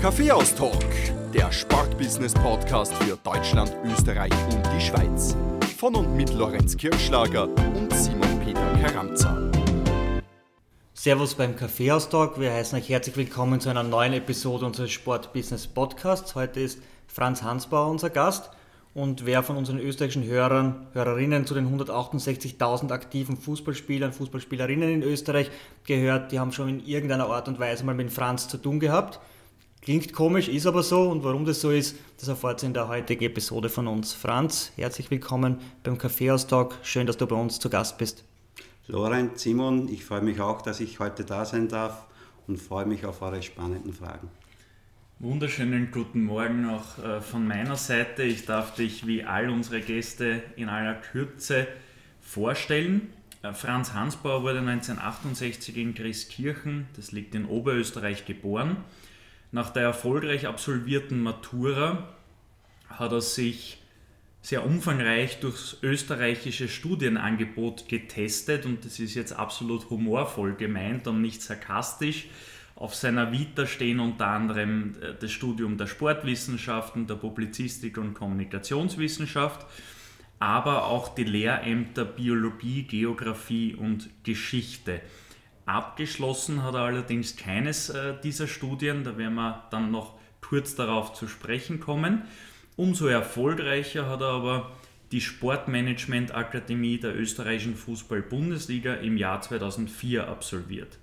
[0.00, 0.84] Kaffeehaus-Talk,
[1.32, 5.34] der Sportbusiness-Podcast für Deutschland, Österreich und die Schweiz.
[5.78, 9.50] Von und mit Lorenz Kirschlager und Simon Peter Karamza.
[10.92, 12.38] Servus beim Kaffeehaus-Talk.
[12.38, 16.34] Wir heißen euch herzlich willkommen zu einer neuen Episode unseres Sport-Business-Podcasts.
[16.34, 18.50] Heute ist Franz Hansbauer unser Gast.
[18.94, 25.50] Und wer von unseren österreichischen Hörern, Hörerinnen zu den 168.000 aktiven Fußballspielern, Fußballspielerinnen in Österreich
[25.84, 29.18] gehört, die haben schon in irgendeiner Art und Weise mal mit Franz zu tun gehabt.
[29.82, 31.10] Klingt komisch, ist aber so.
[31.10, 34.12] Und warum das so ist, das erfahrt ihr in der heutigen Episode von uns.
[34.12, 36.76] Franz, herzlich willkommen beim Kaffeehaus-Talk.
[36.84, 38.22] Schön, dass du bei uns zu Gast bist.
[38.86, 42.06] Lorenz, Simon, ich freue mich auch, dass ich heute da sein darf
[42.46, 44.30] und freue mich auf eure spannenden Fragen.
[45.20, 48.24] Wunderschönen guten Morgen auch äh, von meiner Seite.
[48.24, 51.68] Ich darf dich wie all unsere Gäste in aller Kürze
[52.20, 53.12] vorstellen.
[53.42, 58.78] Äh, Franz Hansbauer wurde 1968 in Christkirchen, das liegt in Oberösterreich, geboren.
[59.52, 62.12] Nach der erfolgreich absolvierten Matura
[62.88, 63.80] hat er sich
[64.42, 71.40] sehr umfangreich durchs österreichische Studienangebot getestet und das ist jetzt absolut humorvoll gemeint und nicht
[71.40, 72.26] sarkastisch.
[72.76, 79.66] Auf seiner Vita stehen unter anderem äh, das Studium der Sportwissenschaften, der Publizistik und Kommunikationswissenschaft,
[80.40, 85.00] aber auch die Lehrämter Biologie, Geographie und Geschichte.
[85.66, 91.14] Abgeschlossen hat er allerdings keines äh, dieser Studien, da werden wir dann noch kurz darauf
[91.14, 92.24] zu sprechen kommen.
[92.76, 94.72] Umso erfolgreicher hat er aber
[95.12, 100.98] die Sportmanagement Akademie der österreichischen Fußball-Bundesliga im Jahr 2004 absolviert.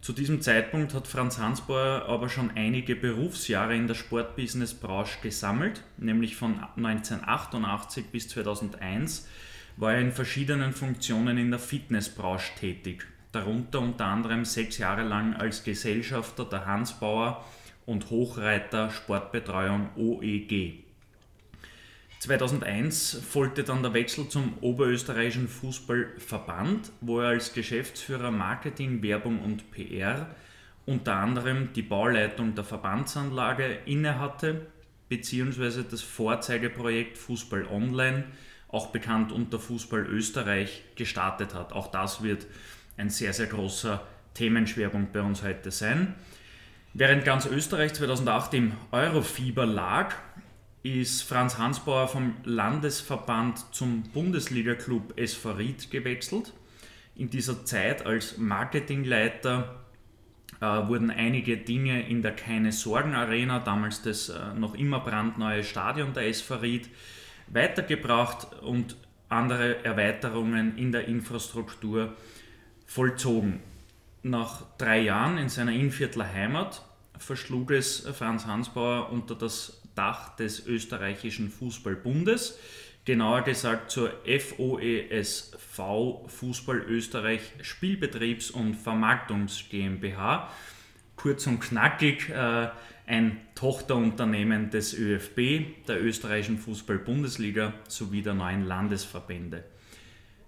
[0.00, 6.36] Zu diesem Zeitpunkt hat Franz Hansbauer aber schon einige Berufsjahre in der Sportbusiness-Branche gesammelt, nämlich
[6.36, 9.28] von 1988 bis 2001
[9.76, 15.34] war er in verschiedenen Funktionen in der Fitnessbranche tätig, darunter unter anderem sechs Jahre lang
[15.34, 17.44] als Gesellschafter der Hansbauer
[17.86, 20.87] und Hochreiter Sportbetreuung OEG.
[22.20, 29.70] 2001 folgte dann der Wechsel zum Oberösterreichischen Fußballverband, wo er als Geschäftsführer Marketing, Werbung und
[29.70, 30.26] PR
[30.84, 34.66] unter anderem die Bauleitung der Verbandsanlage innehatte,
[35.08, 38.24] beziehungsweise das Vorzeigeprojekt Fußball Online,
[38.68, 41.72] auch bekannt unter Fußball Österreich, gestartet hat.
[41.72, 42.46] Auch das wird
[42.96, 44.00] ein sehr, sehr großer
[44.34, 46.14] Themenschwerpunkt bei uns heute sein.
[46.94, 50.14] Während ganz Österreich 2008 im Eurofieber lag,
[50.82, 56.52] ist Franz Hansbauer vom Landesverband zum Bundesliga-Club SV Ried gewechselt.
[57.16, 59.84] In dieser Zeit als Marketingleiter
[60.60, 65.64] äh, wurden einige Dinge in der Keine Sorgen Arena, damals das äh, noch immer brandneue
[65.64, 66.88] Stadion der SV Ried,
[67.48, 68.96] weitergebracht und
[69.28, 72.14] andere Erweiterungen in der Infrastruktur
[72.86, 73.60] vollzogen.
[74.22, 76.82] Nach drei Jahren in seiner Innviertler Heimat
[77.18, 82.56] verschlug es Franz Hansbauer unter das Dach des österreichischen Fußballbundes,
[83.04, 85.80] genauer gesagt zur FOESV
[86.28, 90.48] Fußball Österreich Spielbetriebs- und Vermarktungs GmbH,
[91.16, 92.68] kurz und knackig äh,
[93.06, 99.64] ein Tochterunternehmen des ÖFB, der österreichischen Fußball-Bundesliga sowie der neuen Landesverbände.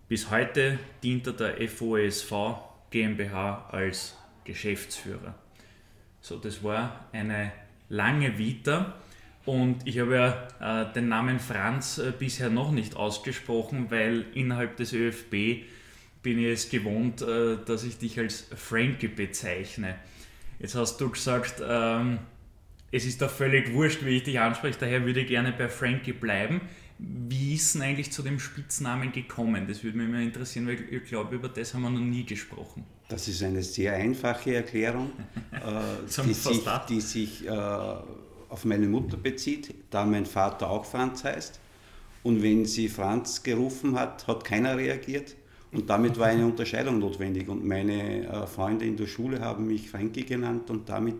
[0.08, 2.32] Bis heute dient er der FOESV
[2.90, 5.34] GmbH als Geschäftsführer.
[6.20, 7.52] So, das war eine
[7.88, 8.94] lange Vita.
[9.46, 10.14] Und ich habe
[10.60, 15.64] ja äh, den Namen Franz äh, bisher noch nicht ausgesprochen, weil innerhalb des ÖFB
[16.22, 19.96] bin ich es gewohnt, äh, dass ich dich als Frankie bezeichne.
[20.58, 22.18] Jetzt hast du gesagt, ähm,
[22.92, 26.12] es ist doch völlig wurscht, wie ich dich anspreche, daher würde ich gerne bei Frankie
[26.12, 26.60] bleiben.
[26.98, 29.66] Wie ist denn eigentlich zu dem Spitznamen gekommen?
[29.66, 32.84] Das würde mich immer interessieren, weil ich glaube, über das haben wir noch nie gesprochen.
[33.08, 35.12] Das ist eine sehr einfache Erklärung,
[35.52, 36.60] äh, die, sich,
[36.90, 37.50] die sich äh,
[38.50, 41.60] auf meine Mutter bezieht, da mein Vater auch Franz heißt.
[42.22, 45.36] Und wenn sie Franz gerufen hat, hat keiner reagiert.
[45.72, 47.48] Und damit war eine Unterscheidung notwendig.
[47.48, 51.16] Und meine äh, Freunde in der Schule haben mich Frankie genannt und damit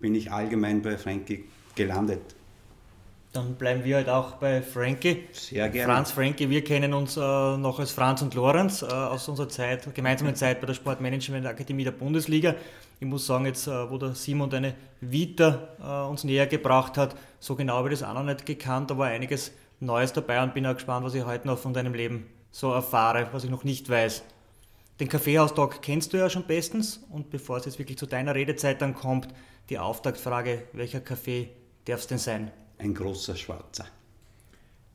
[0.00, 1.44] bin ich allgemein bei Frankie
[1.74, 2.20] gelandet.
[3.32, 5.24] Dann bleiben wir halt auch bei Frankie.
[5.32, 5.92] Sehr gerne.
[5.92, 9.94] Franz Frankie, wir kennen uns äh, noch als Franz und Lorenz äh, aus unserer Zeit,
[9.94, 12.54] gemeinsamen Zeit bei der Sportmanagement Akademie der Bundesliga.
[13.00, 17.16] Ich muss sagen, jetzt, äh, wo der Simon deine Vita äh, uns näher gebracht hat,
[17.38, 20.66] so genau habe ich das auch noch nicht gekannt, aber einiges Neues dabei und bin
[20.66, 23.88] auch gespannt, was ich heute noch von deinem Leben so erfahre, was ich noch nicht
[23.88, 24.24] weiß.
[24.98, 28.82] Den Kaffeehaustag kennst du ja schon bestens und bevor es jetzt wirklich zu deiner Redezeit
[28.82, 29.28] dann kommt,
[29.70, 31.50] die Auftaktfrage, welcher Kaffee
[31.84, 32.50] darf es denn sein?
[32.78, 33.86] Ein großer schwarzer.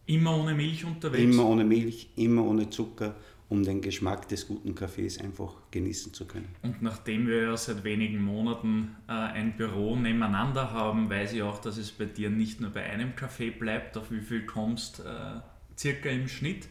[0.06, 1.24] Immer ohne Milch unterwegs?
[1.24, 3.16] Immer ohne Milch, immer ohne Zucker,
[3.50, 6.50] um den Geschmack des guten Kaffees einfach genießen zu können.
[6.62, 11.60] Und nachdem wir ja seit wenigen Monaten äh, ein Büro nebeneinander haben, weiß ich auch,
[11.60, 13.98] dass es bei dir nicht nur bei einem Kaffee bleibt.
[13.98, 15.40] Auf wie viel kommst äh,
[15.78, 16.68] circa im Schnitt?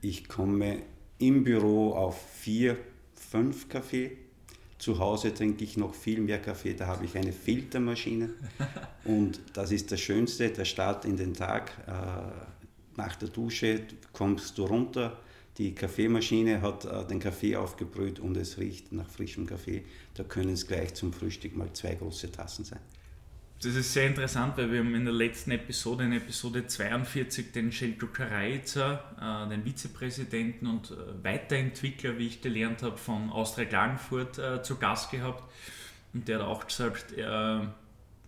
[0.00, 0.82] Ich komme
[1.18, 2.76] im Büro auf vier,
[3.14, 4.16] fünf Kaffee.
[4.78, 8.28] Zu Hause trinke ich noch viel mehr Kaffee, da habe ich eine Filtermaschine
[9.04, 11.72] und das ist das Schönste, der Start in den Tag.
[11.86, 13.80] Äh, nach der Dusche
[14.12, 15.18] kommst du runter,
[15.58, 19.84] die Kaffeemaschine hat äh, den Kaffee aufgebrüht und es riecht nach frischem Kaffee.
[20.14, 22.80] Da können es gleich zum Frühstück mal zwei große Tassen sein.
[23.62, 27.72] Das ist sehr interessant, weil wir haben in der letzten Episode, in Episode 42, den
[27.72, 34.38] Shelko Karajca, äh, den Vizepräsidenten und äh, Weiterentwickler, wie ich gelernt habe, von Austria Klagenfurt
[34.38, 35.42] äh, zu Gast gehabt.
[36.12, 37.74] Und der hat auch gesagt, er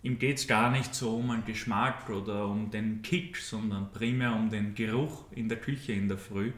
[0.01, 4.33] ihm geht es gar nicht so um einen Geschmack oder um den Kick, sondern primär
[4.33, 6.53] um den Geruch in der Küche in der Früh.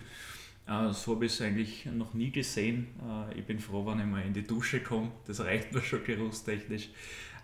[0.68, 2.88] Äh, so habe ich es eigentlich noch nie gesehen.
[3.30, 5.12] Äh, ich bin froh, wenn ich mal in die Dusche komme.
[5.28, 6.90] Das reicht mir schon geruchstechnisch.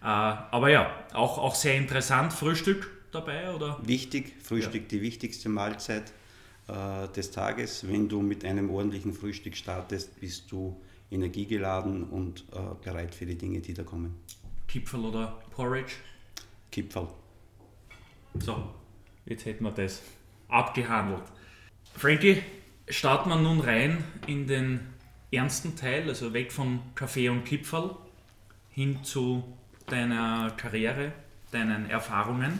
[0.01, 2.33] Äh, aber ja, auch, auch sehr interessant.
[2.33, 3.79] Frühstück dabei, oder?
[3.83, 4.87] Wichtig, Frühstück ja.
[4.89, 6.13] die wichtigste Mahlzeit
[7.15, 7.87] des Tages.
[7.87, 10.77] Wenn du mit einem ordentlichen Frühstück startest, bist du
[11.09, 12.43] energiegeladen und
[12.81, 14.19] bereit für die Dinge, die da kommen.
[14.67, 15.93] Kipferl oder Porridge?
[16.69, 17.07] Kipferl.
[18.37, 18.69] So,
[19.25, 20.01] jetzt hätten wir das
[20.49, 21.23] abgehandelt.
[21.93, 22.43] Frankie,
[22.89, 24.79] starten wir nun rein in den
[25.31, 27.95] ernsten Teil, also weg von Kaffee und Kipferl
[28.69, 29.43] hin zu
[29.87, 31.11] deiner Karriere,
[31.51, 32.59] deinen Erfahrungen.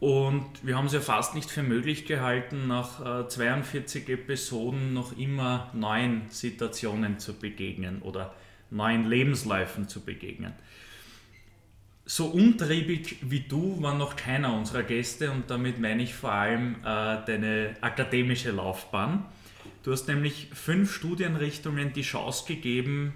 [0.00, 5.16] Und wir haben es ja fast nicht für möglich gehalten, nach 42 äh, Episoden noch
[5.16, 8.34] immer neuen Situationen zu begegnen oder
[8.70, 10.52] neuen Lebensläufen zu begegnen
[12.06, 16.76] so umtriebig wie du war noch keiner unserer Gäste und damit meine ich vor allem
[16.84, 19.24] äh, deine akademische Laufbahn.
[19.82, 23.14] Du hast nämlich fünf Studienrichtungen die Chance gegeben,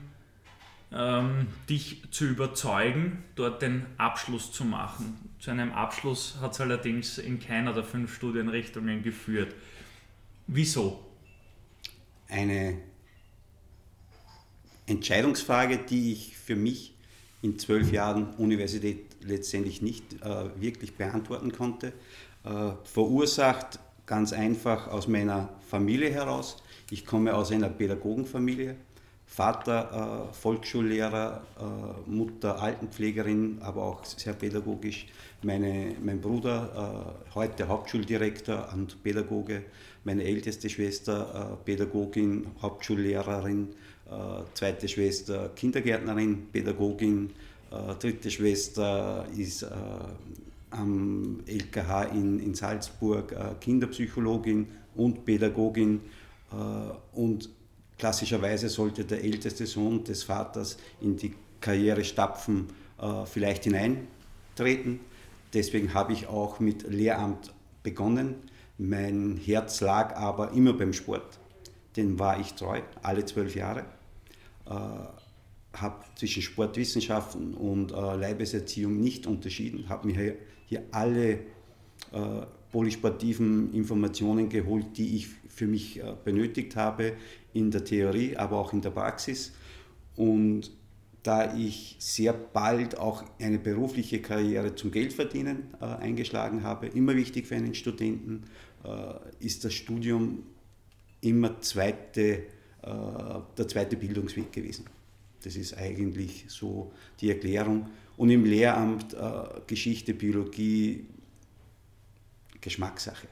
[0.92, 5.30] ähm, dich zu überzeugen, dort den Abschluss zu machen.
[5.38, 9.54] Zu einem Abschluss hat es allerdings in keiner der fünf Studienrichtungen geführt.
[10.46, 11.04] Wieso?
[12.28, 12.78] Eine
[14.86, 16.97] Entscheidungsfrage, die ich für mich
[17.42, 21.92] in zwölf Jahren Universität letztendlich nicht äh, wirklich beantworten konnte.
[22.44, 26.62] Äh, verursacht ganz einfach aus meiner Familie heraus.
[26.90, 28.76] Ich komme aus einer Pädagogenfamilie.
[29.26, 35.06] Vater äh, Volksschullehrer, äh, Mutter Altenpflegerin, aber auch sehr pädagogisch.
[35.42, 39.64] Meine, mein Bruder äh, heute Hauptschuldirektor und Pädagoge.
[40.04, 43.68] Meine älteste Schwester äh, Pädagogin, Hauptschullehrerin
[44.54, 47.30] zweite Schwester Kindergärtnerin, Pädagogin,
[47.70, 49.68] äh, dritte Schwester ist äh,
[50.70, 54.66] am LKH in, in Salzburg Kinderpsychologin
[54.96, 56.02] und Pädagogin
[57.14, 57.48] und
[57.96, 61.32] klassischerweise sollte der älteste Sohn des Vaters in die
[61.62, 62.66] Karriere stapfen,
[63.24, 65.00] vielleicht hineintreten.
[65.54, 68.34] Deswegen habe ich auch mit Lehramt begonnen.
[68.76, 71.38] Mein Herz lag aber immer beim Sport.
[71.96, 73.97] Den war ich treu, alle zwölf Jahre äh,
[74.68, 81.38] habe zwischen Sportwissenschaften und äh, Leibeserziehung nicht unterschieden, habe mir hier, alle äh,
[82.72, 87.14] polysportiven Informationen geholt, die ich für mich äh, benötigt habe,
[87.54, 89.52] in der Theorie, aber auch in der Praxis.
[90.16, 90.70] Und
[91.22, 97.46] da ich sehr bald auch eine berufliche Karriere zum Geldverdienen äh, eingeschlagen habe, immer wichtig
[97.46, 98.44] für einen Studenten,
[98.84, 100.44] äh, ist das Studium
[101.20, 102.42] immer zweite äh,
[102.82, 104.86] der zweite Bildungsweg gewesen.
[105.42, 107.88] Das ist eigentlich so die Erklärung.
[108.16, 111.06] Und im Lehramt äh, Geschichte, Biologie,
[112.60, 113.28] Geschmackssache.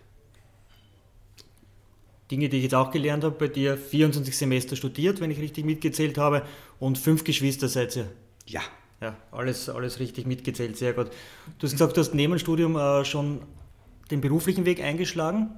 [2.31, 5.65] Dinge, die ich jetzt auch gelernt habe, bei dir 24 Semester studiert, wenn ich richtig
[5.65, 6.43] mitgezählt habe,
[6.79, 8.09] und fünf Geschwister seid ihr.
[8.47, 8.63] Ja.
[9.01, 11.11] Ja, alles, alles richtig mitgezählt, sehr gut.
[11.59, 13.43] Du hast gesagt, du hast neben dem Studium äh, schon
[14.11, 15.51] den beruflichen Weg eingeschlagen.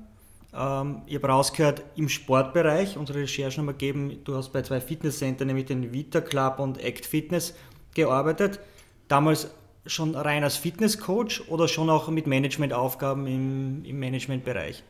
[0.54, 5.44] Ähm, ich habe rausgehört, im Sportbereich, unsere Recherchen haben ergeben, du hast bei zwei Fitnesscenter,
[5.44, 7.54] nämlich den Vita Club und Act Fitness,
[7.94, 8.60] gearbeitet.
[9.08, 9.48] Damals
[9.86, 14.82] schon rein als Fitnesscoach oder schon auch mit Managementaufgaben im, im Managementbereich?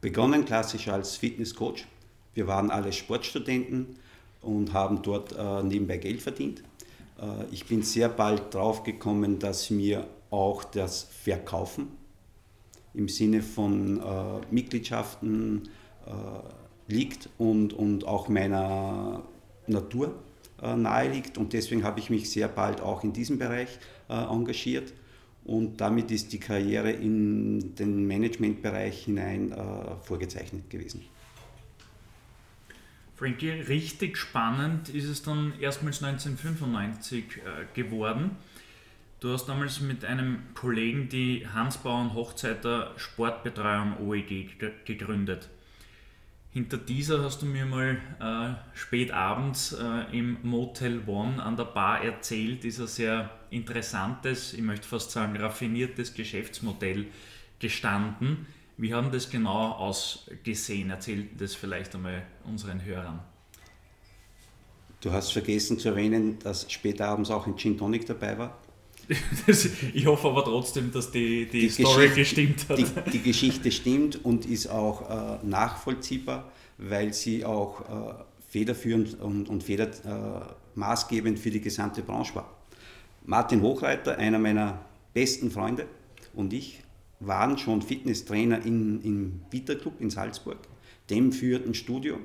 [0.00, 1.86] Begonnen klassisch als Fitnesscoach.
[2.34, 3.96] Wir waren alle Sportstudenten
[4.40, 6.62] und haben dort äh, nebenbei Geld verdient.
[7.20, 11.88] Äh, ich bin sehr bald drauf gekommen, dass mir auch das Verkaufen
[12.94, 15.68] im Sinne von äh, Mitgliedschaften
[16.06, 19.22] äh, liegt und, und auch meiner
[19.66, 20.14] Natur
[20.60, 21.38] äh, nahe liegt.
[21.38, 24.92] Und deswegen habe ich mich sehr bald auch in diesem Bereich äh, engagiert.
[25.44, 29.56] Und damit ist die Karriere in den Managementbereich hinein äh,
[30.02, 31.02] vorgezeichnet gewesen.
[33.16, 37.40] Frankie, richtig spannend ist es dann erstmals 1995 äh,
[37.74, 38.36] geworden.
[39.22, 45.48] Du hast damals mit einem Kollegen die Hansbauern Hochzeiter Sportbetreuung OEG gegründet.
[46.50, 51.66] Hinter dieser hast du mir mal äh, spät abends äh, im Motel One an der
[51.66, 57.06] Bar erzählt, ist ein sehr interessantes, ich möchte fast sagen raffiniertes Geschäftsmodell
[57.60, 58.46] gestanden.
[58.76, 60.90] Wie haben das genau ausgesehen?
[60.90, 63.20] Erzähl das vielleicht einmal unseren Hörern.
[65.00, 68.58] Du hast vergessen zu erwähnen, dass später abends auch ein Gin Tonic dabei war.
[69.94, 72.78] ich hoffe aber trotzdem, dass die, die, die Story gestimmt hat.
[72.78, 78.14] Die, die, Geschichte stimmt und ist auch äh, nachvollziehbar, weil sie auch äh,
[78.48, 82.50] federführend und, und feder, äh, maßgebend für die gesamte Branche war.
[83.24, 84.80] Martin Hochreiter, einer meiner
[85.14, 85.86] besten Freunde,
[86.34, 86.82] und ich
[87.20, 90.58] waren schon Fitnesstrainer in, im Vita Club in Salzburg.
[91.10, 92.18] Dem führt ein Studio,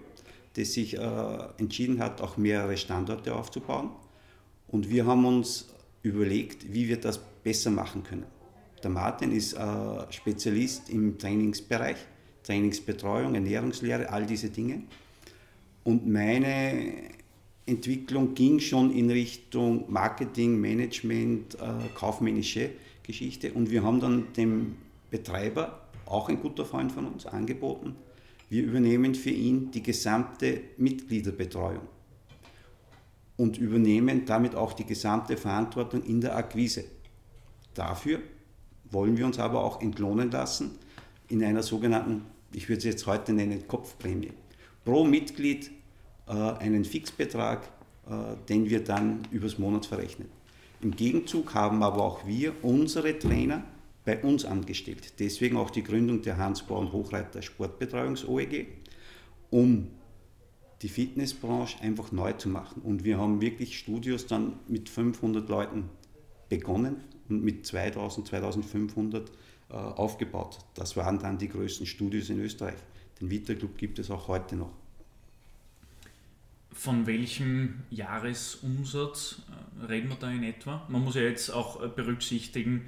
[0.55, 3.91] das sich äh, entschieden hat, auch mehrere Standorte aufzubauen.
[4.67, 5.69] Und wir haben uns
[6.07, 8.25] überlegt, wie wir das besser machen können.
[8.83, 11.97] Der Martin ist äh, Spezialist im Trainingsbereich,
[12.43, 14.83] Trainingsbetreuung, Ernährungslehre, all diese Dinge.
[15.83, 16.93] Und meine
[17.65, 22.71] Entwicklung ging schon in Richtung Marketing, Management, äh, kaufmännische
[23.03, 23.53] Geschichte.
[23.53, 24.75] Und wir haben dann dem
[25.09, 27.95] Betreiber, auch ein guter Freund von uns, angeboten,
[28.49, 31.81] wir übernehmen für ihn die gesamte Mitgliederbetreuung
[33.37, 36.85] und übernehmen damit auch die gesamte Verantwortung in der Akquise.
[37.73, 38.19] Dafür
[38.89, 40.71] wollen wir uns aber auch entlohnen lassen
[41.29, 44.33] in einer sogenannten, ich würde es jetzt heute nennen, Kopfprämie.
[44.83, 45.71] Pro Mitglied
[46.27, 47.69] äh, einen Fixbetrag,
[48.09, 50.29] äh, den wir dann übers Monat verrechnen.
[50.81, 53.63] Im Gegenzug haben aber auch wir unsere Trainer
[54.05, 55.19] bei uns angestellt.
[55.19, 58.67] Deswegen auch die Gründung der Hans-Braun Hochreiter Sportbetreuungs-OEG,
[59.49, 59.87] um
[60.81, 62.81] die Fitnessbranche einfach neu zu machen.
[62.81, 65.89] Und wir haben wirklich Studios dann mit 500 Leuten
[66.49, 66.97] begonnen
[67.29, 69.31] und mit 2000, 2500
[69.69, 70.59] äh, aufgebaut.
[70.75, 72.77] Das waren dann die größten Studios in Österreich.
[73.19, 74.71] Den Vita Club gibt es auch heute noch.
[76.71, 79.41] Von welchem Jahresumsatz
[79.81, 80.85] äh, reden wir da in etwa?
[80.89, 82.85] Man muss ja jetzt auch äh, berücksichtigen,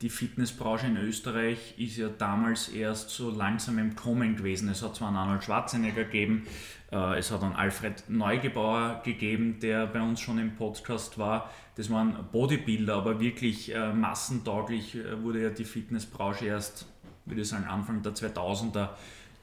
[0.00, 4.68] die Fitnessbranche in Österreich ist ja damals erst so langsam im Kommen gewesen.
[4.68, 6.44] Es hat zwar einen Arnold Schwarzenegger gegeben,
[6.96, 11.50] es hat einen Alfred Neugebauer gegeben, der bei uns schon im Podcast war.
[11.76, 16.86] Das waren Bodybuilder, aber wirklich äh, massentauglich äh, wurde ja die Fitnessbranche erst,
[17.24, 18.90] würde ich sagen, Anfang der 2000er.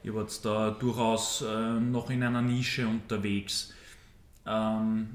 [0.02, 3.74] Ihr wart da durchaus noch in einer Nische unterwegs.
[4.46, 5.10] Ähm,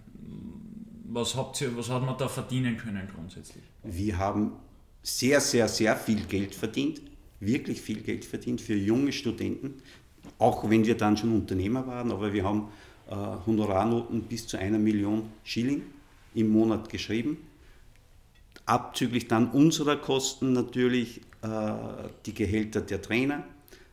[1.05, 3.63] was, habt ihr, was hat man da verdienen können grundsätzlich?
[3.83, 4.53] Wir haben
[5.01, 7.01] sehr, sehr, sehr viel Geld verdient,
[7.39, 9.75] wirklich viel Geld verdient für junge Studenten,
[10.39, 12.69] auch wenn wir dann schon Unternehmer waren, aber wir haben
[13.09, 13.15] äh,
[13.45, 15.83] Honorarnoten bis zu einer Million Schilling
[16.33, 17.37] im Monat geschrieben.
[18.65, 21.73] Abzüglich dann unserer Kosten natürlich äh,
[22.25, 23.43] die Gehälter der Trainer,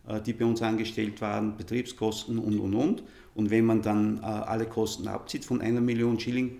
[0.09, 3.03] äh, die bei uns angestellt waren, Betriebskosten und und und.
[3.35, 6.59] Und wenn man dann äh, alle Kosten abzieht von einer Million Schilling,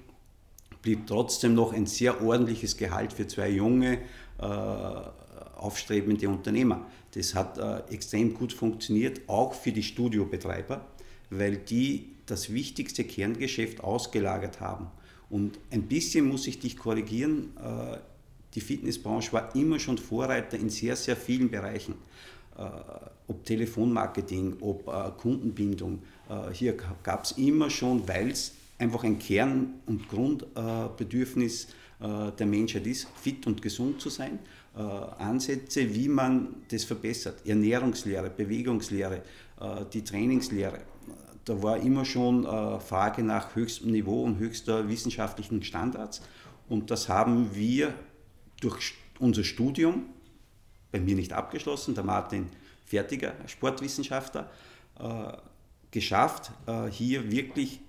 [0.83, 3.99] blieb trotzdem noch ein sehr ordentliches Gehalt für zwei junge
[4.39, 4.45] äh,
[5.57, 6.87] aufstrebende Unternehmer.
[7.15, 10.87] Das hat äh, extrem gut funktioniert, auch für die Studiobetreiber,
[11.31, 14.87] weil die das wichtigste Kerngeschäft ausgelagert haben.
[15.29, 17.99] Und ein bisschen muss ich dich korrigieren, äh,
[18.55, 21.95] die Fitnessbranche war immer schon Vorreiter in sehr, sehr vielen Bereichen.
[23.27, 26.03] Ob Telefonmarketing, ob Kundenbindung.
[26.53, 31.69] Hier gab es immer schon, weil es einfach ein Kern- und Grundbedürfnis
[32.03, 34.41] äh, der Menschheit ist, fit und gesund zu sein.
[34.75, 37.47] Äh, Ansätze, wie man das verbessert.
[37.47, 39.23] Ernährungslehre, Bewegungslehre,
[39.61, 40.81] äh, die Trainingslehre.
[41.45, 42.45] Da war immer schon
[42.81, 46.23] Frage nach höchstem Niveau und höchster wissenschaftlichen Standards.
[46.69, 47.95] Und das haben wir
[48.61, 50.05] durch unser Studium,
[50.93, 52.47] bei mir nicht abgeschlossen, der Martin
[52.87, 54.53] fertiger Sportwissenschaftler,
[55.91, 56.53] geschafft,
[56.93, 57.81] hier wirklich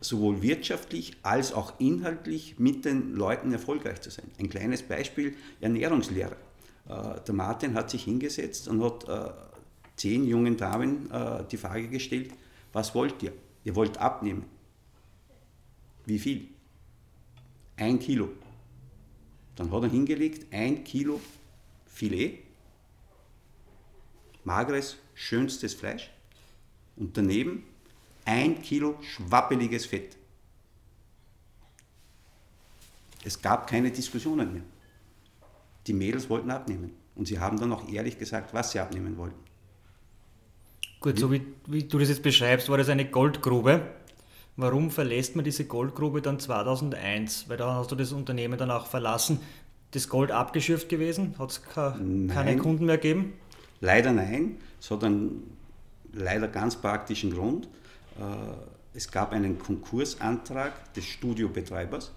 [0.00, 4.30] sowohl wirtschaftlich als auch inhaltlich mit den Leuten erfolgreich zu sein.
[4.38, 6.36] Ein kleines Beispiel, Ernährungslehre.
[6.88, 9.32] Äh, der Martin hat sich hingesetzt und hat äh,
[9.96, 12.32] zehn jungen Damen äh, die Frage gestellt,
[12.72, 13.32] was wollt ihr?
[13.64, 14.44] Ihr wollt abnehmen.
[16.04, 16.48] Wie viel?
[17.76, 18.30] ein Kilo.
[19.54, 21.20] Dann hat er hingelegt, ein Kilo
[21.86, 22.40] Filet,
[24.44, 26.10] mageres, schönstes Fleisch
[26.96, 27.64] und daneben
[28.26, 30.16] ein Kilo schwappeliges Fett.
[33.24, 34.62] Es gab keine Diskussionen mehr.
[35.86, 36.92] Die Mädels wollten abnehmen.
[37.14, 39.38] Und sie haben dann auch ehrlich gesagt, was sie abnehmen wollten.
[41.00, 43.82] Gut, so wie, wie du das jetzt beschreibst, war das eine Goldgrube.
[44.56, 47.48] Warum verlässt man diese Goldgrube dann 2001?
[47.48, 49.40] Weil da hast du das Unternehmen dann auch verlassen.
[49.92, 51.34] Das Gold abgeschürft gewesen?
[51.38, 53.34] Hat es keine Kunden mehr gegeben?
[53.80, 54.56] Leider nein.
[54.80, 55.56] Es hat einen
[56.12, 57.68] leider ganz praktischen Grund.
[58.18, 62.12] Äh, es gab einen Konkursantrag des Studiobetreibers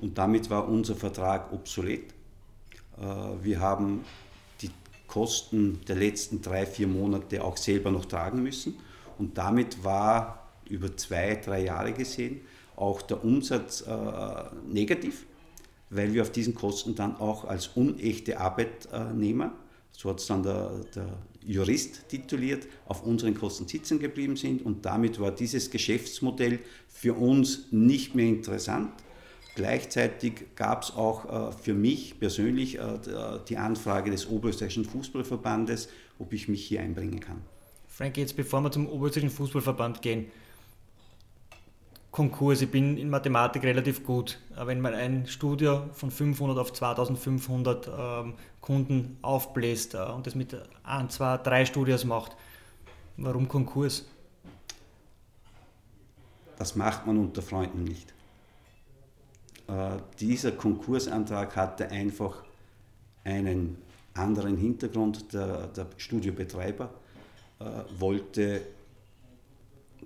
[0.00, 2.12] und damit war unser Vertrag obsolet.
[2.98, 3.04] Äh,
[3.42, 4.04] wir haben
[4.60, 4.70] die
[5.06, 8.76] Kosten der letzten drei, vier Monate auch selber noch tragen müssen
[9.18, 12.42] und damit war über zwei, drei Jahre gesehen
[12.80, 13.94] auch der Umsatz äh,
[14.66, 15.26] negativ,
[15.90, 19.52] weil wir auf diesen Kosten dann auch als unechte Arbeitnehmer,
[19.92, 24.84] so hat es dann der, der Jurist tituliert, auf unseren Kosten sitzen geblieben sind und
[24.84, 28.92] damit war dieses Geschäftsmodell für uns nicht mehr interessant
[29.54, 32.98] Gleichzeitig gab es auch äh, für mich persönlich äh,
[33.48, 37.42] die Anfrage des Oberösterreichischen Fußballverbandes, ob ich mich hier einbringen kann.
[37.88, 40.26] Frank, jetzt bevor wir zum Oberösterreichischen Fußballverband gehen,
[42.10, 47.88] Konkurs, ich bin in Mathematik relativ gut, wenn man ein Studio von 500 auf 2500
[47.88, 52.36] ähm, Kunden aufbläst äh, und das mit ein, zwei, drei Studios macht,
[53.16, 54.06] warum Konkurs?
[56.58, 58.12] Das macht man unter Freunden nicht.
[59.68, 62.42] Äh, dieser Konkursantrag hatte einfach
[63.22, 63.78] einen
[64.14, 65.32] anderen Hintergrund.
[65.32, 66.90] Der, der Studiobetreiber
[67.60, 67.64] äh,
[67.98, 68.62] wollte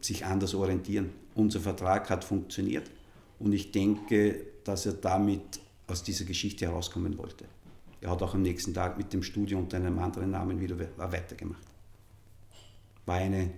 [0.04, 1.10] sich anders orientieren.
[1.34, 2.90] Unser Vertrag hat funktioniert
[3.38, 7.44] und ich denke, dass er damit aus dieser Geschichte herauskommen wollte.
[8.00, 11.66] Er hat auch am nächsten Tag mit dem Studio unter einem anderen Namen wieder weitergemacht.
[13.06, 13.50] War eine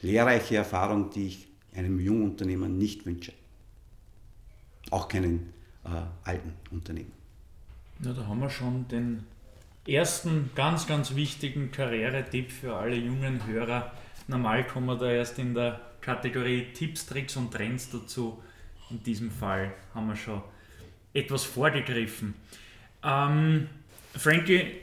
[0.00, 3.32] lehrreiche Erfahrung, die ich einem Jungunternehmer nicht wünsche
[4.90, 5.52] auch keinen
[5.84, 5.88] äh,
[6.24, 7.12] alten Unternehmen.
[8.02, 9.24] Ja, da haben wir schon den
[9.86, 13.92] ersten ganz, ganz wichtigen Karrieretipp für alle jungen Hörer.
[14.28, 18.42] Normal kommen wir da erst in der Kategorie Tipps, Tricks und Trends dazu.
[18.90, 20.42] In diesem Fall haben wir schon
[21.12, 22.34] etwas vorgegriffen.
[23.02, 23.68] Ähm,
[24.14, 24.82] Frankie,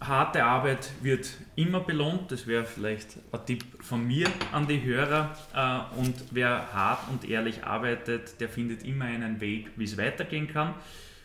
[0.00, 2.30] harte Arbeit wird immer belohnt.
[2.30, 5.36] Das wäre vielleicht ein Tipp von mir an die Hörer.
[5.54, 10.48] Äh, und wer hart und ehrlich arbeitet, der findet immer einen Weg, wie es weitergehen
[10.48, 10.74] kann.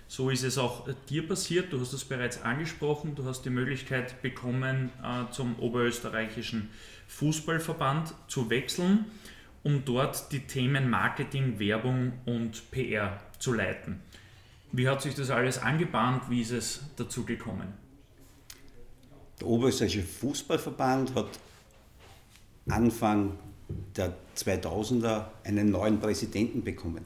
[0.09, 1.73] So ist es auch dir passiert.
[1.73, 3.15] Du hast es bereits angesprochen.
[3.15, 6.69] Du hast die Möglichkeit bekommen, äh, zum Oberösterreichischen
[7.07, 9.05] Fußballverband zu wechseln,
[9.63, 14.01] um dort die Themen Marketing, Werbung und PR zu leiten.
[14.71, 16.29] Wie hat sich das alles angebahnt?
[16.29, 17.73] Wie ist es dazu gekommen?
[19.39, 21.39] Der Oberösterreichische Fußballverband hat
[22.69, 23.37] Anfang
[23.95, 27.05] der 2000er einen neuen Präsidenten bekommen.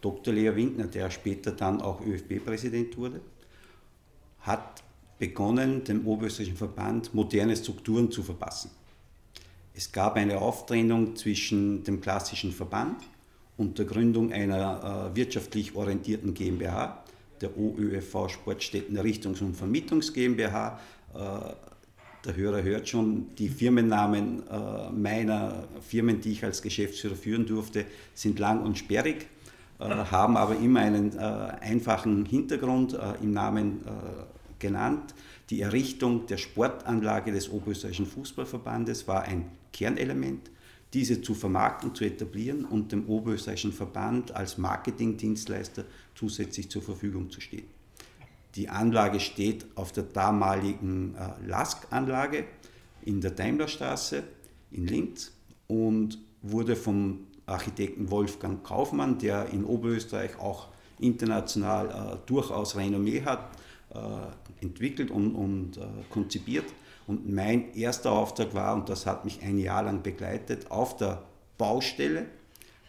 [0.00, 0.32] Dr.
[0.32, 3.20] Leo Winkner, der später dann auch ÖFB-Präsident wurde,
[4.40, 4.82] hat
[5.18, 8.70] begonnen, dem Oberösterreichischen Verband moderne Strukturen zu verpassen.
[9.74, 12.96] Es gab eine Auftrennung zwischen dem klassischen Verband
[13.56, 17.04] und der Gründung einer äh, wirtschaftlich orientierten GmbH,
[17.40, 20.80] der OÖFV Sportstätten Errichtungs- und Vermietungs GmbH,
[21.14, 21.18] äh,
[22.24, 27.86] der Hörer hört schon, die Firmennamen äh, meiner Firmen, die ich als Geschäftsführer führen durfte,
[28.14, 29.26] sind lang und sperrig,
[29.78, 33.80] äh, haben aber immer einen einfachen Hintergrund im Namen
[34.58, 35.14] genannt.
[35.48, 40.50] Die Errichtung der Sportanlage des Oberösterreichischen Fußballverbandes war ein Kernelement,
[40.92, 47.40] diese zu vermarkten, zu etablieren und dem Oberösterreichischen Verband als Marketingdienstleister zusätzlich zur Verfügung zu
[47.40, 47.66] stehen.
[48.56, 52.44] Die Anlage steht auf der damaligen äh, LASK-Anlage
[53.04, 54.24] in der Daimlerstraße
[54.72, 55.32] in Linz
[55.68, 63.50] und wurde vom Architekten Wolfgang Kaufmann, der in Oberösterreich auch international äh, durchaus Renommee hat,
[63.94, 63.98] äh,
[64.62, 65.80] entwickelt und, und äh,
[66.10, 66.66] konzipiert.
[67.10, 71.24] Und mein erster Auftrag war, und das hat mich ein Jahr lang begleitet, auf der
[71.58, 72.26] Baustelle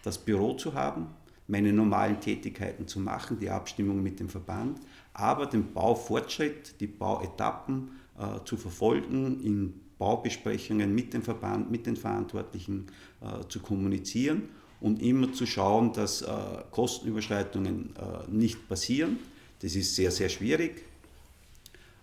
[0.03, 1.07] das Büro zu haben,
[1.47, 4.77] meine normalen Tätigkeiten zu machen, die Abstimmung mit dem Verband,
[5.11, 11.95] aber den Baufortschritt, die Bauetappen äh, zu verfolgen, in Baubesprechungen mit dem Verband, mit den
[11.95, 12.85] Verantwortlichen
[13.21, 14.49] äh, zu kommunizieren
[14.81, 16.27] und immer zu schauen, dass äh,
[16.69, 19.17] Kostenüberschreitungen äh, nicht passieren.
[19.63, 20.90] Das ist sehr, sehr schwierig.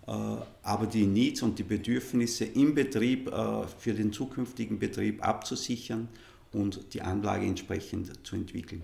[0.09, 0.13] Äh,
[0.63, 6.09] aber die Needs und die Bedürfnisse im Betrieb äh, für den zukünftigen Betrieb abzusichern
[6.53, 8.83] und die Anlage entsprechend zu entwickeln.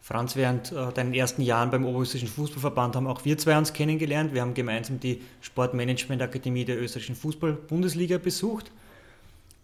[0.00, 4.32] Franz, während äh, deinen ersten Jahren beim Oberösterreichischen Fußballverband haben auch wir zwei uns kennengelernt.
[4.32, 8.70] Wir haben gemeinsam die Sportmanagement-Akademie der österreichischen Fußball-Bundesliga besucht.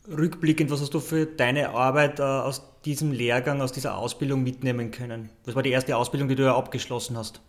[0.08, 5.28] Rückblickend, was hast du für deine Arbeit aus diesem Lehrgang, aus dieser Ausbildung mitnehmen können?
[5.44, 7.40] Was war die erste Ausbildung, die du ja abgeschlossen hast?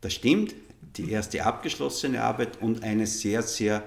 [0.00, 0.54] Das stimmt,
[0.96, 3.84] die erste abgeschlossene Arbeit und eine sehr, sehr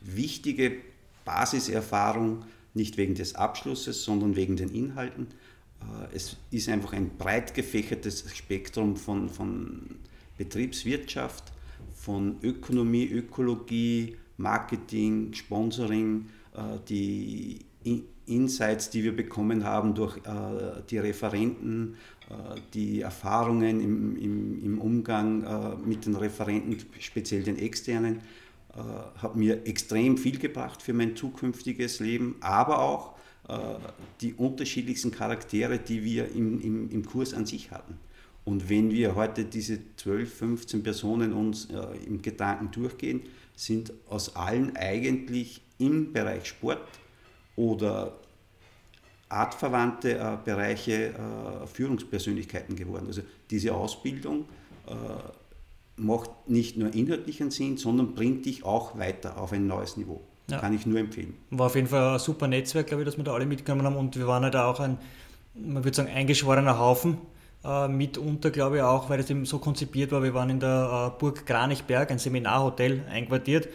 [0.00, 0.76] wichtige
[1.24, 5.28] Basiserfahrung, nicht wegen des Abschlusses, sondern wegen den Inhalten.
[5.80, 9.82] Äh, es ist einfach ein breit gefächertes Spektrum von, von
[10.38, 11.44] Betriebswirtschaft,
[11.94, 17.60] von Ökonomie, Ökologie, Marketing, Sponsoring, äh, die
[18.26, 21.96] Insights, die wir bekommen haben durch äh, die Referenten,
[22.74, 28.20] die Erfahrungen im, im, im Umgang mit den Referenten, speziell den externen,
[29.18, 33.14] hat mir extrem viel gebracht für mein zukünftiges Leben, aber auch
[33.48, 33.54] äh,
[34.20, 37.98] die unterschiedlichsten Charaktere, die wir im, im, im Kurs an sich hatten.
[38.44, 43.22] Und wenn wir heute diese 12, 15 Personen uns äh, im Gedanken durchgehen,
[43.56, 46.80] sind aus allen eigentlich im Bereich Sport
[47.56, 48.16] oder
[49.32, 53.06] artverwandte äh, Bereiche äh, Führungspersönlichkeiten geworden.
[53.06, 54.44] Also diese Ausbildung
[54.86, 54.92] äh,
[55.96, 60.20] macht nicht nur inhaltlichen Sinn, sondern bringt dich auch weiter auf ein neues Niveau.
[60.50, 60.58] Ja.
[60.58, 61.34] Kann ich nur empfehlen.
[61.50, 63.96] War auf jeden Fall ein super Netzwerk, glaube ich, dass wir da alle mitgenommen haben
[63.96, 64.98] und wir waren halt auch ein,
[65.54, 67.18] man würde sagen, eingeschworener Haufen.
[67.64, 70.22] Äh, mitunter, glaube ich, auch, weil es eben so konzipiert war.
[70.22, 73.68] Wir waren in der äh, Burg Kranichberg, ein Seminarhotel, einquartiert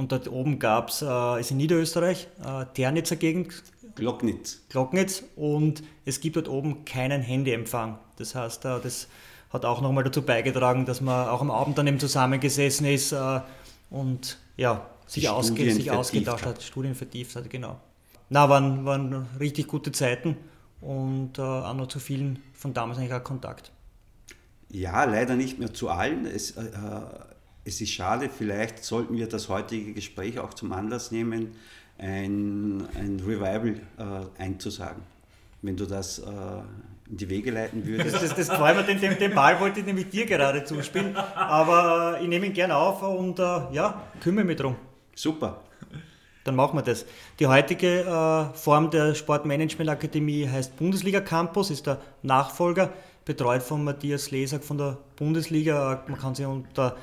[0.00, 3.52] und dort oben gab es, äh, ist in Niederösterreich, äh, Ternitzer Gegend.
[3.94, 4.62] Glocknitz.
[4.70, 7.98] Glocknitz und es gibt dort oben keinen Handyempfang.
[8.16, 9.08] Das heißt, äh, das
[9.50, 13.40] hat auch nochmal dazu beigetragen, dass man auch am Abend dann eben zusammengesessen ist äh,
[13.90, 17.78] und ja, sich, ausge, sich ausgetauscht hat, Studien vertieft hat, genau.
[18.30, 20.34] Na, waren, waren richtig gute Zeiten
[20.80, 23.70] und äh, auch noch zu vielen von damals eigentlich auch Kontakt.
[24.70, 26.24] Ja, leider nicht mehr zu allen.
[26.24, 26.62] Es, äh,
[27.64, 31.52] es ist schade, vielleicht sollten wir das heutige Gespräch auch zum Anlass nehmen,
[31.98, 35.02] ein, ein Revival äh, einzusagen.
[35.62, 36.22] Wenn du das äh,
[37.10, 38.14] in die Wege leiten würdest.
[38.14, 42.18] Das, das, das mich, den, den, den, Ball wollte ich nämlich dir gerade zuspielen, aber
[42.18, 43.42] äh, ich nehme ihn gerne auf und äh,
[43.72, 44.76] ja, kümmere mich drum.
[45.14, 45.60] Super.
[46.44, 47.04] Dann machen wir das.
[47.38, 52.92] Die heutige äh, Form der Sportmanagement Akademie heißt Bundesliga Campus, ist der Nachfolger,
[53.24, 56.02] betreut von Matthias Lesak von der Bundesliga.
[56.06, 56.96] Man kann sich unter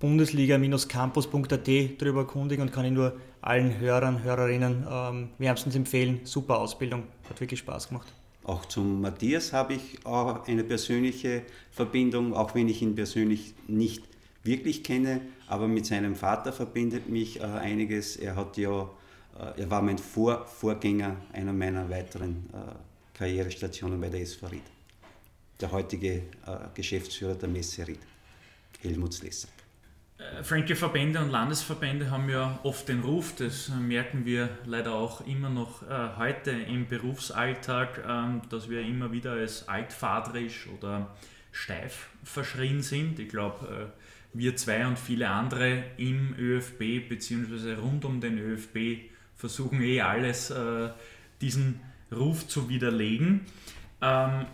[0.00, 1.68] bundesliga-campus.at
[2.00, 6.20] darüber erkundigen und kann ich nur allen Hörern, Hörerinnen ähm, wärmstens empfehlen.
[6.24, 8.12] Super Ausbildung, hat wirklich Spaß gemacht.
[8.44, 14.02] Auch zum Matthias habe ich auch eine persönliche Verbindung, auch wenn ich ihn persönlich nicht
[14.42, 18.16] wirklich kenne, aber mit seinem Vater verbindet mich äh, einiges.
[18.16, 18.88] Er hat ja,
[19.38, 24.62] äh, er war mein Vor Vorgänger einer meiner weiteren äh, Karrierestationen bei der SV Ried.
[25.60, 26.22] Der heutige äh,
[26.74, 28.00] Geschäftsführer der Messe Ried,
[28.80, 29.48] Helmut Slesser.
[30.36, 35.26] Äh, Frankie, Verbände und Landesverbände haben ja oft den Ruf, das merken wir leider auch
[35.26, 41.14] immer noch äh, heute im Berufsalltag, ähm, dass wir immer wieder als altvaterisch oder
[41.52, 43.18] steif verschrien sind.
[43.18, 43.92] Ich glaube,
[44.32, 47.74] wir zwei und viele andere im ÖFB bzw.
[47.74, 50.90] rund um den ÖFB versuchen eh alles, äh,
[51.40, 51.80] diesen
[52.12, 53.46] Ruf zu widerlegen.
[54.00, 54.46] Ähm,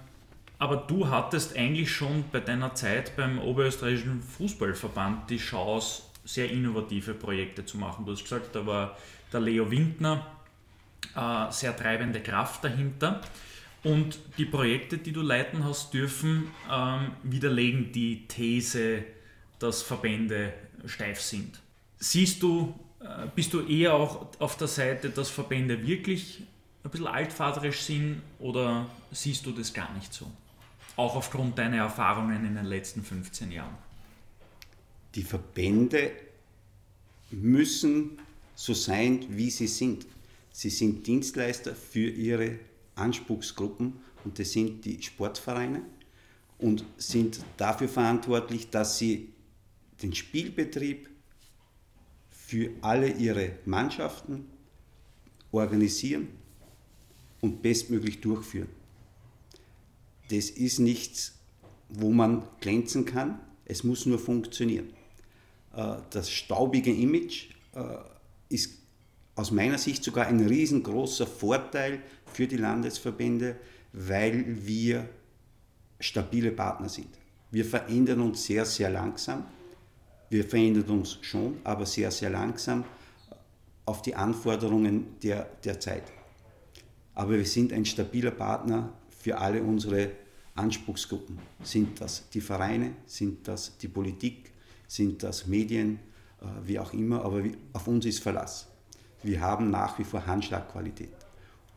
[0.58, 7.14] aber du hattest eigentlich schon bei deiner Zeit beim Oberösterreichischen Fußballverband die Chance, sehr innovative
[7.14, 8.06] Projekte zu machen.
[8.06, 8.96] Du hast gesagt, da war
[9.32, 10.26] der Leo Windner
[11.14, 13.20] äh, sehr treibende Kraft dahinter.
[13.82, 19.04] Und die Projekte, die du leiten hast dürfen, ähm, widerlegen die These,
[19.58, 20.54] dass Verbände
[20.86, 21.60] steif sind.
[21.98, 26.42] Siehst du, äh, bist du eher auch auf der Seite, dass Verbände wirklich
[26.82, 30.30] ein bisschen altvaterisch sind oder siehst du das gar nicht so?
[30.96, 33.76] Auch aufgrund deiner Erfahrungen in den letzten 15 Jahren.
[35.14, 36.12] Die Verbände
[37.30, 38.18] müssen
[38.54, 40.06] so sein, wie sie sind.
[40.52, 42.58] Sie sind Dienstleister für ihre
[42.94, 45.82] Anspruchsgruppen und das sind die Sportvereine
[46.58, 49.32] und sind dafür verantwortlich, dass sie
[50.02, 51.08] den Spielbetrieb
[52.30, 54.46] für alle ihre Mannschaften
[55.50, 56.28] organisieren
[57.40, 58.68] und bestmöglich durchführen.
[60.30, 61.38] Das ist nichts,
[61.88, 64.90] wo man glänzen kann, es muss nur funktionieren.
[65.74, 67.96] Äh, das staubige Image äh,
[68.48, 68.74] ist
[69.36, 73.56] aus meiner Sicht sogar ein riesengroßer Vorteil für die Landesverbände,
[73.92, 75.08] weil wir
[76.00, 77.08] stabile Partner sind.
[77.50, 79.46] Wir verändern uns sehr, sehr langsam.
[80.28, 82.84] Wir verändern uns schon, aber sehr, sehr langsam
[83.86, 86.04] auf die Anforderungen der, der Zeit.
[87.14, 88.92] Aber wir sind ein stabiler Partner
[89.24, 90.10] für alle unsere
[90.54, 91.38] Anspruchsgruppen.
[91.62, 94.52] Sind das die Vereine, sind das die Politik,
[94.86, 95.98] sind das Medien,
[96.42, 98.66] äh, wie auch immer, aber auf uns ist Verlass.
[99.22, 101.08] Wir haben nach wie vor Handschlagqualität.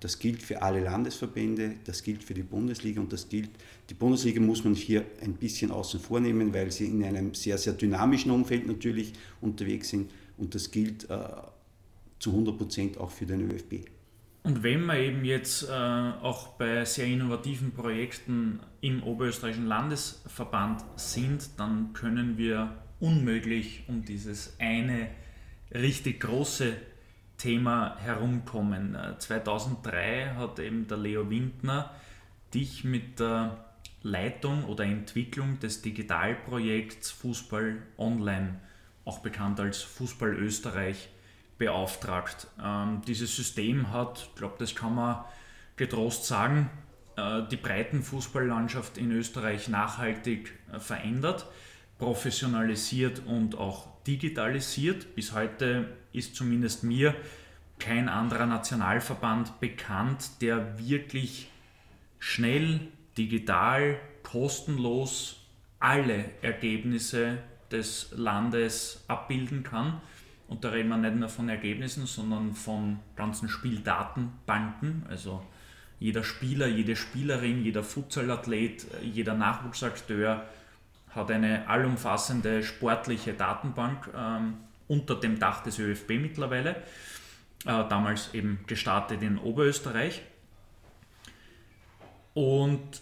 [0.02, 3.52] Das gilt für alle Landesverbände, das gilt für die Bundesliga und das gilt,
[3.90, 7.58] die Bundesliga muss man hier ein bisschen außen vor nehmen, weil sie in einem sehr,
[7.58, 11.18] sehr dynamischen Umfeld natürlich unterwegs sind und das gilt äh,
[12.20, 13.97] zu 100 Prozent auch für den ÖFB.
[14.48, 21.60] Und wenn wir eben jetzt äh, auch bei sehr innovativen Projekten im Oberösterreichischen Landesverband sind,
[21.60, 25.10] dann können wir unmöglich um dieses eine
[25.74, 26.78] richtig große
[27.38, 28.96] Thema herumkommen.
[29.18, 31.94] 2003 äh, hat eben der Leo Windner
[32.54, 33.66] dich mit der
[34.02, 38.62] Leitung oder Entwicklung des Digitalprojekts Fußball Online,
[39.04, 41.10] auch bekannt als Fußball Österreich,
[41.58, 42.48] beauftragt.
[42.64, 45.26] Ähm, dieses System hat, ich glaube, das kann man
[45.76, 46.70] getrost sagen,
[47.16, 51.48] äh, die Breitenfußballlandschaft in Österreich nachhaltig äh, verändert,
[51.98, 55.16] professionalisiert und auch digitalisiert.
[55.16, 57.16] Bis heute ist zumindest mir
[57.80, 61.50] kein anderer Nationalverband bekannt, der wirklich
[62.20, 62.80] schnell,
[63.18, 65.38] digital, kostenlos
[65.80, 67.38] alle Ergebnisse
[67.72, 70.02] des Landes abbilden kann.
[70.48, 75.06] Und da reden wir nicht nur von Ergebnissen, sondern von ganzen Spieldatenbanken.
[75.10, 75.46] Also
[76.00, 80.46] jeder Spieler, jede Spielerin, jeder Futsalathlet, jeder Nachwuchsakteur
[81.10, 84.58] hat eine allumfassende sportliche Datenbank ähm,
[84.88, 86.76] unter dem Dach des ÖFB mittlerweile.
[87.66, 90.22] Äh, damals eben gestartet in Oberösterreich.
[92.34, 93.02] Und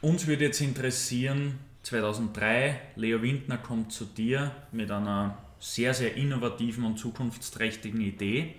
[0.00, 6.84] uns würde jetzt interessieren, 2003, Leo Windner kommt zu dir mit einer sehr, sehr innovativen
[6.84, 8.54] und zukunftsträchtigen Idee.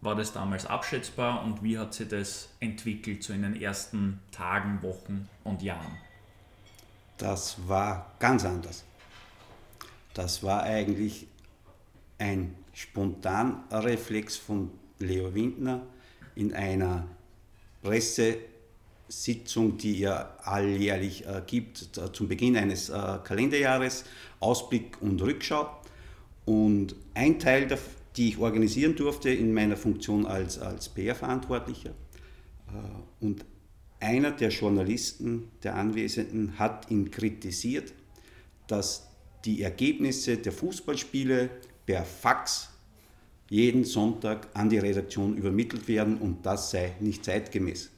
[0.00, 4.82] War das damals abschätzbar und wie hat sich das entwickelt so in den ersten Tagen,
[4.82, 5.98] Wochen und Jahren?
[7.18, 8.82] Das war ganz anders.
[10.14, 11.26] Das war eigentlich
[12.18, 15.82] ein spontaner Reflex von Leo Windner
[16.34, 17.06] in einer
[17.82, 24.04] Pressesitzung, die er alljährlich äh, gibt, äh, zum Beginn eines äh, Kalenderjahres,
[24.40, 25.81] Ausblick und Rückschau.
[26.44, 27.78] Und ein Teil, der,
[28.16, 31.90] die ich organisieren durfte in meiner Funktion als, als PR-Verantwortlicher.
[31.90, 33.44] Äh, und
[34.00, 37.92] einer der Journalisten, der Anwesenden, hat ihn kritisiert,
[38.66, 39.08] dass
[39.44, 41.50] die Ergebnisse der Fußballspiele
[41.86, 42.68] per Fax
[43.48, 47.90] jeden Sonntag an die Redaktion übermittelt werden und das sei nicht zeitgemäß.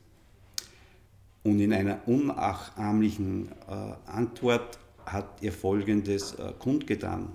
[1.43, 7.33] Und in einer unnachahmlichen äh, Antwort hat er Folgendes äh, kundgetan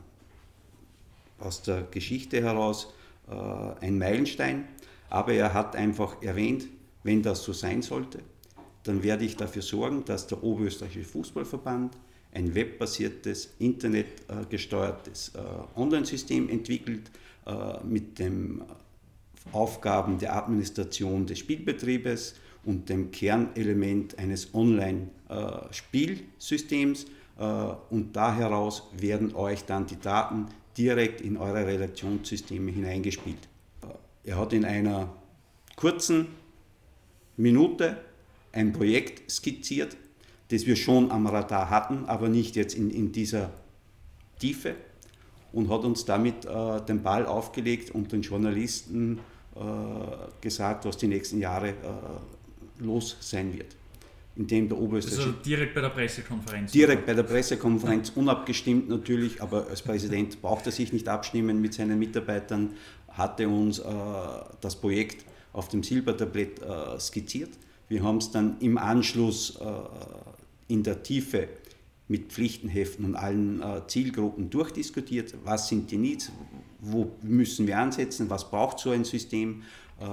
[1.40, 2.94] aus der Geschichte heraus
[3.30, 4.66] äh, ein Meilenstein,
[5.10, 6.68] aber er hat einfach erwähnt,
[7.04, 8.20] wenn das so sein sollte,
[8.84, 11.98] dann werde ich dafür sorgen, dass der Oberösterreichische Fußballverband
[12.32, 15.40] ein webbasiertes, internetgesteuertes äh,
[15.80, 17.10] Online-System entwickelt
[17.46, 18.62] äh, mit den
[19.52, 27.06] Aufgaben der Administration des Spielbetriebes und dem Kernelement eines Online-Spielsystems.
[27.40, 27.44] Äh,
[27.90, 30.46] und da heraus werden euch dann die Daten
[30.80, 33.50] direkt in eure Redaktionssysteme hineingespielt.
[34.24, 35.14] Er hat in einer
[35.76, 36.28] kurzen
[37.38, 37.98] Minute
[38.54, 39.98] ein Projekt skizziert,
[40.48, 43.52] das wir schon am Radar hatten, aber nicht jetzt in, in dieser
[44.40, 44.76] Tiefe
[45.52, 49.20] und hat uns damit äh, den Ball aufgelegt und den Journalisten
[49.56, 49.60] äh,
[50.42, 53.79] gesagt, was die nächsten Jahre äh, los sein wird
[54.40, 55.30] in dem der Oberösterreichische...
[55.30, 56.72] Also direkt bei der Pressekonferenz?
[56.72, 61.74] Direkt bei der Pressekonferenz, unabgestimmt natürlich, aber als Präsident braucht er sich nicht abstimmen mit
[61.74, 62.72] seinen Mitarbeitern,
[63.10, 63.84] hatte uns äh,
[64.62, 67.50] das Projekt auf dem Silbertablett äh, skizziert.
[67.90, 71.50] Wir haben es dann im Anschluss äh, in der Tiefe
[72.08, 75.36] mit Pflichtenheften und allen äh, Zielgruppen durchdiskutiert.
[75.44, 76.32] Was sind die Needs?
[76.80, 78.30] Wo müssen wir ansetzen?
[78.30, 79.64] Was braucht so ein System?
[80.00, 80.06] Äh,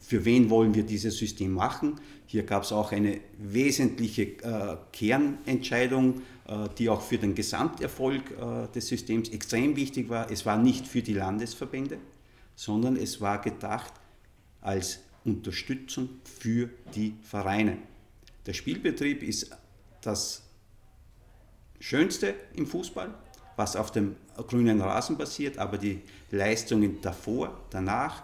[0.00, 1.96] für wen wollen wir dieses System machen?
[2.30, 8.68] Hier gab es auch eine wesentliche äh, Kernentscheidung, äh, die auch für den Gesamterfolg äh,
[8.74, 10.30] des Systems extrem wichtig war.
[10.30, 11.96] Es war nicht für die Landesverbände,
[12.54, 13.94] sondern es war gedacht
[14.60, 17.78] als Unterstützung für die Vereine.
[18.44, 19.50] Der Spielbetrieb ist
[20.02, 20.42] das
[21.80, 23.14] Schönste im Fußball,
[23.56, 28.22] was auf dem grünen Rasen passiert, aber die Leistungen davor, danach,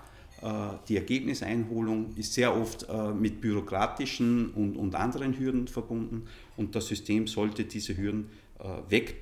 [0.88, 6.26] die Ergebniseinholung ist sehr oft äh, mit bürokratischen und, und anderen Hürden verbunden
[6.57, 8.28] und das System sollte diese Hürden
[8.59, 9.14] äh,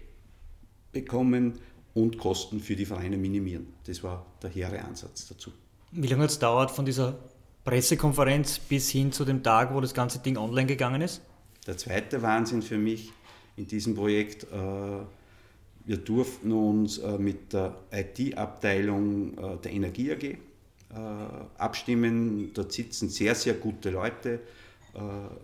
[0.93, 1.61] wegbekommen
[1.95, 3.69] und Kosten für die Vereine minimieren.
[3.85, 5.53] Das war der hehre Ansatz dazu.
[5.93, 7.17] Wie lange hat es dauert von dieser
[7.65, 11.21] Pressekonferenz bis hin zu dem Tag, wo das ganze Ding online gegangen ist?
[11.67, 13.13] Der zweite Wahnsinn für mich
[13.57, 20.39] in diesem Projekt, wir durften uns mit der IT-Abteilung der Energie AG
[21.57, 22.53] abstimmen.
[22.53, 24.41] Dort sitzen sehr, sehr gute Leute.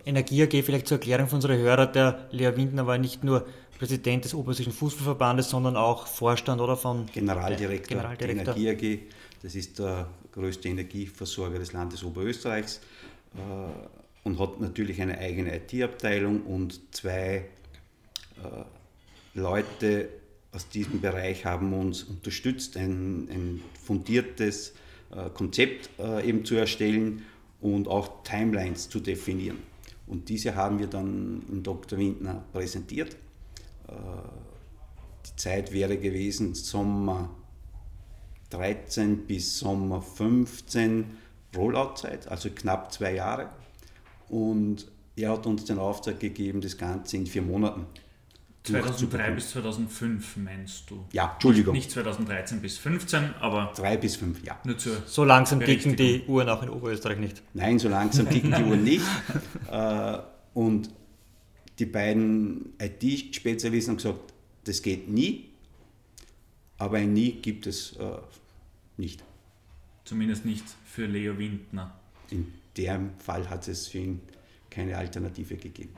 [0.05, 3.47] Energie AG, vielleicht zur Erklärung für unsere Hörer, der Lea Windner war nicht nur
[3.79, 8.53] Präsident des Oberösterreichischen Fußballverbandes, sondern auch Vorstand oder von Generaldirektor, Generaldirektor.
[8.53, 9.11] der Energie AG.
[9.41, 12.81] Das ist der größte Energieversorger des Landes Oberösterreichs
[13.35, 17.45] äh, und hat natürlich eine eigene IT-Abteilung und zwei
[18.43, 18.63] äh,
[19.33, 20.09] Leute
[20.51, 24.73] aus diesem Bereich haben uns unterstützt, ein, ein fundiertes äh,
[25.33, 25.89] Konzept
[26.23, 27.23] eben zu erstellen
[27.61, 29.57] und auch Timelines zu definieren.
[30.05, 31.97] Und diese haben wir dann in Dr.
[31.97, 33.15] Windner präsentiert
[33.89, 33.93] äh,
[35.25, 37.29] die Zeit wäre gewesen Sommer
[38.51, 41.17] 13 bis Sommer 15
[41.55, 43.49] Rollout-Zeit, also knapp zwei Jahre.
[44.29, 47.85] Und er hat uns den Auftrag gegeben, das Ganze in vier Monaten
[48.69, 51.05] 2003 bis 2005 meinst du?
[51.11, 51.73] Ja, Entschuldigung.
[51.73, 53.73] Nicht 2013 bis 15, aber.
[53.75, 54.59] 3 bis 5, ja.
[54.63, 57.41] Nur zur so langsam ticken die Uhren auch in Oberösterreich nicht.
[57.53, 59.05] Nein, so langsam ticken die Uhren nicht.
[59.71, 60.17] Äh,
[60.53, 60.89] und
[61.79, 64.33] die beiden IT-Spezialisten haben gesagt,
[64.65, 65.49] das geht nie,
[66.77, 68.17] aber ein Nie gibt es äh,
[68.97, 69.23] nicht.
[70.05, 71.97] Zumindest nicht für Leo Windner.
[72.31, 74.21] In dem Fall hat es für ihn
[74.69, 75.93] keine Alternative gegeben.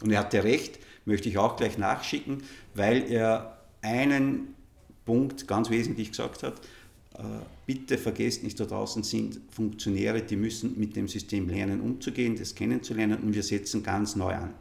[0.00, 2.42] Und er hatte recht, möchte ich auch gleich nachschicken,
[2.74, 4.54] weil er einen
[5.04, 6.60] Punkt ganz wesentlich gesagt hat.
[7.14, 7.22] Äh,
[7.66, 12.54] bitte vergesst nicht, da draußen sind Funktionäre, die müssen mit dem System lernen, umzugehen, das
[12.54, 14.54] kennenzulernen und wir setzen ganz neu an.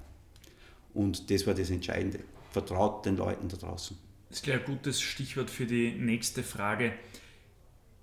[0.94, 2.20] Und das war das Entscheidende.
[2.52, 3.98] Vertraut den Leuten da draußen.
[4.30, 6.94] Das ist gleich ein gutes Stichwort für die nächste Frage.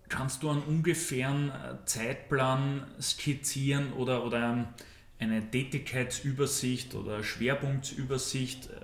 [0.09, 4.75] Kannst du einen ungefähren äh, Zeitplan skizzieren oder, oder
[5.21, 8.67] eine Tätigkeitsübersicht oder Schwerpunktsübersicht?
[8.67, 8.81] Äh,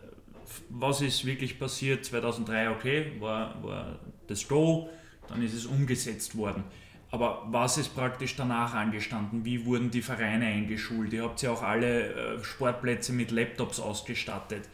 [0.68, 2.04] was ist wirklich passiert?
[2.04, 4.88] 2003, okay, war, war das Go,
[5.28, 6.64] dann ist es umgesetzt worden.
[7.10, 9.44] Aber was ist praktisch danach angestanden?
[9.44, 11.12] Wie wurden die Vereine eingeschult?
[11.12, 14.68] Ihr habt ja auch alle äh, Sportplätze mit Laptops ausgestattet.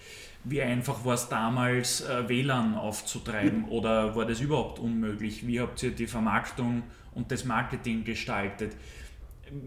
[0.45, 5.47] Wie einfach war es damals, äh, WLAN aufzutreiben oder war das überhaupt unmöglich?
[5.47, 6.83] Wie habt ihr die Vermarktung
[7.15, 8.75] und das Marketing gestaltet?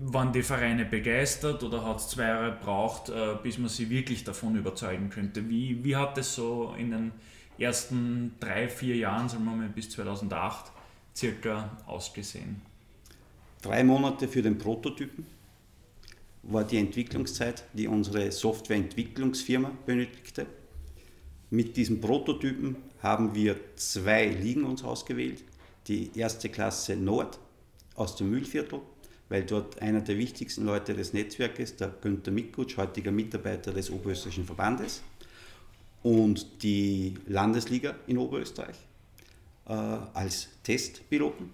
[0.02, 4.24] Waren die Vereine begeistert oder hat es zwei Jahre gebraucht, äh, bis man sie wirklich
[4.24, 5.48] davon überzeugen könnte?
[5.48, 7.12] Wie, wie hat es so in den
[7.60, 10.71] ersten drei, vier Jahren, sagen wir mal bis 2008,
[11.15, 12.62] circa ausgesehen?
[13.62, 15.26] Drei Monate für den Prototypen
[16.43, 20.45] war die Entwicklungszeit, die unsere Softwareentwicklungsfirma benötigte.
[21.50, 25.43] Mit diesem Prototypen haben wir zwei Ligen uns ausgewählt.
[25.88, 27.39] Die erste Klasse Nord
[27.95, 28.82] aus dem Mühlviertel,
[29.29, 34.45] weil dort einer der wichtigsten Leute des Netzwerkes, der Günther Mikutsch, heutiger Mitarbeiter des Oberösterreichischen
[34.45, 35.01] Verbandes,
[36.03, 38.77] und die Landesliga in Oberösterreich
[39.67, 41.49] äh, als Testpiloten.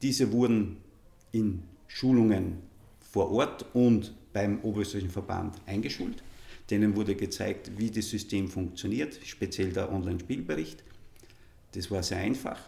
[0.00, 0.78] Diese wurden
[1.32, 2.62] in Schulungen
[3.00, 6.22] vor Ort und beim Oberösterreichischen Verband eingeschult.
[6.70, 10.82] Denen wurde gezeigt, wie das System funktioniert, speziell der Online-Spielbericht.
[11.72, 12.58] Das war sehr einfach.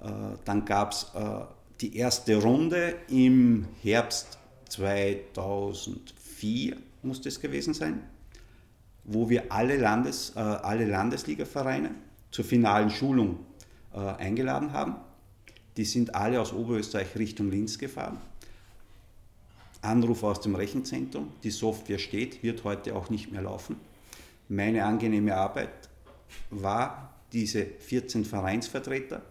[0.00, 1.40] Äh, dann gab es äh,
[1.80, 4.38] die erste Runde im Herbst
[4.68, 8.02] 2004, muss das gewesen sein,
[9.04, 11.90] wo wir alle, Landes, äh, alle Landesligavereine
[12.30, 13.38] zur finalen Schulung
[13.94, 14.96] äh, eingeladen haben.
[15.76, 18.18] Die sind alle aus Oberösterreich Richtung Linz gefahren.
[19.80, 23.76] Anruf aus dem Rechenzentrum, die Software steht, wird heute auch nicht mehr laufen.
[24.48, 25.88] Meine angenehme Arbeit
[26.50, 29.22] war, diese 14 Vereinsvertreter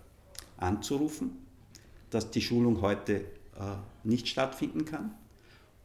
[0.57, 1.46] anzurufen,
[2.09, 5.11] dass die Schulung heute äh, nicht stattfinden kann.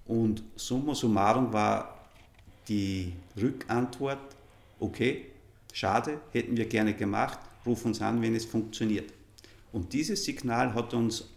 [0.07, 2.09] Und summa summarum war
[2.69, 4.37] die Rückantwort,
[4.81, 5.27] okay,
[5.73, 9.13] schade, hätten wir gerne gemacht, ruf uns an, wenn es funktioniert.
[9.73, 11.29] Und dieses Signal hat uns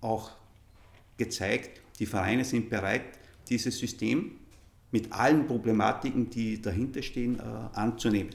[0.00, 0.30] auch
[1.16, 3.18] gezeigt, die Vereine sind bereit,
[3.48, 4.32] dieses System
[4.90, 7.42] mit allen Problematiken, die dahinter stehen, äh,
[7.76, 8.34] anzunehmen.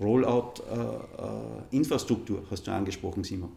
[0.00, 1.84] Rollout äh, äh,
[2.50, 3.52] hast du angesprochen, Simon.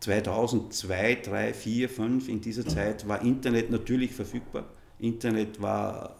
[0.00, 4.64] 2002, 3, 4, 5 in dieser Zeit war Internet natürlich verfügbar.
[4.98, 6.16] Internet war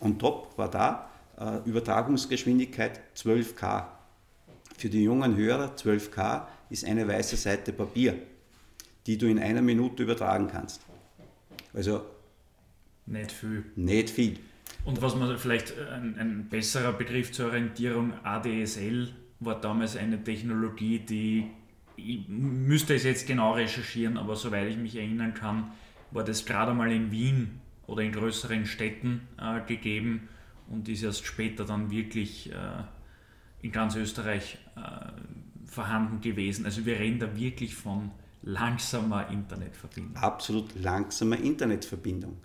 [0.00, 1.10] on top, war da.
[1.64, 3.84] Übertragungsgeschwindigkeit 12K
[4.76, 8.14] für die jungen Hörer 12K ist eine weiße Seite Papier,
[9.06, 10.82] die du in einer Minute übertragen kannst.
[11.72, 12.02] Also
[13.06, 13.64] nicht viel.
[13.74, 14.38] Nicht viel.
[14.84, 19.08] Und was man vielleicht ein, ein besserer Begriff zur Orientierung, ADSL
[19.40, 21.50] war damals eine Technologie, die
[21.96, 25.72] ich müsste es jetzt genau recherchieren, aber soweit ich mich erinnern kann,
[26.10, 30.28] war das gerade mal in Wien oder in größeren Städten äh, gegeben
[30.68, 32.56] und ist erst später dann wirklich äh,
[33.62, 36.64] in ganz Österreich äh, vorhanden gewesen.
[36.64, 38.10] Also wir reden da wirklich von
[38.42, 40.16] langsamer Internetverbindung.
[40.16, 42.36] Absolut langsamer Internetverbindung.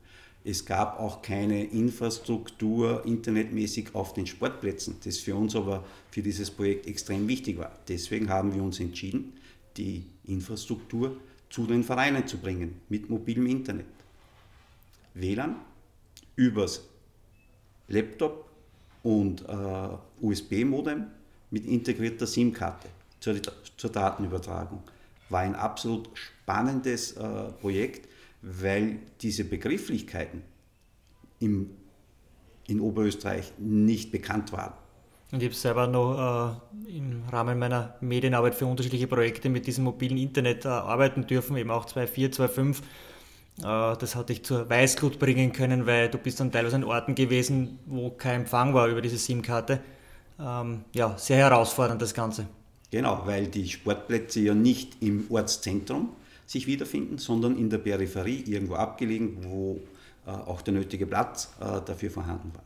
[0.44, 6.50] Es gab auch keine Infrastruktur internetmäßig auf den Sportplätzen, das für uns aber für dieses
[6.50, 7.72] Projekt extrem wichtig war.
[7.88, 9.34] Deswegen haben wir uns entschieden,
[9.78, 11.18] die Infrastruktur
[11.50, 13.88] zu den Vereinen zu bringen mit mobilem Internet.
[15.14, 15.56] WLAN
[16.36, 16.82] übers
[17.88, 18.50] Laptop
[19.04, 19.90] und äh,
[20.22, 21.08] USB-Modem
[21.50, 22.88] mit integrierter SIM-Karte
[23.20, 23.36] zur,
[23.78, 24.82] zur, Datenübertragung.
[25.30, 28.08] War ein absolut spannendes äh, Projekt,
[28.42, 30.44] weil diese Begrifflichkeiten
[31.40, 31.72] im,
[32.68, 34.74] in Oberösterreich nicht bekannt waren.
[35.32, 39.86] Und ich habe selber noch äh, im Rahmen meiner Medienarbeit für unterschiedliche Projekte mit diesem
[39.86, 42.78] mobilen Internet äh, arbeiten dürfen, eben auch 2.4, 2.5.
[43.60, 47.16] Äh, das hatte ich zur Weißglut bringen können, weil du bist dann teilweise an Orten
[47.16, 49.80] gewesen, wo kein Empfang war über diese SIM-Karte.
[50.38, 52.48] Ähm, ja, sehr herausfordernd das Ganze.
[52.90, 56.10] Genau, weil die Sportplätze ja nicht im Ortszentrum
[56.46, 59.80] sich wiederfinden, sondern in der Peripherie, irgendwo abgelegen, wo
[60.28, 62.64] äh, auch der nötige Platz äh, dafür vorhanden war.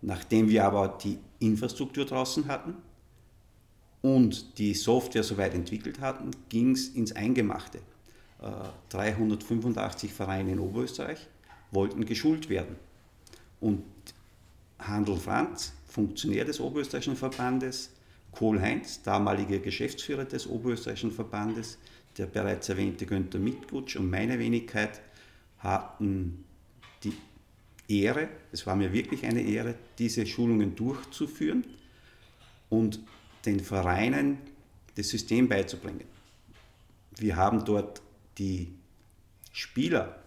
[0.00, 2.74] Nachdem wir aber die Infrastruktur draußen hatten
[4.02, 7.80] und die Software soweit entwickelt hatten, ging es ins Eingemachte.
[8.90, 11.26] 385 Vereine in Oberösterreich
[11.72, 12.76] wollten geschult werden.
[13.60, 13.82] Und
[14.78, 17.90] Handel Franz, Funktionär des Oberösterreichischen Verbandes,
[18.30, 21.78] Kohl Heinz, damaliger Geschäftsführer des Oberösterreichischen Verbandes,
[22.16, 25.00] der bereits erwähnte Günther Mitgutsch und meine Wenigkeit
[25.58, 26.44] hatten
[27.88, 31.64] Ehre, es war mir wirklich eine Ehre, diese Schulungen durchzuführen
[32.68, 33.00] und
[33.46, 34.38] den Vereinen
[34.94, 36.04] das System beizubringen.
[37.16, 38.02] Wir haben dort
[38.36, 38.68] die
[39.52, 40.22] Spieler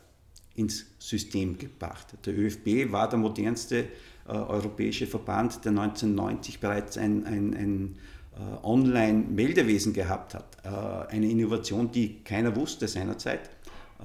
[0.56, 2.08] ins System gebracht.
[2.26, 3.88] Der ÖFB war der modernste
[4.28, 7.98] äh, europäische Verband, der 1990 bereits ein, ein, ein
[8.36, 10.58] äh, Online-Meldewesen gehabt hat.
[10.64, 13.50] Äh, eine Innovation, die keiner wusste seinerzeit,
[14.00, 14.04] äh,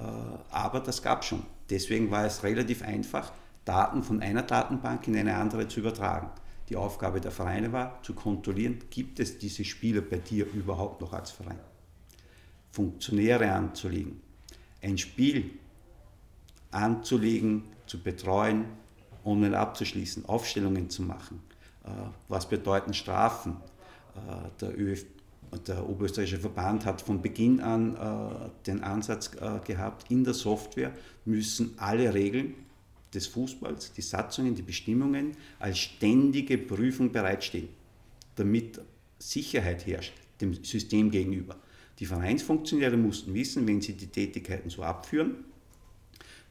[0.49, 1.43] aber das gab es schon.
[1.69, 3.31] Deswegen war es relativ einfach,
[3.67, 6.29] Daten von einer Datenbank in eine andere zu übertragen.
[6.69, 11.13] Die Aufgabe der Vereine war, zu kontrollieren, gibt es diese Spieler bei dir überhaupt noch
[11.13, 11.59] als Verein?
[12.71, 14.21] Funktionäre anzulegen,
[14.81, 15.51] ein Spiel
[16.71, 18.65] anzulegen, zu betreuen,
[19.25, 21.41] online abzuschließen, Aufstellungen zu machen.
[22.27, 23.57] Was bedeuten Strafen?
[24.15, 25.05] Äh, der, ÖF,
[25.67, 30.91] der Oberösterreichische Verband hat von Beginn an äh, den Ansatz äh, gehabt, in der Software
[31.25, 32.55] müssen alle Regeln
[33.17, 37.69] des Fußballs, die Satzungen, die Bestimmungen als ständige Prüfung bereitstehen,
[38.35, 38.79] damit
[39.19, 41.55] Sicherheit herrscht dem System gegenüber.
[41.99, 45.45] Die Vereinsfunktionäre mussten wissen, wenn sie die Tätigkeiten so abführen,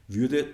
[0.09, 0.47] würde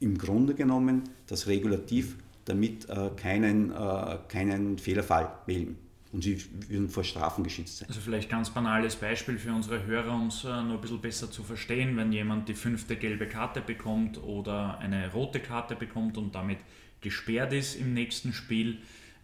[0.00, 2.16] im Grunde genommen das Regulativ
[2.46, 5.76] damit äh, keinen, äh, keinen Fehlerfall wählen
[6.12, 7.88] und sie würden vor Strafen geschützt sein.
[7.88, 11.30] Also vielleicht ganz banales Beispiel für unsere Hörer, um es äh, nur ein bisschen besser
[11.30, 16.34] zu verstehen, wenn jemand die fünfte gelbe Karte bekommt oder eine rote Karte bekommt und
[16.34, 16.58] damit
[17.00, 18.78] gesperrt ist im nächsten Spiel,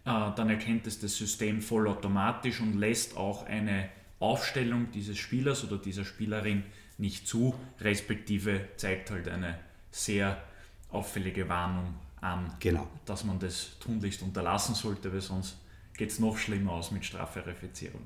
[0.05, 5.77] äh, dann erkennt es das System vollautomatisch und lässt auch eine Aufstellung dieses Spielers oder
[5.77, 6.63] dieser Spielerin
[6.97, 9.59] nicht zu, respektive zeigt halt eine
[9.91, 10.41] sehr
[10.89, 12.87] auffällige Warnung an, genau.
[13.05, 15.57] dass man das tunlichst unterlassen sollte, weil sonst
[15.97, 18.01] geht es noch schlimmer aus mit Strafverifizierung.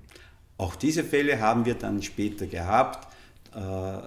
[0.57, 3.07] Auch diese Fälle haben wir dann später gehabt.
[3.55, 3.99] Äh,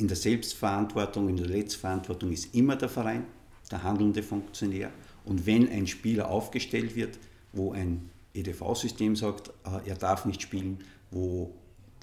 [0.00, 3.24] in der Selbstverantwortung, in der Letztverantwortung ist immer der Verein,
[3.70, 4.90] der handelnde Funktionär.
[5.24, 7.18] Und wenn ein Spieler aufgestellt wird,
[7.52, 11.54] wo ein EDV-System sagt, äh, er darf nicht spielen, wo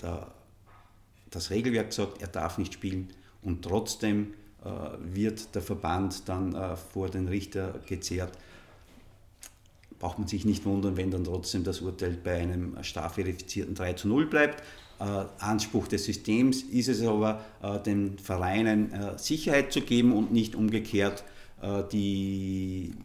[0.02, 0.34] der,
[1.30, 3.10] das Regelwerk sagt, er darf nicht spielen
[3.42, 4.70] und trotzdem äh,
[5.00, 8.38] wird der Verband dann vor den Richter gezerrt,
[10.04, 14.10] braucht man sich nicht wundern, wenn dann trotzdem das Urteil bei einem strafverifizierten 3 zu
[14.10, 14.62] 0 bleibt.
[15.00, 15.04] Äh,
[15.40, 20.56] Anspruch des Systems ist es aber, äh, den Vereinen äh, Sicherheit zu geben und nicht
[20.56, 21.24] umgekehrt
[21.62, 22.96] äh, die,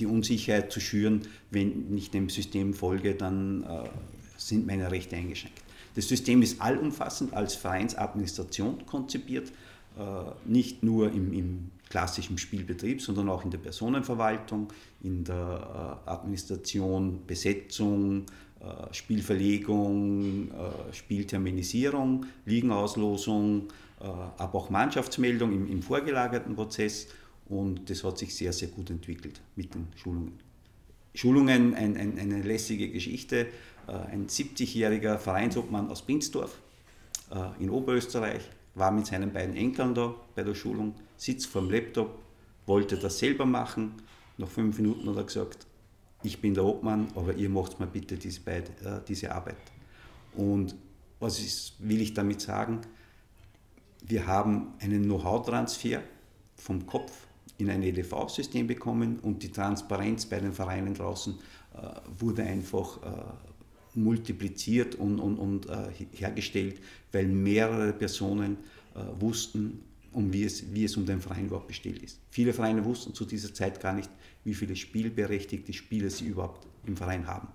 [0.00, 1.22] die Unsicherheit zu schüren,
[1.52, 3.88] wenn ich dem System folge, dann äh,
[4.36, 5.62] sind meine Rechte eingeschränkt.
[5.94, 9.52] Das System ist allumfassend als Vereinsadministration konzipiert,
[9.96, 10.02] äh,
[10.44, 14.72] nicht nur im, im klassischen Spielbetrieb, sondern auch in der Personenverwaltung,
[15.02, 18.26] in der äh, Administration, Besetzung,
[18.60, 23.68] äh, Spielverlegung, äh, Spielterminisierung, Liegenauslosung,
[23.98, 27.08] aber auch Mannschaftsmeldung im, im vorgelagerten Prozess
[27.48, 30.38] und das hat sich sehr, sehr gut entwickelt mit den Schulungen.
[31.14, 33.46] Schulungen, ein, ein, eine lässige Geschichte.
[33.86, 36.58] Ein 70-jähriger Vereinsobmann aus Binsdorf
[37.58, 38.42] in Oberösterreich
[38.76, 42.18] war mit seinen beiden Enkeln da bei der Schulung, sitzt vor dem Laptop,
[42.66, 43.94] wollte das selber machen.
[44.36, 45.66] Nach fünf Minuten hat er gesagt,
[46.22, 49.56] ich bin der Obmann, aber ihr macht mal bitte diese, beide, äh, diese Arbeit.
[50.36, 50.74] Und
[51.18, 52.82] was ist, will ich damit sagen?
[54.02, 56.02] Wir haben einen Know-how-Transfer
[56.56, 57.26] vom Kopf
[57.58, 61.38] in ein EDV-System bekommen und die Transparenz bei den Vereinen draußen
[61.74, 61.78] äh,
[62.18, 63.55] wurde einfach äh,
[63.96, 66.80] multipliziert und, und, und äh, hergestellt,
[67.12, 68.58] weil mehrere Personen
[68.94, 69.82] äh, wussten,
[70.12, 72.18] um wie, es, wie es um den Verein überhaupt bestellt ist.
[72.30, 74.10] Viele Vereine wussten zu dieser Zeit gar nicht,
[74.44, 77.48] wie viele spielberechtigte Spieler sie überhaupt im Verein haben.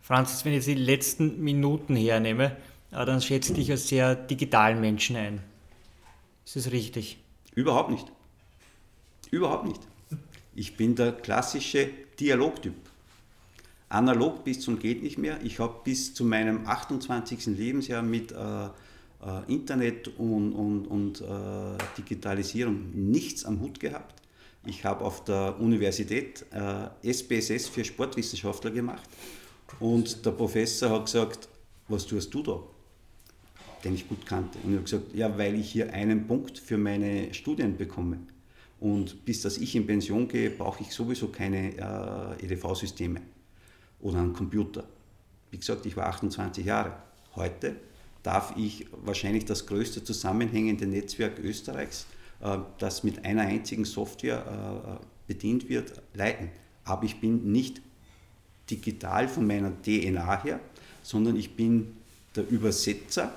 [0.00, 2.56] Franz, wenn ich die letzten Minuten hernehme,
[2.90, 5.40] äh, dann schätze ich dich als sehr digitalen Menschen ein.
[6.44, 7.18] Ist das richtig?
[7.54, 8.10] Überhaupt nicht.
[9.30, 9.80] Überhaupt nicht.
[10.54, 11.88] Ich bin der klassische
[12.20, 12.74] Dialogtyp.
[13.92, 15.38] Analog bis zum geht nicht mehr.
[15.42, 17.46] Ich habe bis zu meinem 28.
[17.46, 18.68] Lebensjahr mit äh, äh,
[19.48, 21.24] Internet und, und, und äh,
[21.98, 24.22] Digitalisierung nichts am Hut gehabt.
[24.64, 29.08] Ich habe auf der Universität äh, SPSS für Sportwissenschaftler gemacht
[29.78, 31.48] und der Professor hat gesagt,
[31.88, 32.60] was tust du da?
[33.84, 34.58] Den ich gut kannte.
[34.64, 38.18] Und ich habe gesagt, ja, weil ich hier einen Punkt für meine Studien bekomme.
[38.80, 43.20] Und bis dass ich in Pension gehe, brauche ich sowieso keine äh, EDV-Systeme
[44.02, 44.84] oder einen Computer.
[45.50, 46.92] Wie gesagt, ich war 28 Jahre.
[47.34, 47.76] Heute
[48.22, 52.06] darf ich wahrscheinlich das größte zusammenhängende Netzwerk Österreichs,
[52.40, 56.50] äh, das mit einer einzigen Software äh, bedient wird, leiten.
[56.84, 57.80] Aber ich bin nicht
[58.70, 60.60] digital von meiner DNA her,
[61.02, 61.96] sondern ich bin
[62.36, 63.32] der Übersetzer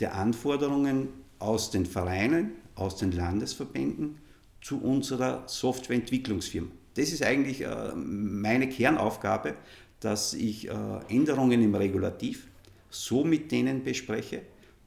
[0.00, 4.18] der Anforderungen aus den Vereinen, aus den Landesverbänden
[4.60, 6.68] zu unserer Softwareentwicklungsfirma.
[6.94, 9.54] Das ist eigentlich äh, meine Kernaufgabe,
[10.04, 10.72] dass ich äh,
[11.08, 12.48] Änderungen im Regulativ
[12.90, 14.42] so mit denen bespreche,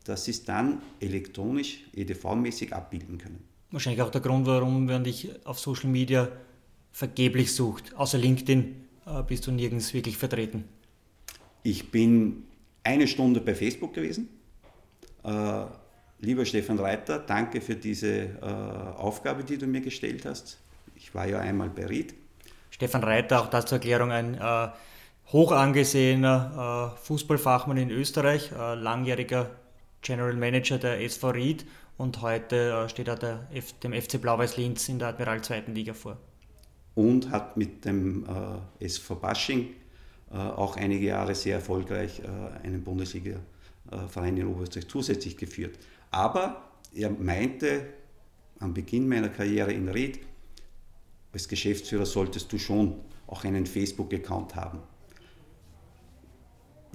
[0.05, 3.43] dass sie es dann elektronisch, EDV-mäßig abbilden können.
[3.71, 6.29] Wahrscheinlich auch der Grund, warum man dich auf Social Media
[6.91, 7.95] vergeblich sucht.
[7.95, 10.63] Außer LinkedIn äh, bist du nirgends wirklich vertreten.
[11.63, 12.43] Ich bin
[12.83, 14.29] eine Stunde bei Facebook gewesen.
[15.23, 15.65] Äh,
[16.19, 18.45] lieber Stefan Reiter, danke für diese äh,
[18.97, 20.59] Aufgabe, die du mir gestellt hast.
[20.95, 22.15] Ich war ja einmal bei Ried.
[22.69, 24.69] Stefan Reiter, auch das zur Erklärung, ein äh,
[25.31, 29.49] hoch angesehener äh, Fußballfachmann in Österreich, äh, langjähriger
[30.01, 31.65] General Manager der SV Ried
[31.97, 33.17] und heute äh, steht er
[33.83, 35.63] dem FC Blau-Weiß Linz in der Admiral 2.
[35.73, 36.17] Liga vor.
[36.95, 38.25] Und hat mit dem
[38.79, 39.75] äh, SV Basching
[40.31, 45.77] äh, auch einige Jahre sehr erfolgreich äh, einen Bundesliga-Verein in Oberösterreich zusätzlich geführt.
[46.09, 46.63] Aber
[46.95, 47.85] er meinte
[48.59, 50.19] am Beginn meiner Karriere in Ried,
[51.33, 52.95] als Geschäftsführer solltest du schon
[53.27, 54.79] auch einen Facebook-Account haben.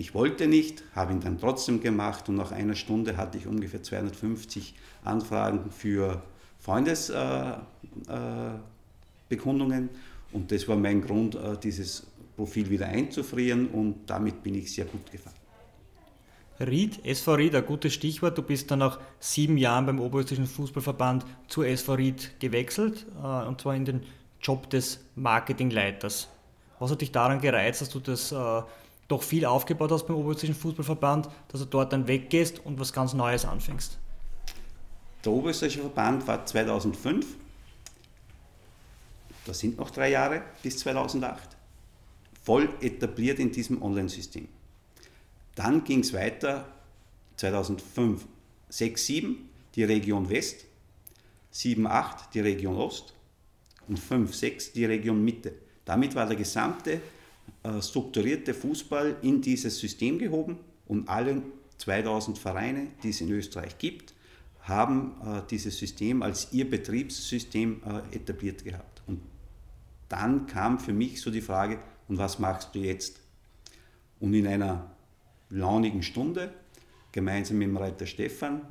[0.02, 3.84] Ich wollte nicht, habe ihn dann trotzdem gemacht und nach einer Stunde hatte ich ungefähr
[3.84, 4.74] 250
[5.04, 6.20] Anfragen für
[6.58, 9.88] Freundesbekundungen äh, äh,
[10.32, 14.86] und das war mein Grund, äh, dieses Profil wieder einzufrieren und damit bin ich sehr
[14.86, 15.36] gut gefahren.
[16.58, 18.36] Ried, SV Ried, ein gutes Stichwort.
[18.36, 23.60] Du bist dann nach sieben Jahren beim Oberösterreichischen Fußballverband zur SV Ried gewechselt äh, und
[23.60, 24.02] zwar in den
[24.40, 26.28] Job des Marketingleiters.
[26.80, 28.62] Was hat dich daran gereizt, dass du das äh,
[29.08, 33.12] doch viel aufgebaut hast beim Oberösterreichischen Fußballverband, dass du dort dann weggehst und was ganz
[33.12, 33.98] Neues anfängst?
[35.24, 37.26] Der Oberösterreichische Verband war 2005,
[39.44, 41.56] da sind noch drei Jahre bis 2008,
[42.42, 44.48] voll etabliert in diesem Online-System.
[45.54, 46.66] Dann ging es weiter
[47.36, 48.24] 2005,
[48.68, 50.64] 6, 7 die Region West,
[51.50, 53.14] 7, 8 die Region Ost
[53.88, 55.54] und 5, 6 die Region Mitte.
[55.84, 57.00] Damit war der gesamte
[57.80, 61.42] strukturierte Fußball in dieses System gehoben und alle
[61.78, 64.14] 2000 Vereine, die es in Österreich gibt,
[64.62, 69.02] haben äh, dieses System als ihr Betriebssystem äh, etabliert gehabt.
[69.06, 69.20] Und
[70.08, 73.20] dann kam für mich so die Frage, und was machst du jetzt?
[74.20, 74.90] Und in einer
[75.50, 76.52] launigen Stunde,
[77.10, 78.62] gemeinsam mit dem Reiter Stefan,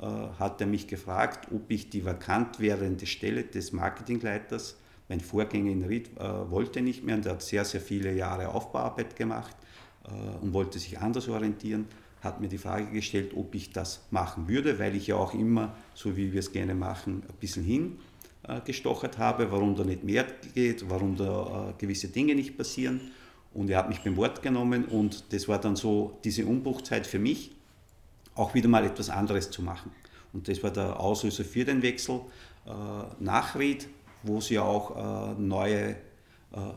[0.00, 4.76] hat er mich gefragt, ob ich die vakant werdende Stelle des Marketingleiters
[5.12, 9.14] mein Vorgänger in Ried äh, wollte nicht mehr und hat sehr, sehr viele Jahre Aufbauarbeit
[9.14, 9.54] gemacht
[10.04, 11.84] äh, und wollte sich anders orientieren.
[12.22, 15.74] Hat mir die Frage gestellt, ob ich das machen würde, weil ich ja auch immer,
[15.92, 17.62] so wie wir es gerne machen, ein bisschen
[18.46, 23.12] hingestochert äh, habe, warum da nicht mehr geht, warum da äh, gewisse Dinge nicht passieren.
[23.52, 27.18] Und er hat mich beim Wort genommen und das war dann so diese Umbruchzeit für
[27.18, 27.50] mich,
[28.34, 29.90] auch wieder mal etwas anderes zu machen.
[30.32, 32.22] Und das war der Auslöser für den Wechsel
[32.64, 32.70] äh,
[33.20, 33.88] nach Ried
[34.22, 35.94] wo ja auch äh, neue äh,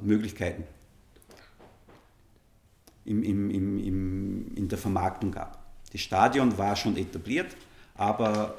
[0.02, 0.64] Möglichkeiten
[3.06, 5.64] im, im, im, in der Vermarktung gab.
[5.92, 7.56] Das Stadion war schon etabliert,
[7.96, 8.56] aber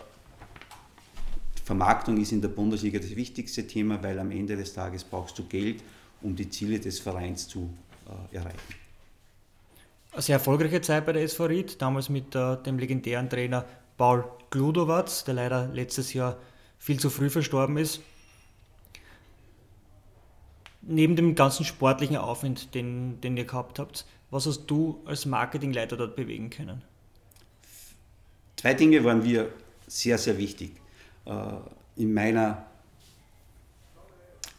[1.65, 5.45] Vermarktung ist in der Bundesliga das wichtigste Thema, weil am Ende des Tages brauchst du
[5.45, 5.83] Geld,
[6.23, 7.69] um die Ziele des Vereins zu
[8.07, 8.57] äh, erreichen.
[10.13, 13.65] Eine sehr erfolgreiche Zeit bei der SV Ried, damals mit äh, dem legendären Trainer
[13.97, 16.39] Paul Gludowatz, der leider letztes Jahr
[16.79, 18.01] viel zu früh verstorben ist.
[20.89, 25.97] Neben dem ganzen sportlichen Aufwand, den, den ihr gehabt habt, was hast du als Marketingleiter
[25.97, 26.83] dort bewegen können?
[28.57, 29.53] Zwei Dinge waren mir
[29.87, 30.73] sehr, sehr wichtig.
[31.25, 31.55] Äh,
[31.97, 32.67] in meiner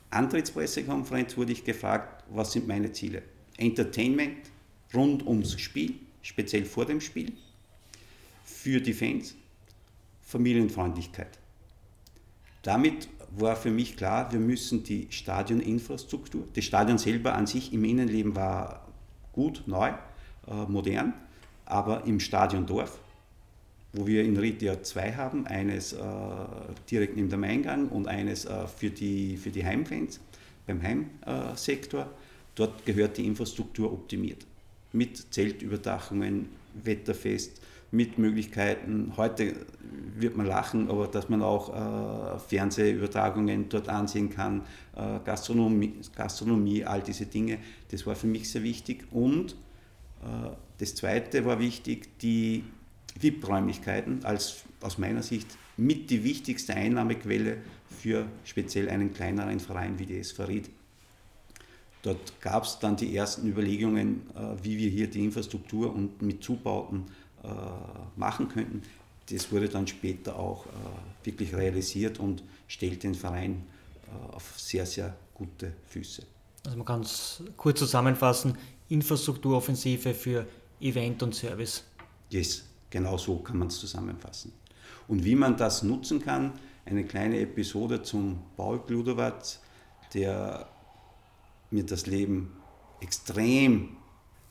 [0.10, 3.24] Antrittspressekonferenz wurde ich gefragt, was sind meine Ziele?
[3.58, 4.50] Entertainment
[4.94, 7.34] rund ums Spiel, speziell vor dem Spiel,
[8.44, 9.36] für die Fans,
[10.22, 11.40] Familienfreundlichkeit.
[12.64, 17.84] Damit war für mich klar, wir müssen die Stadioninfrastruktur, das Stadion selber an sich im
[17.84, 18.88] Innenleben war
[19.34, 19.90] gut, neu,
[20.48, 21.14] äh, modern,
[21.66, 22.98] aber im Stadiondorf,
[23.94, 26.00] wo wir in Ried zwei haben, eines äh,
[26.90, 30.20] direkt neben dem Eingang und eines äh, für, die, für die Heimfans
[30.66, 32.10] beim Heimsektor,
[32.56, 34.46] dort gehört die Infrastruktur optimiert.
[34.92, 36.50] Mit Zeltüberdachungen,
[36.84, 37.62] Wetterfest,
[37.92, 39.56] mit Möglichkeiten, heute
[40.16, 44.62] wird man lachen, aber dass man auch äh, Fernsehübertragungen dort ansehen kann,
[44.96, 47.60] äh, Gastronomie, Gastronomie, all diese Dinge,
[47.92, 49.08] das war für mich sehr wichtig.
[49.12, 49.54] Und
[50.22, 52.64] äh, das Zweite war wichtig, die
[53.20, 57.58] VIP-Räumlichkeiten als aus meiner Sicht mit die wichtigste Einnahmequelle
[57.90, 60.70] für speziell einen kleineren Verein wie die Ried.
[62.04, 66.44] Dort gab es dann die ersten Überlegungen, äh, wie wir hier die Infrastruktur und mit
[66.44, 67.06] Zubauten
[67.44, 67.48] äh,
[68.16, 68.82] machen könnten.
[69.30, 70.70] Das wurde dann später auch äh,
[71.26, 73.64] wirklich realisiert und stellt den Verein
[74.06, 76.24] äh, auf sehr, sehr gute Füße.
[76.66, 78.58] Also man kann es kurz zusammenfassen,
[78.90, 80.48] Infrastrukturoffensive für
[80.80, 81.84] Event und Service.
[82.30, 84.54] Yes, genau so kann man es zusammenfassen.
[85.08, 86.54] Und wie man das nutzen kann,
[86.86, 89.62] eine kleine Episode zum Paul Gludowatz,
[90.14, 90.68] der
[91.70, 92.54] mir das Leben
[93.02, 93.98] extrem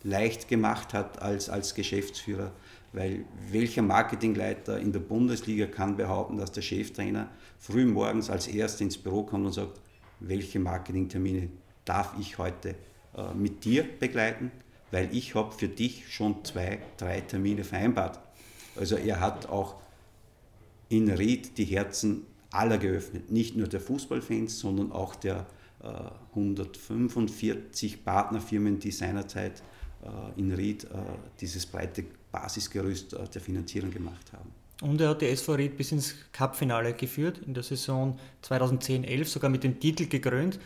[0.03, 2.53] leicht gemacht hat als, als Geschäftsführer
[2.97, 7.29] weil welcher Marketingleiter in der Bundesliga kann behaupten, dass der Cheftrainer
[7.59, 9.79] früh morgens als Erster ins Büro kommt und sagt,
[10.19, 11.51] welche Marketingtermine
[11.85, 12.75] darf ich heute
[13.15, 14.51] äh, mit dir begleiten,
[14.93, 18.19] weil ich habe für dich schon zwei, drei Termine vereinbart.
[18.77, 19.75] Also er hat auch
[20.89, 25.45] in Ried die Herzen aller geöffnet, nicht nur der Fußballfans, sondern auch der
[25.83, 25.89] äh,
[26.31, 29.63] 145 Partnerfirmen, die seinerzeit
[30.03, 30.89] äh, in Ried äh,
[31.41, 32.07] dieses breite
[32.37, 34.51] Basisgerüst äh, der Finanzierung gemacht haben.
[34.83, 39.51] Und er hat die SV Ried bis ins Cup-Finale geführt, in der Saison 2010-11, sogar
[39.51, 40.59] mit dem Titel gekrönt.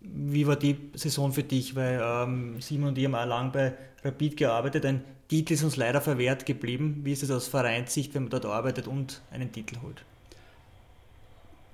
[0.00, 1.74] Wie war die Saison für dich?
[1.74, 3.74] Weil ähm, Simon und ich haben auch lang bei
[4.04, 4.84] Rapid gearbeitet.
[4.84, 7.00] Ein Titel ist uns leider verwehrt geblieben.
[7.02, 10.04] Wie ist es aus Vereinssicht, wenn man dort arbeitet und einen Titel holt?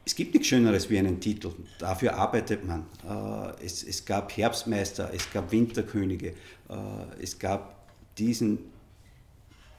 [0.05, 1.51] Es gibt nichts Schöneres wie einen Titel.
[1.81, 2.87] Dafür arbeitet man.
[3.05, 6.29] Äh, es, es gab Herbstmeister, es gab Winterkönige,
[6.68, 7.74] äh, es gab
[8.16, 8.76] diesen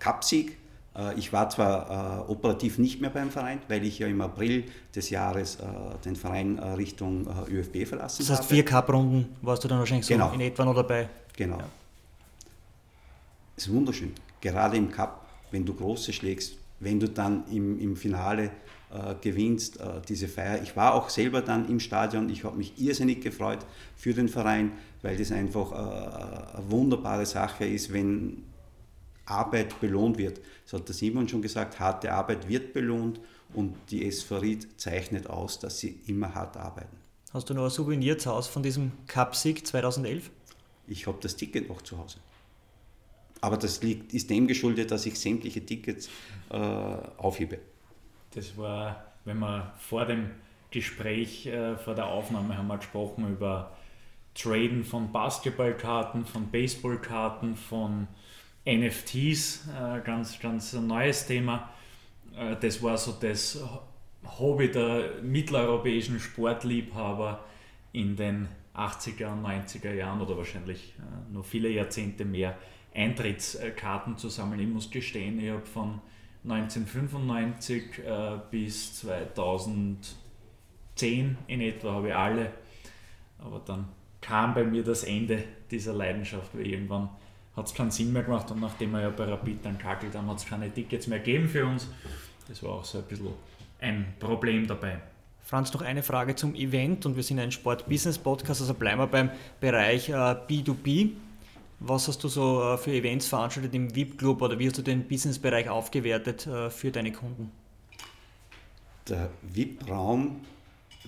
[0.07, 0.57] Cupsieg.
[0.95, 5.09] Äh, ich war zwar operativ nicht mehr beim Verein, weil ich ja im April des
[5.09, 5.57] Jahres
[6.03, 8.29] den Verein Richtung ÖFB verlassen habe.
[8.29, 10.31] Das heißt, vier Cup-Runden warst du dann wahrscheinlich so genau.
[10.33, 11.09] in etwa noch dabei.
[11.35, 11.59] Genau.
[11.59, 11.69] Ja.
[13.55, 14.13] Es ist wunderschön.
[14.41, 18.51] Gerade im Cup, wenn du große schlägst, wenn du dann im, im Finale
[18.89, 20.61] äh, gewinnst, äh, diese Feier.
[20.61, 23.59] Ich war auch selber dann im Stadion, ich habe mich irrsinnig gefreut
[23.95, 28.43] für den Verein, weil das einfach äh, eine wunderbare Sache ist, wenn
[29.29, 30.39] Arbeit belohnt wird.
[30.63, 33.19] Das hat der Simon schon gesagt, harte Arbeit wird belohnt
[33.53, 36.97] und die Ried zeichnet aus, dass sie immer hart arbeiten.
[37.33, 40.29] Hast du noch ein Souvenir zu Hause von diesem Cup-Sieg 2011?
[40.87, 42.19] Ich habe das Ticket noch zu Hause.
[43.41, 46.09] Aber das liegt, ist dem geschuldet, dass ich sämtliche Tickets
[46.49, 47.59] äh, aufhebe.
[48.33, 50.31] Das war, wenn wir vor dem
[50.71, 53.75] Gespräch, äh, vor der Aufnahme haben wir gesprochen über
[54.33, 58.07] Traden von Basketballkarten, von Baseballkarten, von
[58.67, 61.69] NFTs, äh, ganz, ganz neues Thema.
[62.37, 63.57] Äh, das war so das
[64.39, 67.45] Hobby der mitteleuropäischen Sportliebhaber
[67.93, 72.57] in den 80er und 90er Jahren oder wahrscheinlich äh, noch viele Jahrzehnte mehr
[72.93, 74.59] Eintrittskarten zu sammeln.
[74.59, 76.01] Ich muss gestehen, ich habe von
[76.43, 82.51] 1995 äh, bis 2010 in etwa habe ich alle.
[83.39, 83.87] Aber dann
[84.19, 87.09] kam bei mir das Ende dieser Leidenschaft, weil irgendwann
[87.57, 90.29] hat es keinen Sinn mehr gemacht und nachdem wir ja bei Rapid dann kackelt haben,
[90.29, 91.87] hat es keine Tickets mehr gegeben für uns.
[92.47, 93.33] Das war auch so ein bisschen
[93.81, 95.01] ein Problem dabei.
[95.41, 99.31] Franz, noch eine Frage zum Event und wir sind ein Sport-Business-Podcast, also bleiben wir beim
[99.59, 101.11] Bereich äh, B2B.
[101.79, 105.07] Was hast du so äh, für Events veranstaltet im VIP-Club oder wie hast du den
[105.07, 107.51] Businessbereich aufgewertet äh, für deine Kunden?
[109.07, 110.41] Der VIP-Raum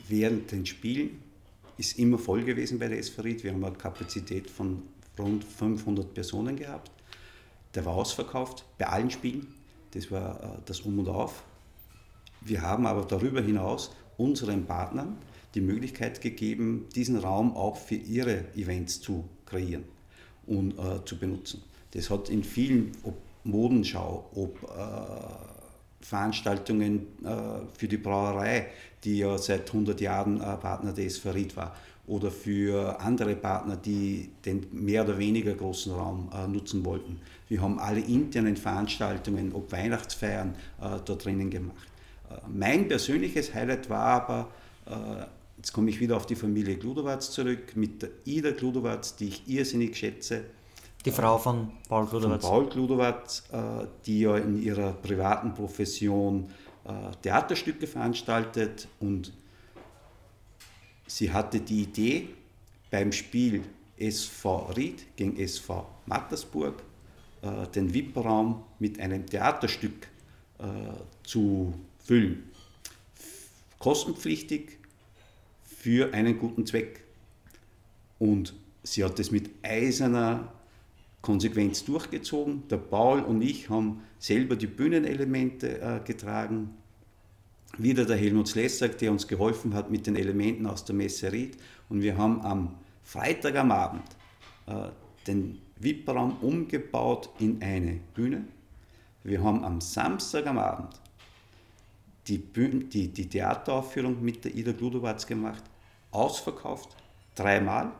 [0.08, 1.22] während den Spielen
[1.78, 3.43] ist immer voll gewesen bei der SVRID.
[3.43, 4.84] Wir haben eine Kapazität von
[5.20, 6.91] rund 500 Personen gehabt.
[7.76, 9.47] Der war ausverkauft bei allen Spielen.
[9.91, 11.43] Das war äh, das Um und Auf.
[12.41, 15.17] Wir haben aber darüber hinaus unseren Partnern
[15.55, 19.84] die Möglichkeit gegeben, diesen Raum auch für ihre Events zu kreieren
[20.45, 21.63] und äh, zu benutzen.
[21.91, 28.67] Das hat in vielen, ob Modenschau, ob äh, Veranstaltungen äh, für die Brauerei,
[29.03, 31.76] die ja seit 100 Jahren äh, Partner des Farid war,
[32.10, 37.22] oder für andere Partner, die den mehr oder weniger großen Raum äh, nutzen wollten.
[37.47, 41.88] Wir haben alle internen Veranstaltungen, ob Weihnachtsfeiern, äh, da drinnen gemacht.
[42.30, 44.47] Äh, mein persönliches Highlight war aber,
[44.88, 45.26] äh,
[45.57, 49.47] jetzt komme ich wieder auf die Familie Gludowatz zurück, mit der Ida Gludowatz, die ich
[49.47, 50.45] irrsinnig schätze.
[51.05, 52.41] Die Frau von Paul Gludowatz.
[52.41, 56.49] Von Paul Gludowatz, äh, die ja in ihrer privaten Profession
[57.22, 59.32] Theaterstücke veranstaltet und
[61.10, 62.30] sie hatte die Idee
[62.91, 63.64] beim Spiel
[63.97, 66.82] SV Ried gegen SV Mattersburg
[67.76, 70.07] den VIP-Raum mit einem Theaterstück
[71.24, 72.43] zu füllen.
[73.78, 74.80] Kostenpflichtig
[75.64, 77.03] für einen guten Zweck.
[78.20, 78.53] Und
[78.84, 80.51] sie hat es mit eiserner
[81.22, 82.68] Konsequenz durchgezogen.
[82.70, 86.76] Der Paul und ich haben selber die Bühnenelemente äh, getragen.
[87.80, 91.58] Wieder der Helmut Slessak, der uns geholfen hat mit den Elementen aus der Messe Ried.
[91.88, 94.04] Und wir haben am Freitag am Abend
[94.68, 94.90] äh,
[95.26, 98.44] den VIP-Raum umgebaut in eine Bühne.
[99.24, 101.00] Wir haben am Samstag am Abend
[102.28, 105.64] die, Bühnen, die, die Theateraufführung mit der Ida Gludowatz gemacht,
[106.12, 106.98] ausverkauft,
[107.36, 107.92] dreimal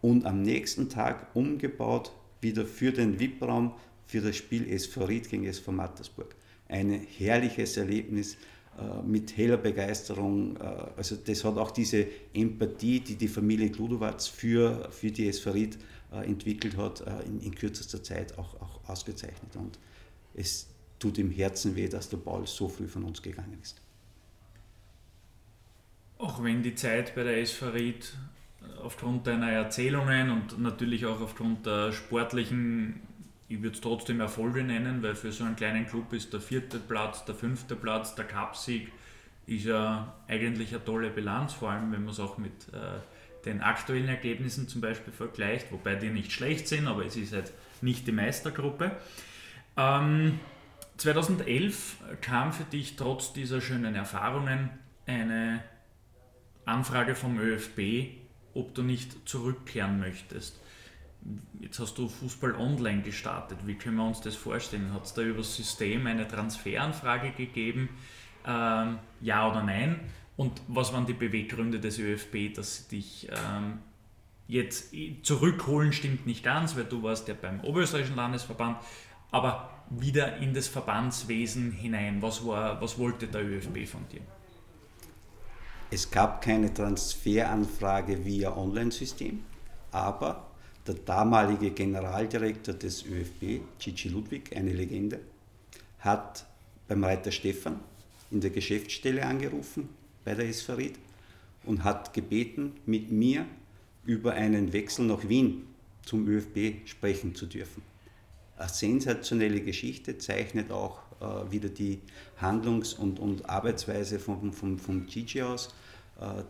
[0.00, 3.74] und am nächsten Tag umgebaut wieder für den VIP-Raum
[4.06, 6.36] für das Spiel SV Ried gegen SV Mattersburg.
[6.74, 8.36] Ein herrliches Erlebnis
[8.76, 10.56] äh, mit heller Begeisterung.
[10.56, 10.62] Äh,
[10.96, 15.78] also das hat auch diese Empathie, die die Familie Gludowatz für, für die Ried
[16.12, 19.54] äh, entwickelt hat, in, in, kürzester Zeit auch, auch ausgezeichnet.
[19.54, 19.78] Und
[20.34, 20.66] es
[20.98, 23.80] tut im Herzen weh, dass der Paul so früh von uns gegangen ist.
[26.18, 27.36] Auch wenn die Zeit bei der
[27.74, 28.12] Ried
[28.82, 33.00] aufgrund deiner Erzählungen und natürlich auch aufgrund der sportlichen,
[33.48, 36.78] ich würde es trotzdem Erfolge nennen, weil für so einen kleinen Club ist der vierte
[36.78, 38.90] Platz, der fünfte Platz, der Cupsieg
[39.46, 43.00] ist ja eigentlich eine tolle Bilanz, vor allem wenn man es auch mit äh,
[43.44, 47.52] den aktuellen Ergebnissen zum Beispiel vergleicht, wobei die nicht schlecht sind, aber es ist halt
[47.82, 48.92] nicht die Meistergruppe.
[49.76, 50.40] Ähm,
[50.96, 54.70] 2011 kam für dich trotz dieser schönen Erfahrungen
[55.06, 55.62] eine
[56.64, 58.16] Anfrage vom ÖFB,
[58.54, 60.60] ob du nicht zurückkehren möchtest.
[61.60, 63.58] Jetzt hast du Fußball online gestartet.
[63.64, 64.92] Wie können wir uns das vorstellen?
[64.92, 67.88] Hat es da über das System eine Transferanfrage gegeben?
[68.46, 70.00] Ähm, ja oder nein?
[70.36, 73.78] Und was waren die Beweggründe des ÖFB, dass sie dich ähm,
[74.48, 78.78] jetzt zurückholen, stimmt nicht ganz, weil du warst ja beim Oberösterreichischen Landesverband,
[79.30, 82.20] aber wieder in das Verbandswesen hinein?
[82.20, 84.20] Was, war, was wollte der ÖFB von dir?
[85.90, 89.44] Es gab keine Transferanfrage via Online-System,
[89.92, 90.50] aber
[90.86, 95.20] der damalige Generaldirektor des ÖFB, Gigi Ludwig, eine Legende,
[95.98, 96.46] hat
[96.88, 97.80] beim Reiter Stefan
[98.30, 99.88] in der Geschäftsstelle angerufen
[100.24, 100.96] bei der SVRID
[101.64, 103.46] und hat gebeten, mit mir
[104.04, 105.66] über einen Wechsel nach Wien
[106.02, 107.82] zum ÖFB sprechen zu dürfen.
[108.56, 112.00] Eine sensationelle Geschichte, zeichnet auch äh, wieder die
[112.40, 115.74] Handlungs- und, und Arbeitsweise von, von, von Gigi aus,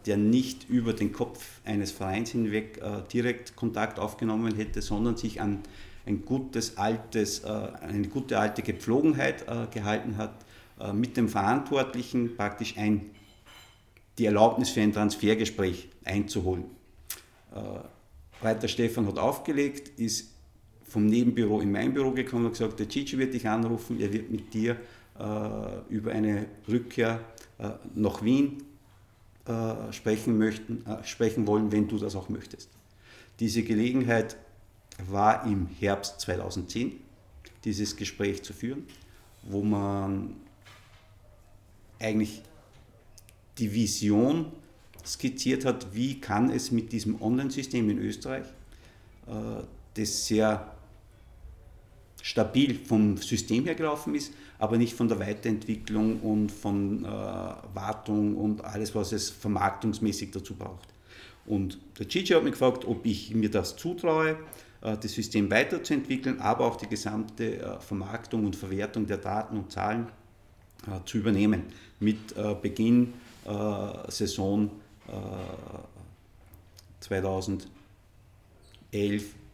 [0.06, 5.40] der nicht über den Kopf eines Vereins hinweg äh, direkt Kontakt aufgenommen hätte, sondern sich
[5.40, 5.62] an
[6.06, 10.34] ein gutes altes, äh, eine gute alte Gepflogenheit äh, gehalten hat,
[10.80, 13.10] äh, mit dem Verantwortlichen praktisch ein,
[14.18, 16.64] die Erlaubnis für ein Transfergespräch einzuholen.
[18.42, 20.32] Reiter Stefan hat aufgelegt, ist
[20.84, 24.30] vom Nebenbüro in mein Büro gekommen und gesagt, der Gigi wird dich anrufen, er wird
[24.30, 24.76] mit dir
[25.18, 27.20] äh, über eine Rückkehr
[27.58, 28.62] äh, nach Wien
[29.46, 32.70] äh, sprechen, möchten, äh, sprechen wollen, wenn du das auch möchtest.
[33.40, 34.36] Diese Gelegenheit
[35.06, 36.92] war im Herbst 2010,
[37.64, 38.86] dieses Gespräch zu führen,
[39.42, 40.36] wo man
[41.98, 42.42] eigentlich
[43.58, 44.52] die Vision
[45.04, 48.46] skizziert hat, wie kann es mit diesem Online-System in Österreich,
[49.26, 49.62] äh,
[49.94, 50.74] das sehr
[52.22, 58.36] stabil vom System her gelaufen ist, aber nicht von der Weiterentwicklung und von äh, Wartung
[58.36, 60.88] und alles, was es vermarktungsmäßig dazu braucht.
[61.46, 64.36] Und der Gigi hat mich gefragt, ob ich mir das zutraue,
[64.80, 69.72] äh, das System weiterzuentwickeln, aber auch die gesamte äh, Vermarktung und Verwertung der Daten und
[69.72, 70.06] Zahlen
[70.86, 71.64] äh, zu übernehmen
[72.00, 74.70] mit äh, Beginn äh, Saison
[77.00, 77.68] 2011,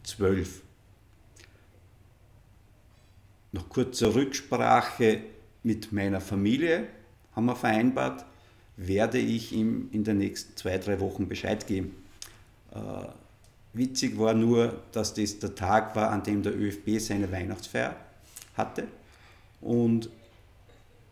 [0.03, 0.61] 12.
[3.53, 5.21] Nach kurzer Rücksprache
[5.63, 6.87] mit meiner Familie
[7.35, 8.25] haben wir vereinbart,
[8.77, 11.95] werde ich ihm in den nächsten zwei, drei Wochen Bescheid geben.
[12.73, 12.77] Äh,
[13.73, 17.95] witzig war nur, dass das der Tag war, an dem der ÖFB seine Weihnachtsfeier
[18.55, 18.87] hatte.
[19.59, 20.09] Und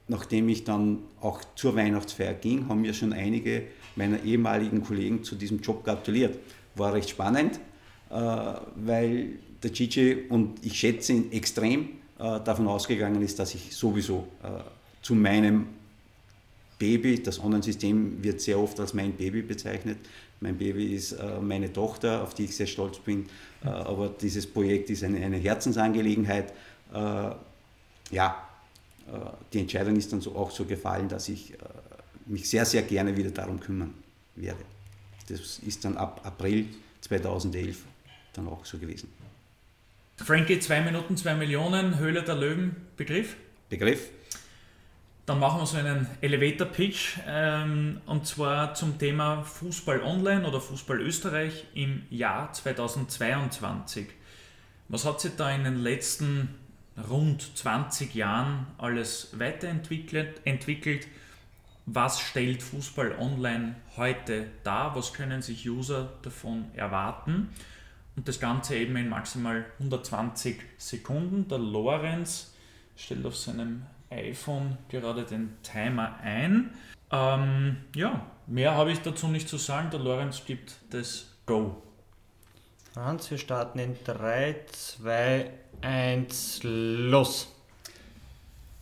[0.08, 3.64] nachdem ich dann auch zur Weihnachtsfeier ging, haben mir schon einige
[3.96, 6.40] meiner ehemaligen Kollegen zu diesem Job gratuliert.
[6.76, 7.60] War recht spannend,
[8.10, 14.28] äh, weil der Gigi und ich schätze ihn extrem davon ausgegangen ist, dass ich sowieso
[14.44, 14.48] äh,
[15.02, 15.68] zu meinem
[16.78, 19.98] Baby, das Online-System wird sehr oft als mein Baby bezeichnet.
[20.42, 23.26] Mein Baby ist meine Tochter, auf die ich sehr stolz bin,
[23.62, 26.54] aber dieses Projekt ist eine, eine Herzensangelegenheit.
[28.10, 28.48] Ja,
[29.52, 31.54] die Entscheidung ist dann so auch so gefallen, dass ich
[32.28, 33.94] mich sehr, sehr gerne wieder darum kümmern
[34.38, 34.64] werde.
[35.28, 36.68] Das ist dann ab April
[37.02, 37.84] 2011
[38.34, 39.10] dann auch so gewesen.
[40.24, 43.36] Frankie, zwei Minuten, zwei Millionen, Höhle der Löwen, Begriff?
[43.70, 44.10] Begriff.
[45.26, 51.00] Dann machen wir so einen Elevator-Pitch ähm, und zwar zum Thema Fußball Online oder Fußball
[51.02, 54.08] Österreich im Jahr 2022.
[54.90, 56.50] Was hat sich da in den letzten
[57.10, 60.42] rund 20 Jahren alles weiterentwickelt?
[60.44, 61.08] Entwickelt?
[61.86, 64.96] Was stellt Fußball Online heute dar?
[64.96, 67.50] Was können sich User davon erwarten?
[68.20, 71.48] Und das Ganze eben in maximal 120 Sekunden.
[71.48, 72.52] Der Lorenz
[72.98, 76.74] stellt auf seinem iPhone gerade den Timer ein.
[77.14, 79.90] Ähm, ja, mehr habe ich dazu nicht zu sagen.
[79.92, 81.82] Der Lorenz gibt das Go.
[82.94, 87.48] Franz, wir starten in 3, 2, 1, los.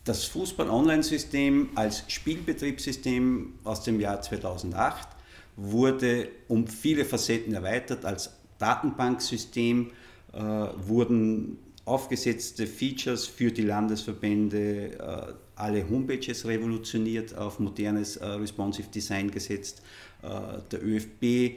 [0.02, 5.06] Das Fußball-Online-System als Spielbetriebssystem aus dem Jahr 2008
[5.54, 9.90] wurde um viele Facetten erweitert als Datenbanksystem
[10.32, 18.88] äh, wurden aufgesetzte Features für die Landesverbände, äh, alle Homepages revolutioniert, auf modernes äh, Responsive
[18.88, 19.82] Design gesetzt.
[20.22, 21.56] Äh, der ÖFB äh,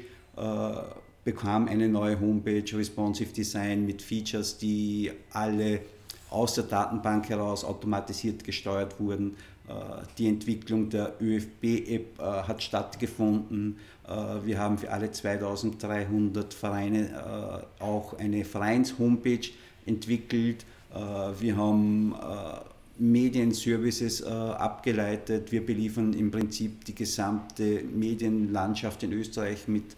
[1.24, 5.82] bekam eine neue Homepage, Responsive Design mit Features, die alle
[6.30, 9.36] aus der Datenbank heraus automatisiert gesteuert wurden.
[9.68, 9.74] Äh,
[10.18, 13.78] die Entwicklung der ÖFB-App hat stattgefunden.
[14.12, 19.49] Äh, wir haben für alle 2300 Vereine äh, auch eine Vereins-Homepage
[19.86, 20.66] entwickelt.
[20.93, 20.97] Äh,
[21.39, 22.14] wir haben
[22.97, 25.51] Medienservices abgeleitet.
[25.51, 29.95] Wir beliefern im Prinzip die gesamte Medienlandschaft in Österreich mit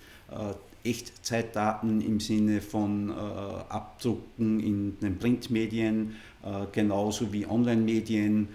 [0.85, 6.15] Echtzeitdaten im Sinne von Abdrucken in den Printmedien,
[6.71, 8.47] genauso wie Online-Medien.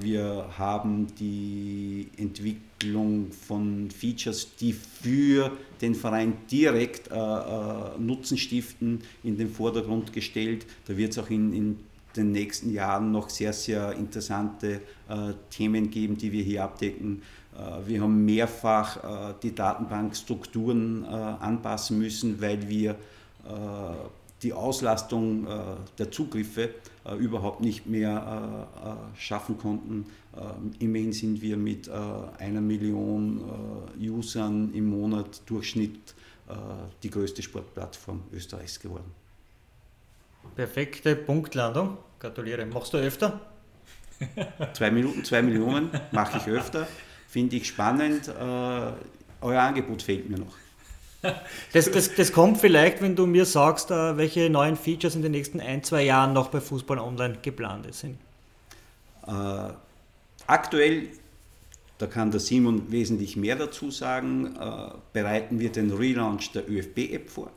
[0.00, 9.02] Wir haben die Entwicklung von Features, die für den Verein direkt äh, äh, Nutzen stiften,
[9.22, 10.66] in den Vordergrund gestellt.
[10.86, 11.78] Da wird es auch in, in,
[12.16, 17.22] den nächsten Jahren noch sehr, sehr interessante äh, Themen geben, die wir hier abdecken.
[17.56, 22.96] Äh, wir haben mehrfach äh, die Datenbankstrukturen äh, anpassen müssen, weil wir
[24.42, 25.46] die Auslastung
[25.98, 26.70] der Zugriffe
[27.04, 30.06] äh, überhaupt nicht mehr äh, äh, schaffen konnten.
[30.78, 33.40] immerhin sind wir mit einer Million
[34.00, 36.14] Usern im Monat Durchschnitt
[37.02, 39.12] die größte Sportplattform Österreichs geworden.
[40.56, 41.98] Perfekte Punktlandung.
[42.18, 42.66] Gratuliere.
[42.66, 43.40] Machst du öfter?
[44.72, 46.88] zwei Minuten, zwei Millionen mache ich öfter.
[47.28, 48.28] Finde ich spannend.
[49.40, 50.56] euer Angebot fehlt mir noch.
[51.72, 55.32] Das, das, das kommt vielleicht, wenn du mir sagst, äh, welche neuen Features in den
[55.32, 58.16] nächsten ein, zwei Jahren noch bei Fußball Online geplant sind.
[59.26, 59.72] Äh,
[60.46, 61.08] aktuell,
[61.98, 67.30] da kann der Simon wesentlich mehr dazu sagen, äh, bereiten wir den Relaunch der ÖFB-App
[67.30, 67.50] vor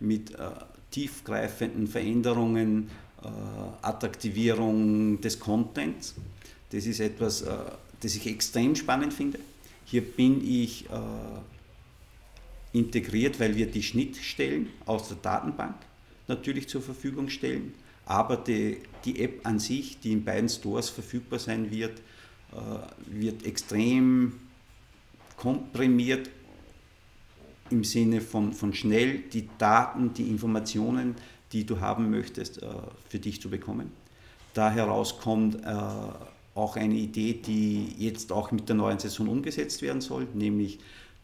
[0.00, 0.50] mit äh,
[0.90, 2.90] tiefgreifenden Veränderungen,
[3.22, 3.28] äh,
[3.82, 6.14] Attraktivierung des Contents.
[6.70, 7.48] Das ist etwas, äh,
[8.00, 9.38] das ich extrem spannend finde.
[9.84, 10.84] Hier bin ich
[12.78, 15.76] integriert, weil wir die Schnittstellen aus der Datenbank
[16.28, 17.74] natürlich zur Verfügung stellen,
[18.06, 22.00] aber die, die App an sich, die in beiden Stores verfügbar sein wird,
[22.52, 24.34] äh, wird extrem
[25.36, 26.30] komprimiert
[27.70, 31.16] im Sinne von, von schnell die Daten, die Informationen,
[31.52, 32.66] die du haben möchtest, äh,
[33.08, 33.92] für dich zu bekommen.
[34.54, 35.58] Da heraus kommt äh,
[36.54, 40.78] auch eine Idee, die jetzt auch mit der neuen Saison umgesetzt werden soll, nämlich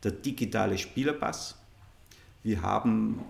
[0.04, 1.56] der digitale Spielerpass.
[2.42, 3.20] Wir haben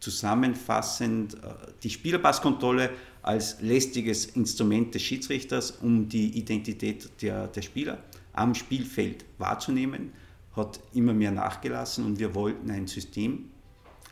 [0.00, 1.38] zusammenfassend äh,
[1.82, 2.90] die Spielerpasskontrolle
[3.22, 7.98] als lästiges Instrument des Schiedsrichters, um die Identität der, der Spieler
[8.32, 10.12] am Spielfeld wahrzunehmen,
[10.54, 13.50] hat immer mehr nachgelassen und wir wollten ein System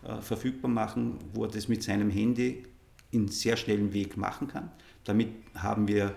[0.03, 2.65] äh, verfügbar machen, wo er das mit seinem Handy
[3.13, 4.71] in sehr schnellen Weg machen kann.
[5.05, 6.15] Damit haben wir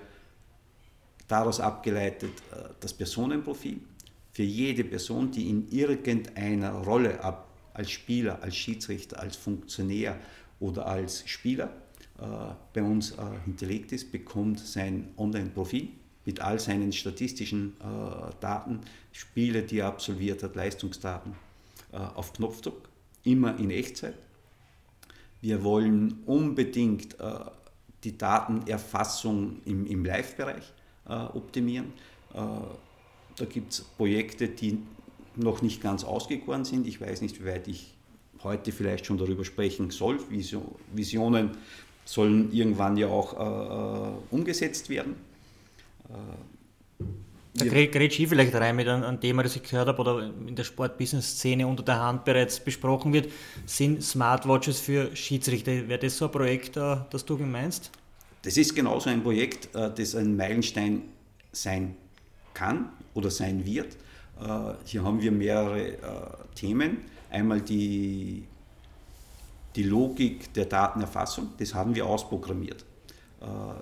[1.28, 3.80] daraus abgeleitet äh, das Personenprofil
[4.40, 7.20] für jede Person, die in irgendeiner Rolle
[7.74, 10.18] als Spieler, als Schiedsrichter, als Funktionär
[10.62, 11.74] oder als Spieler
[12.18, 12.24] äh,
[12.72, 15.90] bei uns äh, hinterlegt ist, bekommt sein Online-Profil
[16.24, 18.80] mit all seinen statistischen äh, Daten,
[19.12, 21.34] Spiele, die er absolviert hat, Leistungsdaten
[21.92, 22.88] äh, auf Knopfdruck,
[23.26, 24.16] immer in Echtzeit.
[25.42, 27.40] Wir wollen unbedingt äh,
[28.06, 30.72] die Datenerfassung im, im Live-Bereich
[31.10, 31.92] äh, optimieren.
[33.40, 34.80] Da gibt es Projekte, die
[35.36, 36.88] noch nicht ganz ausgegoren sind.
[36.88, 37.96] Ich weiß nicht, wie weit ich
[38.44, 40.20] heute vielleicht schon darüber sprechen soll.
[40.94, 41.52] Visionen
[42.06, 45.16] sollen irgendwann ja auch äh, umgesetzt werden.
[47.54, 50.64] Da gerät ich vielleicht rein mit einem, Thema, das ich gehört habe oder in der
[50.64, 53.32] Sport-Business-Szene unter der Hand bereits besprochen wird,
[53.66, 55.88] sind Smartwatches für Schiedsrichter.
[55.88, 57.92] Wäre das so ein Projekt, äh, das du meinst?
[58.44, 61.04] Das ist genauso ein Projekt, äh, das ein Meilenstein
[61.52, 61.96] sein
[62.54, 63.96] kann oder sein wird.
[64.40, 66.98] Äh, hier haben wir mehrere Themen.
[67.30, 68.44] Einmal die,
[69.76, 72.86] die Logik der Datenerfassung, das haben wir ausprogrammiert.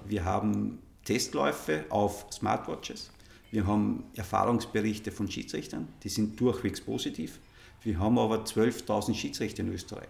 [0.06, 3.10] Wir haben Testläufe auf Smartwatches.
[3.50, 7.40] Wir haben Erfahrungsberichte von Schiedsrichtern, die sind durchwegs positiv.
[7.82, 10.10] Wir haben aber 12.000 Schiedsrichter in Österreich.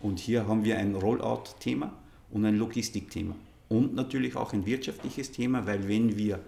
[0.00, 1.92] Und hier haben wir ein Rollout-Thema
[2.30, 3.34] und ein Logistikthema.
[3.68, 6.38] Und natürlich auch ein wirtschaftliches Thema, weil wenn wir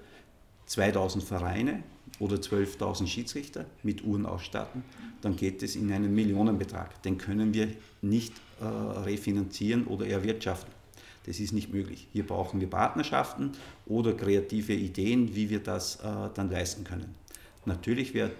[0.67, 1.83] 2000 Vereine
[2.19, 4.83] oder 12.000 Schiedsrichter mit Uhren ausstatten,
[5.23, 7.03] dann geht es in einen Millionenbetrag.
[7.03, 7.69] Den können wir
[8.03, 10.73] nicht äh, refinanzieren oder erwirtschaften.
[11.27, 12.07] Das ist nicht möglich.
[12.13, 13.53] Hier brauchen wir Partnerschaften
[13.87, 17.15] oder kreative Ideen, wie wir das äh, dann leisten können.
[17.65, 18.31] Natürlich wäre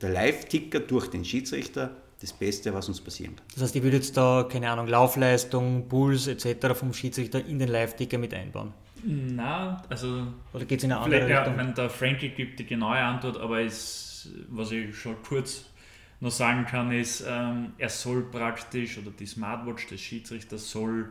[0.00, 1.90] der Live-Ticker durch den Schiedsrichter
[2.20, 3.44] das Beste, was uns passieren kann.
[3.54, 6.74] Das heißt, ich würde jetzt da, keine Ahnung, Laufleistung, Puls etc.
[6.74, 8.72] vom Schiedsrichter in den Live-Ticker mit einbauen?
[9.06, 10.26] Na, also.
[10.52, 11.52] Oder geht es in eine andere Richtung?
[11.52, 15.66] Ja, wenn der Frankie gibt die genaue Antwort, aber es, was ich schon kurz
[16.20, 21.10] noch sagen kann, ist, ähm, er soll praktisch, oder die Smartwatch des Schiedsrichters soll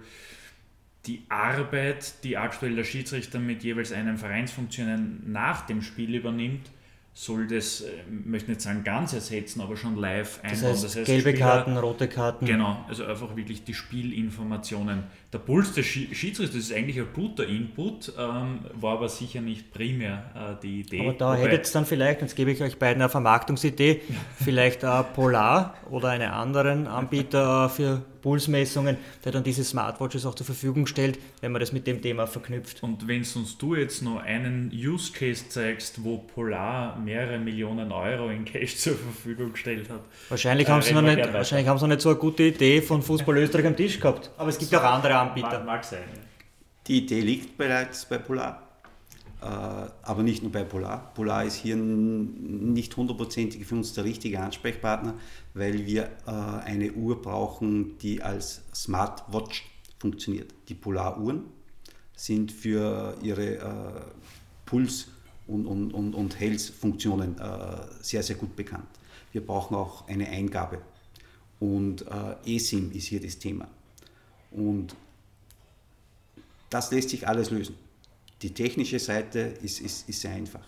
[1.05, 6.71] die Arbeit, die aktuell der Schiedsrichter mit jeweils einem Vereinsfunktionen nach dem Spiel übernimmt,
[7.13, 10.51] soll das, ich äh, möchte nicht sagen ganz ersetzen, aber schon live einbauen.
[10.51, 12.45] Das heißt, das heißt gelbe Spieler, Karten, rote Karten.
[12.45, 15.03] Genau, also einfach wirklich die Spielinformationen.
[15.34, 20.29] Der Puls des Schiedsrichters ist eigentlich ein guter Input, ähm, war aber sicher nicht primär
[20.36, 21.01] äh, die Idee.
[21.01, 24.01] Aber da hättet ihr dann vielleicht, jetzt gebe ich euch beiden eine Vermarktungsidee,
[24.43, 30.34] vielleicht äh, Polar oder einen anderen Anbieter äh, für Pulsmessungen, der dann diese Smartwatches auch
[30.34, 32.81] zur Verfügung stellt, wenn man das mit dem Thema verknüpft.
[32.81, 38.29] Und wenn uns du jetzt noch einen Use Case zeigst, wo Polar mehrere Millionen Euro
[38.29, 39.99] in Cash zur Verfügung gestellt hat.
[40.29, 42.81] Wahrscheinlich, äh, haben, sie noch nicht, wahrscheinlich haben sie noch nicht so eine gute Idee
[42.81, 44.31] von Fußball Österreich am Tisch gehabt.
[44.38, 45.59] Aber es gibt so, auch andere Anbieter.
[45.59, 46.03] Mag, mag sein.
[46.13, 46.21] Ja.
[46.88, 48.63] Die Idee liegt bereits bei Polar.
[49.43, 51.13] Äh, aber nicht nur bei Polar.
[51.13, 55.15] Polar ist hier nicht hundertprozentig für uns der richtige Ansprechpartner,
[55.53, 59.65] weil wir äh, eine Uhr brauchen, die als Smartwatch
[59.99, 60.53] funktioniert.
[60.69, 61.43] Die Polar-Uhren
[62.15, 64.01] sind für ihre äh,
[64.65, 65.07] Puls-
[65.47, 67.36] und, und, und, und Health-Funktionen
[67.99, 68.88] sehr, sehr gut bekannt.
[69.34, 70.82] Wir brauchen auch eine Eingabe.
[71.59, 72.05] Und
[72.45, 73.67] eSIM ist hier das Thema.
[74.51, 74.95] Und
[76.74, 77.76] das lässt sich alles lösen.
[78.41, 80.67] Die technische Seite ist, ist, ist sehr einfach.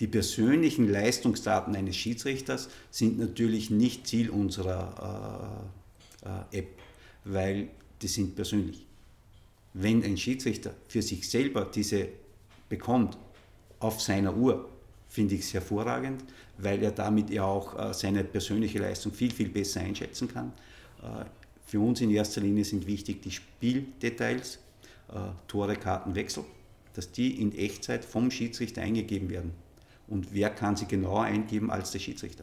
[0.00, 5.66] Die persönlichen Leistungsdaten eines Schiedsrichters sind natürlich nicht Ziel unserer
[6.22, 6.68] äh, äh, App,
[7.24, 7.68] weil
[8.00, 8.86] die sind persönlich.
[9.74, 12.08] Wenn ein Schiedsrichter für sich selber diese
[12.68, 13.16] bekommt
[13.80, 14.68] auf seiner Uhr,
[15.08, 16.22] finde ich es hervorragend,
[16.58, 20.52] weil er damit ja auch äh, seine persönliche Leistung viel, viel besser einschätzen kann.
[21.02, 21.24] Äh,
[21.66, 24.58] für uns in erster Linie sind wichtig die Spieldetails,
[25.12, 26.44] äh, Tore, Karten, Wechsel
[26.98, 29.52] dass die in Echtzeit vom Schiedsrichter eingegeben werden.
[30.08, 32.42] Und wer kann sie genauer eingeben als der Schiedsrichter?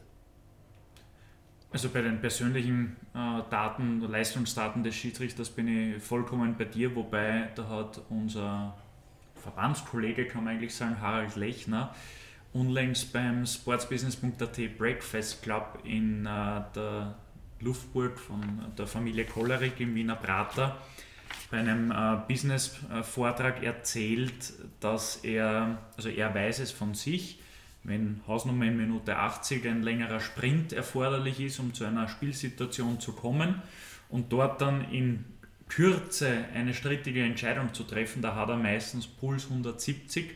[1.70, 7.50] Also bei den persönlichen äh, Daten, Leistungsdaten des Schiedsrichters bin ich vollkommen bei dir, wobei
[7.54, 8.74] da hat unser
[9.34, 11.94] Verbandskollege, kann man eigentlich sagen, Harald Lechner,
[12.54, 17.14] unlängst beim sportsbusiness.at Breakfast Club in äh, der
[17.60, 20.78] Luftburg von der Familie Kollerik im Wiener Prater
[21.50, 27.38] bei einem äh, Business-Vortrag erzählt, dass er, also er weiß es von sich,
[27.84, 33.12] wenn Hausnummer in Minute 80 ein längerer Sprint erforderlich ist, um zu einer Spielsituation zu
[33.12, 33.62] kommen
[34.08, 35.24] und dort dann in
[35.68, 40.34] Kürze eine strittige Entscheidung zu treffen, da hat er meistens Puls 170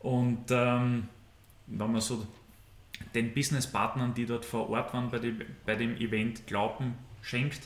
[0.00, 1.08] und ähm,
[1.66, 2.26] wenn man so
[3.14, 7.60] den Businesspartnern, die dort vor Ort waren bei dem, bei dem Event, Glauben schenkt,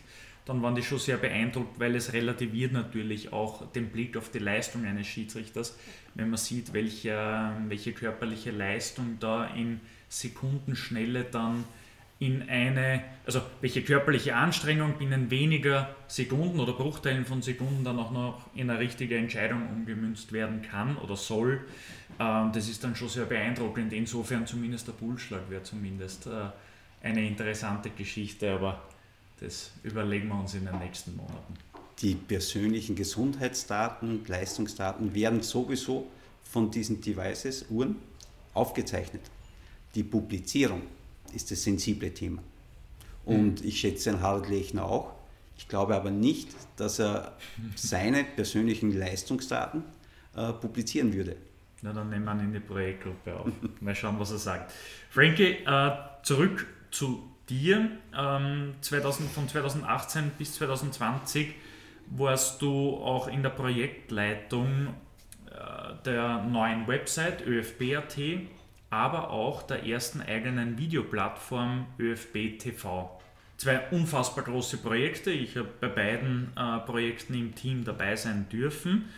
[0.45, 4.39] dann waren die schon sehr beeindruckt, weil es relativiert natürlich auch den Blick auf die
[4.39, 5.79] Leistung eines Schiedsrichters,
[6.15, 11.65] wenn man sieht, welche, welche körperliche Leistung da in Sekundenschnelle dann
[12.21, 18.11] in eine, also welche körperliche Anstrengung binnen weniger Sekunden oder Bruchteilen von Sekunden dann auch
[18.11, 21.61] noch in eine richtige Entscheidung umgemünzt werden kann oder soll.
[22.19, 23.95] Ähm, das ist dann schon sehr beeindruckend.
[23.95, 26.51] Insofern zumindest der Pulsschlag wäre zumindest äh,
[27.03, 28.83] eine interessante Geschichte, aber
[29.41, 31.55] das überlegen wir uns in den nächsten Monaten.
[32.01, 36.07] Die persönlichen Gesundheitsdaten und Leistungsdaten werden sowieso
[36.43, 37.97] von diesen Devices, Uhren,
[38.55, 39.23] aufgezeichnet.
[39.95, 40.83] Die Publizierung
[41.35, 42.43] ist das sensible Thema.
[43.25, 43.69] Und mhm.
[43.69, 45.13] ich schätze den Harald Lechner auch.
[45.57, 47.37] Ich glaube aber nicht, dass er
[47.77, 49.85] seine persönlichen Leistungsdaten
[50.35, 51.37] äh, publizieren würde.
[51.83, 53.49] Na, dann nehmen wir ihn in die Projektgruppe auf.
[53.81, 54.73] Mal schauen, was er sagt.
[55.11, 55.91] Frankie, äh,
[56.23, 57.91] zurück zu dir.
[58.17, 61.55] Ähm, 2000, von 2018 bis 2020
[62.11, 64.89] warst du auch in der Projektleitung
[65.51, 68.17] äh, der neuen Website ÖFB.at
[68.91, 73.21] aber auch der ersten eigenen Videoplattform ÖFB TV.
[73.57, 75.31] Zwei unfassbar große Projekte.
[75.31, 79.09] Ich habe bei beiden äh, Projekten im Team dabei sein dürfen.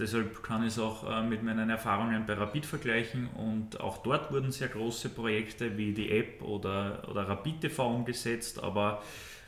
[0.00, 4.32] Deshalb kann ich es auch äh, mit meinen Erfahrungen bei Rapid vergleichen und auch dort
[4.32, 9.02] wurden sehr große Projekte wie die App oder, oder Rapid TV umgesetzt, aber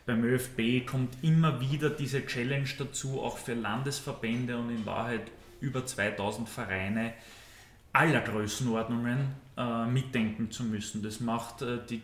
[0.04, 5.30] beim ÖFB kommt immer wieder diese Challenge dazu, auch für Landesverbände und in Wahrheit
[5.60, 7.14] über 2000 Vereine
[7.92, 11.02] aller Größenordnungen äh, mitdenken zu müssen.
[11.02, 12.02] Das macht äh, die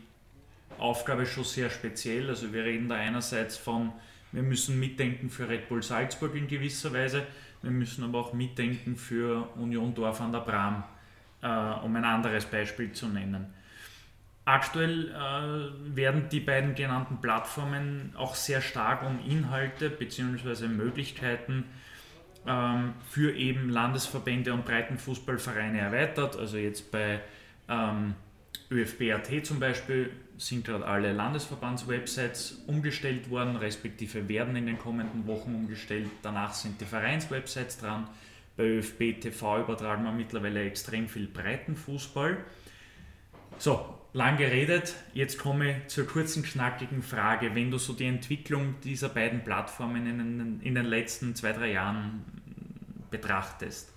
[0.78, 2.28] Aufgabe schon sehr speziell.
[2.28, 3.92] Also wir reden da einerseits von,
[4.32, 7.26] wir müssen mitdenken für Red Bull Salzburg in gewisser Weise,
[7.62, 10.84] wir müssen aber auch mitdenken für Union Dorf an der Bram,
[11.42, 11.46] äh,
[11.84, 13.46] um ein anderes Beispiel zu nennen.
[14.44, 20.68] Aktuell äh, werden die beiden genannten Plattformen auch sehr stark um Inhalte bzw.
[20.68, 21.64] Möglichkeiten
[22.46, 26.38] ähm, für eben Landesverbände und Breitenfußballvereine erweitert.
[26.38, 27.20] Also jetzt bei
[27.68, 28.14] ähm,
[28.70, 35.54] ÖFB.at zum Beispiel sind gerade alle Landesverbandswebsites umgestellt worden, respektive werden in den kommenden Wochen
[35.54, 36.10] umgestellt.
[36.22, 38.08] Danach sind die Vereinswebsites dran.
[38.56, 42.38] Bei ÖFB TV übertragen wir mittlerweile extrem viel Breitenfußball.
[43.58, 47.54] So, lang geredet, jetzt komme ich zur kurzen, knackigen Frage.
[47.54, 51.72] Wenn du so die Entwicklung dieser beiden Plattformen in den, in den letzten zwei, drei
[51.72, 52.24] Jahren
[53.10, 53.92] betrachtest,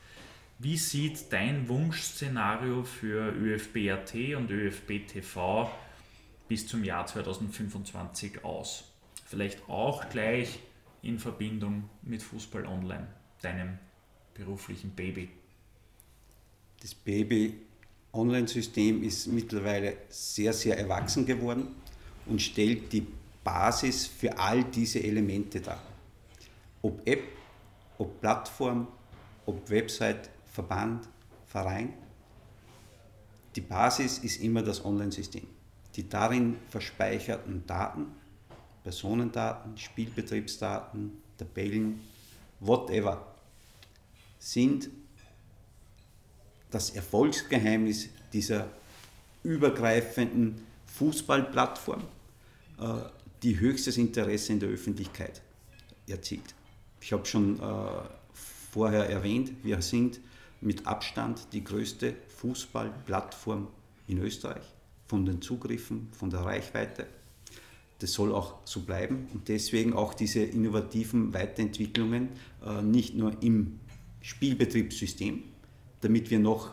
[0.63, 5.71] wie sieht dein Wunschszenario für ÖFB.at und ÖFB TV
[6.47, 8.83] bis zum Jahr 2025 aus?
[9.25, 10.59] Vielleicht auch gleich
[11.01, 13.07] in Verbindung mit Fußball Online,
[13.41, 13.79] deinem
[14.35, 15.29] beruflichen Baby.
[16.79, 17.55] Das Baby
[18.13, 21.69] Online-System ist mittlerweile sehr, sehr erwachsen geworden
[22.27, 23.07] und stellt die
[23.43, 25.81] Basis für all diese Elemente dar.
[26.83, 27.23] Ob App,
[27.97, 28.87] ob Plattform,
[29.47, 31.07] ob Website, Verband,
[31.45, 31.93] Verein.
[33.55, 35.47] Die Basis ist immer das Online-System.
[35.95, 38.07] Die darin verspeicherten Daten,
[38.83, 42.01] Personendaten, Spielbetriebsdaten, Tabellen,
[42.59, 43.35] whatever,
[44.39, 44.89] sind
[46.69, 48.67] das Erfolgsgeheimnis dieser
[49.43, 52.01] übergreifenden Fußballplattform,
[52.79, 52.85] äh,
[53.43, 55.41] die höchstes Interesse in der Öffentlichkeit
[56.07, 56.55] erzielt.
[57.01, 57.85] Ich habe schon äh,
[58.71, 60.19] vorher erwähnt, wir sind
[60.61, 63.67] mit Abstand die größte Fußballplattform
[64.07, 64.63] in Österreich,
[65.07, 67.07] von den Zugriffen, von der Reichweite.
[67.99, 72.29] Das soll auch so bleiben und deswegen auch diese innovativen Weiterentwicklungen
[72.65, 73.79] äh, nicht nur im
[74.21, 75.43] Spielbetriebssystem,
[76.01, 76.71] damit wir noch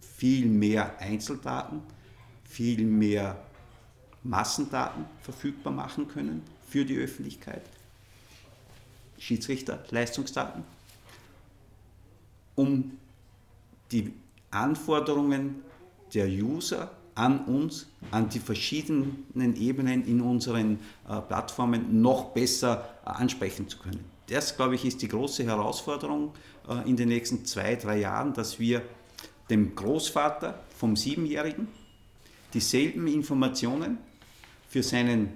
[0.00, 1.80] viel mehr Einzeldaten,
[2.44, 3.42] viel mehr
[4.22, 7.62] Massendaten verfügbar machen können für die Öffentlichkeit,
[9.18, 10.64] Schiedsrichter, Leistungsdaten,
[12.60, 12.92] um
[13.90, 14.12] die
[14.50, 15.62] Anforderungen
[16.12, 20.78] der User an uns, an die verschiedenen Ebenen in unseren
[21.08, 24.04] äh, Plattformen noch besser äh, ansprechen zu können.
[24.28, 26.32] Das, glaube ich, ist die große Herausforderung
[26.68, 28.82] äh, in den nächsten zwei, drei Jahren, dass wir
[29.48, 31.66] dem Großvater vom Siebenjährigen
[32.54, 33.98] dieselben Informationen
[34.68, 35.30] für seinen,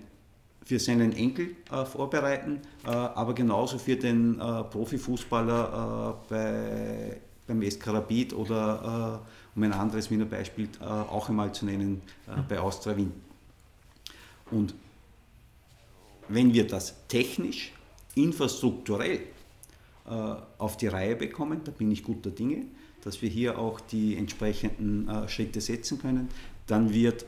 [0.65, 7.61] für seinen Enkel äh, vorbereiten, äh, aber genauso für den äh, Profifußballer äh, bei beim
[7.61, 9.21] Eskarabit oder
[9.55, 12.01] um ein anderes Wiener Beispiel auch einmal zu nennen,
[12.49, 13.13] bei Austria Wien.
[14.51, 14.75] Und
[16.31, 17.71] wenn wir das technisch,
[18.15, 19.21] infrastrukturell
[20.57, 22.65] auf die Reihe bekommen, da bin ich guter Dinge,
[23.03, 26.31] dass wir hier auch die entsprechenden Schritte setzen können,
[26.67, 27.27] dann wird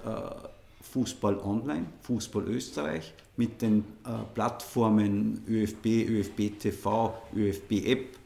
[0.97, 8.17] Fußball Online, Fußball Österreich mit den äh, Plattformen ÖFB, ÖFB TV, ÖFB App,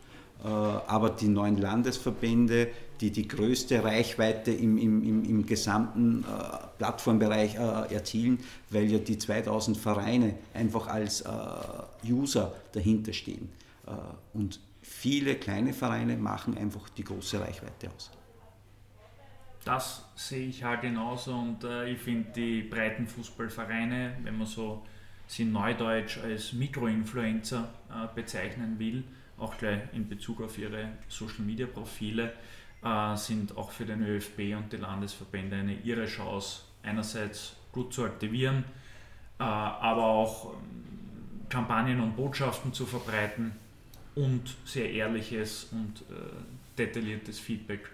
[0.45, 2.69] äh, aber die neuen Landesverbände,
[3.01, 8.39] die die größte Reichweite im, im, im, im gesamten äh, Plattformbereich äh, erzielen,
[8.71, 11.29] weil ja die 2000 Vereine einfach als äh,
[12.09, 13.49] User dahinter stehen.
[13.89, 13.91] Äh,
[14.33, 18.13] und viele kleine Vereine machen einfach die große Reichweite aus
[19.65, 24.87] das sehe ich halt genauso und äh, ich finde die breiten Fußballvereine, wenn man so
[25.27, 29.05] sie neudeutsch als Mikroinfluencer äh, bezeichnen will,
[29.39, 32.33] auch gleich in Bezug auf ihre Social Media Profile,
[32.83, 38.05] äh, sind auch für den ÖFB und die Landesverbände eine ihre Chance, einerseits gut zu
[38.05, 38.65] aktivieren,
[39.39, 43.53] äh, aber auch ähm, Kampagnen und Botschaften zu verbreiten
[44.15, 47.91] und sehr ehrliches und äh, detailliertes Feedback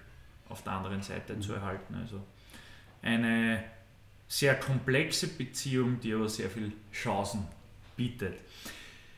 [0.49, 1.43] auf der anderen Seite mhm.
[1.43, 1.95] zu erhalten.
[1.95, 2.23] Also
[3.03, 3.65] eine
[4.29, 7.47] sehr komplexe Beziehung, die aber sehr viele Chancen
[7.97, 8.39] bietet.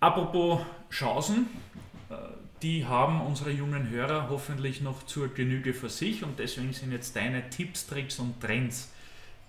[0.00, 0.60] Apropos
[0.90, 1.48] Chancen,
[2.08, 2.14] äh,
[2.62, 7.16] die haben unsere jungen Hörer hoffentlich noch zur Genüge für sich und deswegen sind jetzt
[7.16, 8.92] deine Tipps, Tricks und Trends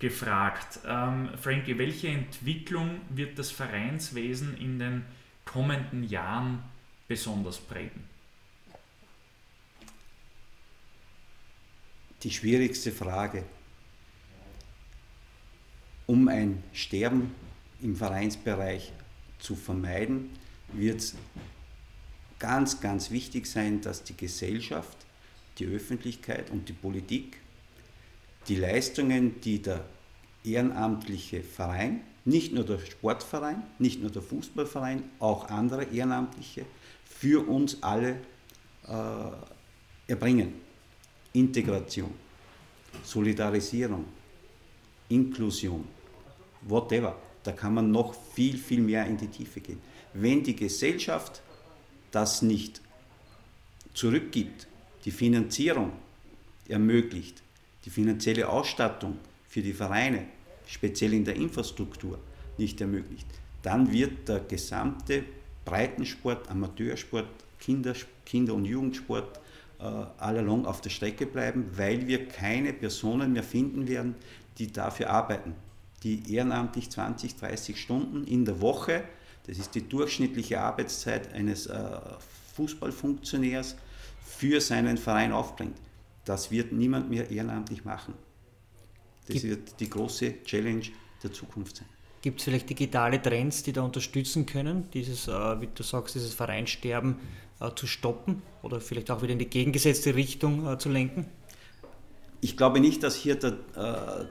[0.00, 0.80] gefragt.
[0.86, 5.04] Ähm, Frankie, welche Entwicklung wird das Vereinswesen in den
[5.44, 6.64] kommenden Jahren
[7.06, 8.04] besonders prägen?
[12.24, 13.44] Die schwierigste Frage.
[16.06, 17.32] Um ein Sterben
[17.80, 18.92] im Vereinsbereich
[19.38, 20.30] zu vermeiden,
[20.72, 21.14] wird es
[22.38, 24.96] ganz, ganz wichtig sein, dass die Gesellschaft,
[25.58, 27.40] die Öffentlichkeit und die Politik
[28.48, 29.84] die Leistungen, die der
[30.44, 36.64] ehrenamtliche Verein, nicht nur der Sportverein, nicht nur der Fußballverein, auch andere Ehrenamtliche
[37.04, 38.16] für uns alle
[38.86, 40.54] äh, erbringen.
[41.32, 42.12] Integration,
[43.04, 44.04] Solidarisierung,
[45.08, 45.86] Inklusion,
[46.62, 47.16] whatever.
[47.42, 49.80] Da kann man noch viel, viel mehr in die Tiefe gehen.
[50.12, 51.40] Wenn die Gesellschaft
[52.10, 52.80] das nicht
[53.94, 54.66] zurückgibt,
[55.04, 55.92] die Finanzierung
[56.68, 57.42] ermöglicht,
[57.84, 59.18] die finanzielle Ausstattung
[59.48, 60.26] für die Vereine,
[60.66, 62.18] speziell in der Infrastruktur,
[62.58, 63.26] nicht ermöglicht,
[63.62, 65.24] dann wird der gesamte
[65.64, 67.28] Breitensport, Amateursport,
[67.58, 69.38] Kinder, Kinder- und Jugendsport
[69.78, 69.84] äh,
[70.18, 74.14] allalong auf der Strecke bleiben, weil wir keine Personen mehr finden werden,
[74.58, 75.54] die dafür arbeiten
[76.02, 79.04] die ehrenamtlich 20, 30 Stunden in der Woche,
[79.46, 82.00] das ist die durchschnittliche Arbeitszeit eines äh,
[82.54, 83.76] Fußballfunktionärs,
[84.22, 85.76] für seinen Verein aufbringt.
[86.24, 88.14] Das wird niemand mehr ehrenamtlich machen.
[89.26, 90.86] Das Gibt wird die große Challenge
[91.22, 91.86] der Zukunft sein.
[92.22, 96.34] Gibt es vielleicht digitale Trends, die da unterstützen können, dieses, äh, wie du sagst, dieses
[96.34, 97.16] Vereinsterben
[97.60, 101.26] äh, zu stoppen oder vielleicht auch wieder in die gegengesetzte Richtung äh, zu lenken?
[102.42, 103.52] Ich glaube nicht, dass hier der,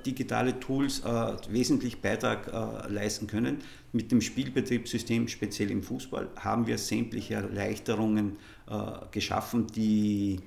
[0.03, 1.03] digitale Tools
[1.47, 3.59] wesentlich Beitrag leisten können.
[3.91, 8.37] Mit dem Spielbetriebssystem, speziell im Fußball, haben wir sämtliche Erleichterungen
[8.69, 8.75] äh,
[9.11, 10.39] geschaffen, die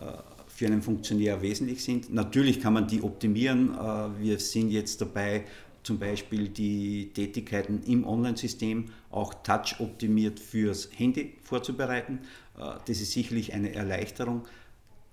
[0.00, 0.12] äh,
[0.46, 2.12] für einen Funktionär wesentlich sind.
[2.12, 3.74] Natürlich kann man die optimieren.
[3.74, 5.44] Äh, wir sind jetzt dabei,
[5.82, 12.18] zum Beispiel die Tätigkeiten im Online-System auch touch-optimiert fürs Handy vorzubereiten.
[12.56, 14.44] Das ist sicherlich eine Erleichterung.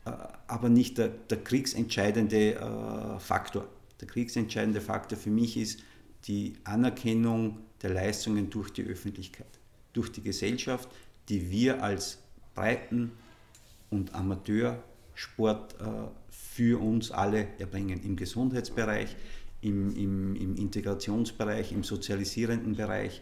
[0.06, 0.12] Äh,
[0.48, 3.68] aber nicht der, der kriegsentscheidende äh, Faktor.
[4.00, 5.82] Der kriegsentscheidende Faktor für mich ist
[6.28, 9.60] die Anerkennung der Leistungen durch die Öffentlichkeit,
[9.94, 10.90] durch die Gesellschaft,
[11.30, 12.20] die wir als
[12.54, 13.12] Breiten-
[13.90, 15.86] und Amateursport äh,
[16.30, 18.02] für uns alle erbringen.
[18.04, 19.16] Im Gesundheitsbereich,
[19.62, 23.22] im, im, im Integrationsbereich, im sozialisierenden Bereich.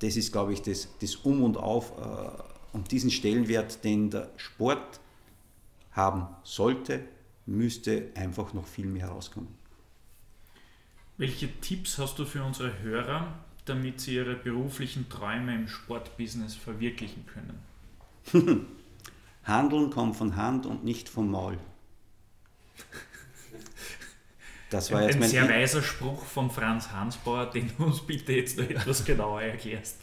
[0.00, 1.92] Das ist, glaube ich, das, das Um und Auf
[2.72, 5.00] und diesen Stellenwert, den der Sport
[5.92, 7.04] haben sollte,
[7.46, 9.48] müsste einfach noch viel mehr rauskommen.
[11.16, 13.32] Welche Tipps hast du für unsere Hörer,
[13.66, 18.66] damit sie ihre beruflichen Träume im Sportbusiness verwirklichen können?
[19.44, 21.58] Handeln kommt von Hand und nicht vom Maul.
[24.70, 28.32] Das war jetzt ein, ein sehr weiser Spruch von Franz Hansbauer, den du uns bitte
[28.32, 29.98] jetzt noch etwas genauer erklärst.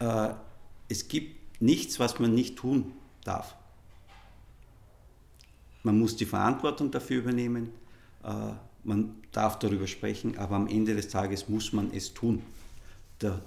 [0.00, 0.30] Äh,
[0.88, 2.92] es gibt nichts, was man nicht tun
[3.22, 3.54] darf.
[5.84, 7.70] Man muss die Verantwortung dafür übernehmen,
[8.24, 8.52] äh,
[8.86, 12.42] man darf darüber sprechen, aber am Ende des Tages muss man es tun.
[13.20, 13.42] Der,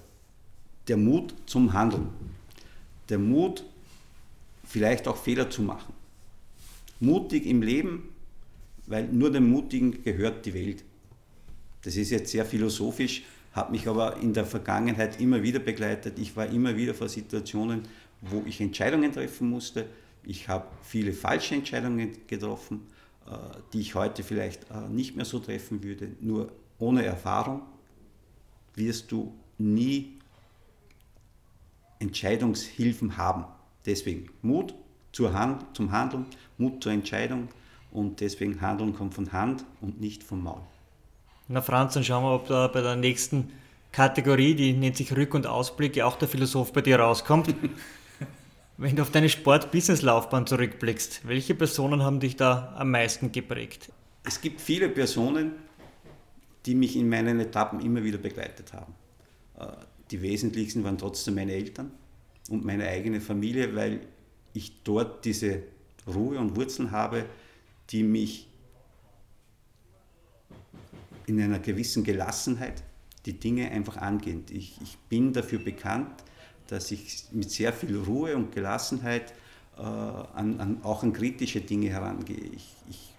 [0.88, 2.10] der Mut zum Handeln,
[3.10, 3.64] der Mut,
[4.66, 5.94] vielleicht auch Fehler zu machen.
[7.00, 8.04] Mutig im Leben
[8.90, 10.84] weil nur dem Mutigen gehört die Welt.
[11.84, 16.18] Das ist jetzt sehr philosophisch, hat mich aber in der Vergangenheit immer wieder begleitet.
[16.18, 17.84] Ich war immer wieder vor Situationen,
[18.22, 19.86] wo ich Entscheidungen treffen musste.
[20.24, 22.82] Ich habe viele falsche Entscheidungen getroffen,
[23.74, 26.10] die ich heute vielleicht äh, nicht mehr so treffen würde.
[26.20, 27.62] Nur ohne Erfahrung
[28.76, 30.20] wirst du nie
[32.00, 33.46] Entscheidungshilfen haben.
[33.86, 34.74] Deswegen Mut
[35.12, 36.26] zum Handeln,
[36.58, 37.50] Mut zur Entscheidung,
[37.92, 40.62] und deswegen Handeln kommt von Hand und nicht vom Maul.
[41.48, 43.52] Na Franz, dann schauen wir, ob da bei der nächsten
[43.92, 47.54] Kategorie, die nennt sich Rück- und Ausblicke, auch der Philosoph bei dir rauskommt.
[48.82, 53.92] Wenn du auf deine Sport-Business-Laufbahn zurückblickst, welche Personen haben dich da am meisten geprägt?
[54.24, 55.52] Es gibt viele Personen,
[56.66, 58.96] die mich in meinen Etappen immer wieder begleitet haben.
[59.60, 59.66] Äh,
[60.12, 61.92] die wesentlichsten waren trotzdem meine Eltern
[62.50, 64.00] und meine eigene Familie, weil
[64.54, 65.64] ich dort diese
[66.08, 67.26] Ruhe und Wurzeln habe,
[67.90, 68.48] die mich
[71.26, 72.82] in einer gewissen Gelassenheit
[73.26, 74.46] die Dinge einfach angehen.
[74.50, 76.24] Ich, ich bin dafür bekannt,
[76.70, 79.34] dass ich mit sehr viel Ruhe und Gelassenheit
[79.78, 82.52] äh, an, an, auch an kritische Dinge herangehe.
[82.54, 83.14] Ich, ich,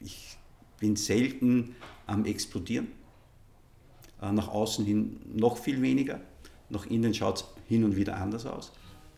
[0.00, 0.36] ich
[0.78, 1.74] bin selten
[2.06, 2.88] am Explodieren,
[4.20, 6.20] äh, nach außen hin noch viel weniger,
[6.68, 8.72] nach innen schaut es hin und wieder anders aus,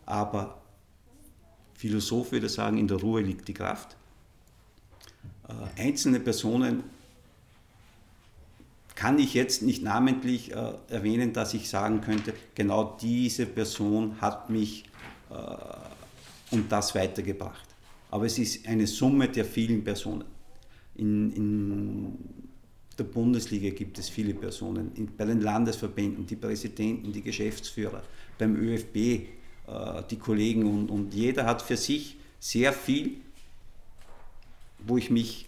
[0.05, 0.61] aber
[1.73, 3.97] Philosoph würde sagen, in der Ruhe liegt die Kraft.
[5.47, 6.83] Äh, einzelne Personen
[8.95, 14.49] kann ich jetzt nicht namentlich äh, erwähnen, dass ich sagen könnte, genau diese Person hat
[14.49, 14.85] mich
[15.29, 15.33] äh,
[16.53, 17.67] um das weitergebracht.
[18.09, 20.25] Aber es ist eine Summe der vielen Personen.
[20.95, 22.17] In, in
[22.97, 28.03] der Bundesliga gibt es viele Personen, in, bei den Landesverbänden, die Präsidenten, die Geschäftsführer,
[28.37, 33.17] beim ÖFB äh, die Kollegen und, und jeder hat für sich sehr viel,
[34.79, 35.47] wo ich mich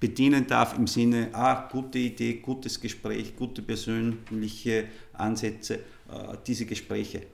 [0.00, 5.76] bedienen darf im Sinne, ah, gute Idee, gutes Gespräch, gute persönliche Ansätze.
[6.08, 7.26] Äh, diese Gespräche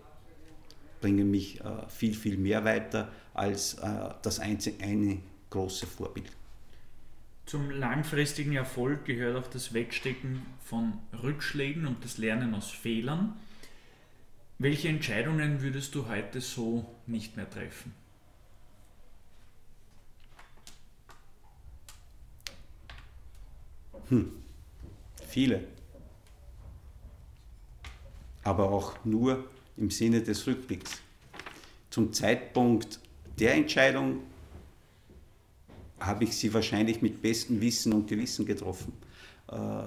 [1.01, 3.77] bringen mich äh, viel, viel mehr weiter als
[4.23, 5.19] das einzige, eine
[5.51, 6.31] große Vorbild.
[7.47, 13.35] Zum langfristigen Erfolg gehört auch das Wegstecken von Rückschlägen und das Lernen aus Fehlern.
[14.59, 17.93] Welche Entscheidungen würdest du heute so nicht mehr treffen?
[24.09, 24.33] Hm.
[25.27, 25.65] Viele.
[28.43, 29.45] Aber auch nur
[29.77, 31.01] im Sinne des Rückblicks.
[31.91, 33.01] Zum Zeitpunkt
[33.39, 34.21] der Entscheidung
[36.01, 38.93] habe ich sie wahrscheinlich mit bestem Wissen und Gewissen getroffen.
[39.49, 39.83] Äh,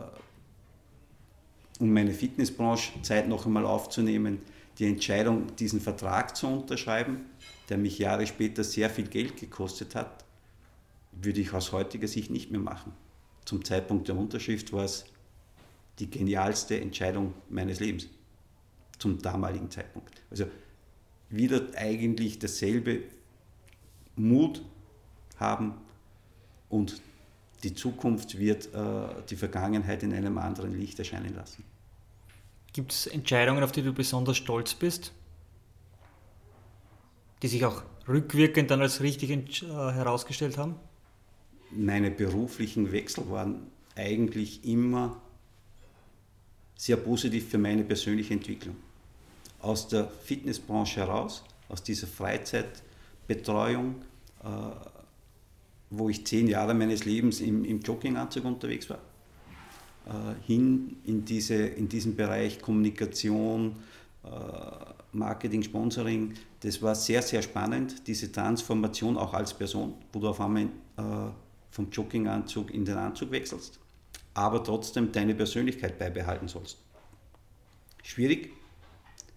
[1.80, 4.40] um meine Fitnessbranche Zeit noch einmal aufzunehmen,
[4.80, 7.26] die Entscheidung, diesen Vertrag zu unterschreiben,
[7.70, 10.24] der mich Jahre später sehr viel Geld gekostet hat,
[11.12, 12.94] würde ich aus heutiger Sicht nicht mehr machen.
[13.48, 15.06] Zum Zeitpunkt der Unterschrift war es
[16.00, 18.08] die genialste Entscheidung meines Lebens.
[19.00, 20.22] Zum damaligen Zeitpunkt.
[20.30, 20.48] Also
[21.30, 23.04] wieder eigentlich dasselbe
[24.18, 24.62] Mut
[25.38, 25.76] haben
[26.68, 27.02] und
[27.64, 31.64] die Zukunft wird äh, die Vergangenheit in einem anderen Licht erscheinen lassen.
[32.74, 35.14] Gibt es Entscheidungen, auf die du besonders stolz bist?
[37.42, 40.76] Die sich auch rückwirkend dann als richtig äh, herausgestellt haben?
[41.72, 45.22] Meine beruflichen Wechsel waren eigentlich immer
[46.76, 48.76] sehr positiv für meine persönliche Entwicklung.
[49.60, 53.96] Aus der Fitnessbranche heraus, aus dieser Freizeitbetreuung,
[54.44, 54.48] äh,
[55.90, 59.00] wo ich zehn Jahre meines Lebens im, im Jogginganzug unterwegs war,
[60.06, 63.76] äh, hin in, diese, in diesen Bereich Kommunikation,
[64.24, 64.28] äh,
[65.14, 66.34] Marketing, Sponsoring.
[66.60, 70.64] Das war sehr, sehr spannend, diese Transformation auch als Person, wo du auf einmal
[70.98, 71.02] äh,
[71.70, 73.80] vom Jogginganzug in den Anzug wechselst,
[74.34, 76.78] aber trotzdem deine Persönlichkeit beibehalten sollst.
[78.04, 78.52] Schwierig.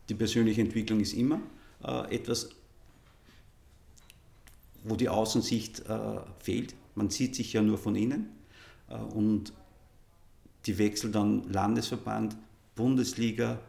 [0.09, 1.41] Die persönliche Entwicklung ist immer
[2.11, 2.51] etwas,
[4.83, 5.85] wo die Außensicht
[6.41, 6.75] fehlt.
[6.95, 8.29] Man sieht sich ja nur von innen.
[9.15, 9.53] und
[10.67, 12.37] die Wechsel dann Landesverband,
[12.75, 13.61] Bundesliga,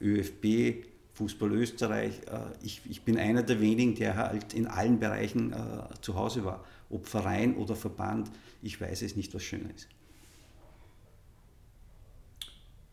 [0.00, 0.84] ÖFB,
[1.14, 2.20] Fußball Österreich.
[2.26, 5.56] Äh, ich, ich bin einer der wenigen, der halt in allen Bereichen äh,
[6.00, 6.64] zu Hause war.
[6.90, 8.30] Ob Verein oder Verband,
[8.62, 9.88] ich weiß es nicht, was schöner ist.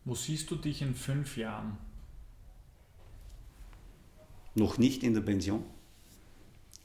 [0.04, 1.78] Wo siehst du dich in fünf Jahren?
[4.54, 5.64] Noch nicht in der Pension.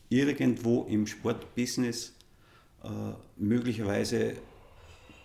[0.09, 2.13] Irgendwo im Sportbusiness,
[2.83, 2.89] äh,
[3.35, 4.37] möglicherweise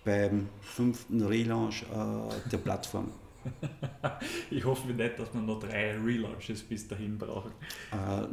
[0.04, 3.12] beim fünften Relaunch äh, der Plattform.
[4.50, 7.52] ich hoffe nicht, dass man noch drei Relaunches bis dahin braucht.
[7.92, 8.26] Äh,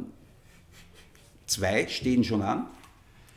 [1.46, 2.66] zwei stehen schon an.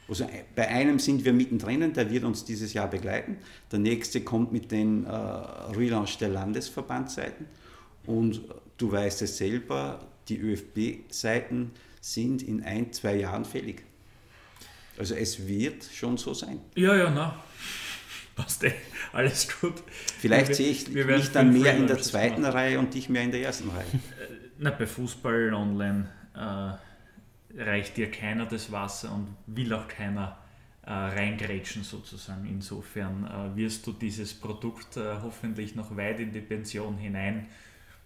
[0.08, 3.38] Also bei einem sind wir mittendrin, der wird uns dieses Jahr begleiten.
[3.72, 7.46] Der nächste kommt mit den äh, Relaunch der Landesverbandsseiten.
[8.06, 8.42] Und
[8.78, 11.72] du weißt es selber, die ÖFB-Seiten
[12.02, 13.84] sind in ein, zwei Jahren fällig.
[14.98, 16.60] Also es wird schon so sein.
[16.76, 17.42] Ja, ja, na.
[18.36, 18.74] Passt eh.
[19.12, 19.76] Alles gut.
[20.20, 22.54] Vielleicht wir, sehe ich mich dann mehr in der zweiten machen.
[22.54, 23.86] Reihe und dich mehr in der ersten Reihe.
[23.86, 26.74] Äh, na, bei Fußball online äh,
[27.56, 30.38] reicht dir keiner das Wasser und will auch keiner
[30.86, 32.46] äh, reingrätschen sozusagen.
[32.46, 37.48] Insofern äh, wirst du dieses Produkt äh, hoffentlich noch weit in die Pension hinein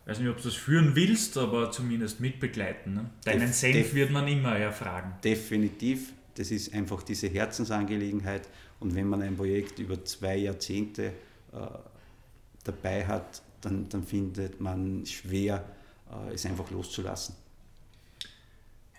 [0.08, 2.94] ich weiß nicht, ob du das führen willst, aber zumindest mitbegleiten.
[2.94, 3.10] Ne?
[3.26, 5.16] Deinen Def Senf wird man immer erfragen.
[5.22, 6.14] Definitiv.
[6.34, 8.48] Das ist einfach diese Herzensangelegenheit.
[8.80, 11.08] Und wenn man ein Projekt über zwei Jahrzehnte
[11.52, 11.58] äh,
[12.64, 15.66] dabei hat, dann, dann findet man schwer,
[16.10, 17.36] äh, es einfach loszulassen.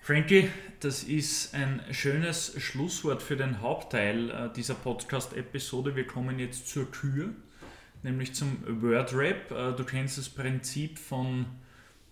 [0.08, 0.48] Frankie,
[0.80, 5.96] das ist ein schönes Schlusswort für den Hauptteil äh, dieser Podcast-Episode.
[5.96, 7.28] Wir kommen jetzt zur Kür
[8.02, 9.50] nämlich zum Wordrap.
[9.50, 11.44] Äh, du kennst das Prinzip von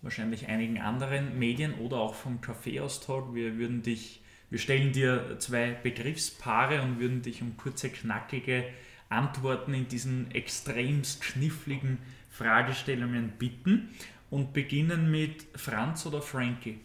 [0.02, 3.32] wahrscheinlich einigen anderen Medien oder auch vom Kaffeeaustausch.
[3.32, 4.20] Wir würden dich,
[4.50, 8.64] wir stellen dir zwei Begriffspaare und würden dich um kurze, knackige
[9.08, 11.96] Antworten in diesen extremst kniffligen
[12.28, 13.88] Fragestellungen bitten
[14.28, 16.78] und beginnen mit Franz oder Frankie.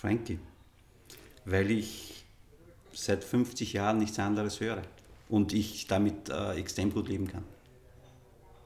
[0.00, 0.38] Frankie,
[1.44, 2.24] weil ich
[2.92, 4.80] seit 50 Jahren nichts anderes höre
[5.28, 7.44] und ich damit äh, extrem gut leben kann.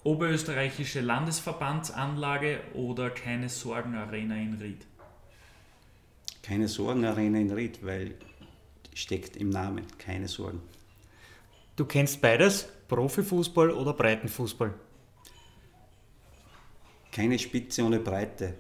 [0.05, 4.86] Oberösterreichische Landesverbandsanlage oder keine Sorgenarena in Ried?
[6.43, 8.15] Keine Sorgenarena in Ried, weil
[8.94, 10.62] steckt im Namen, keine Sorgen.
[11.74, 14.73] Du kennst beides, Profifußball oder Breitenfußball?
[17.11, 18.55] Keine Spitze ohne Breite.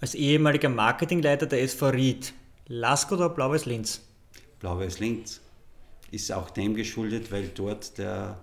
[0.00, 2.32] Als ehemaliger Marketingleiter der SV Ried,
[2.68, 4.08] Lask oder Blaues Linz?
[4.58, 5.42] Blaues Linz
[6.10, 8.40] ist auch dem geschuldet, weil dort der,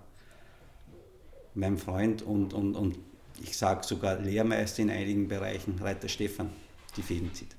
[1.55, 2.99] mein Freund und, und, und
[3.41, 6.51] ich sage sogar Lehrmeister in einigen Bereichen, Reiter Stefan,
[6.95, 7.55] die Fäden zieht.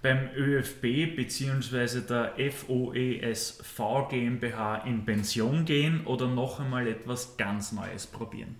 [0.00, 2.00] Beim ÖFB bzw.
[2.08, 8.56] der FOESV GmbH in Pension gehen oder noch einmal etwas ganz Neues probieren?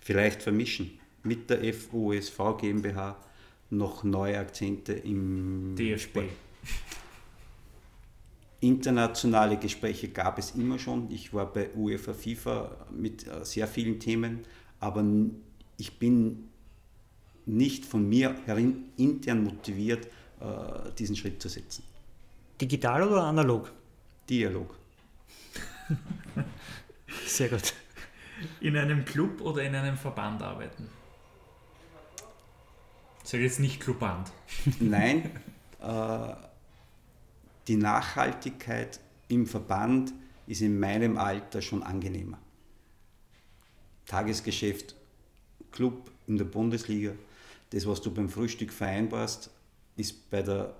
[0.00, 3.16] Vielleicht vermischen mit der FOSV GmbH
[3.70, 6.20] noch neue Akzente im DFB.
[8.60, 11.10] Internationale Gespräche gab es immer schon.
[11.10, 14.40] Ich war bei UEFA, FIFA mit äh, sehr vielen Themen,
[14.80, 15.04] aber
[15.78, 16.50] ich bin
[17.46, 20.06] nicht von mir herin intern motiviert,
[20.40, 21.84] äh, diesen Schritt zu setzen.
[22.60, 23.72] Digital oder analog?
[24.28, 24.74] Dialog.
[27.26, 27.72] Sehr gut.
[28.60, 30.88] In einem Club oder in einem Verband arbeiten?
[33.24, 34.32] Sag jetzt nicht Clubband.
[34.80, 35.30] Nein,
[35.80, 36.34] äh,
[37.68, 40.12] die Nachhaltigkeit im Verband
[40.46, 42.38] ist in meinem Alter schon angenehmer.
[44.06, 44.96] Tagesgeschäft,
[45.70, 47.12] Club in der Bundesliga,
[47.70, 49.50] das, was du beim Frühstück vereinbarst,
[49.96, 50.74] ist bei der,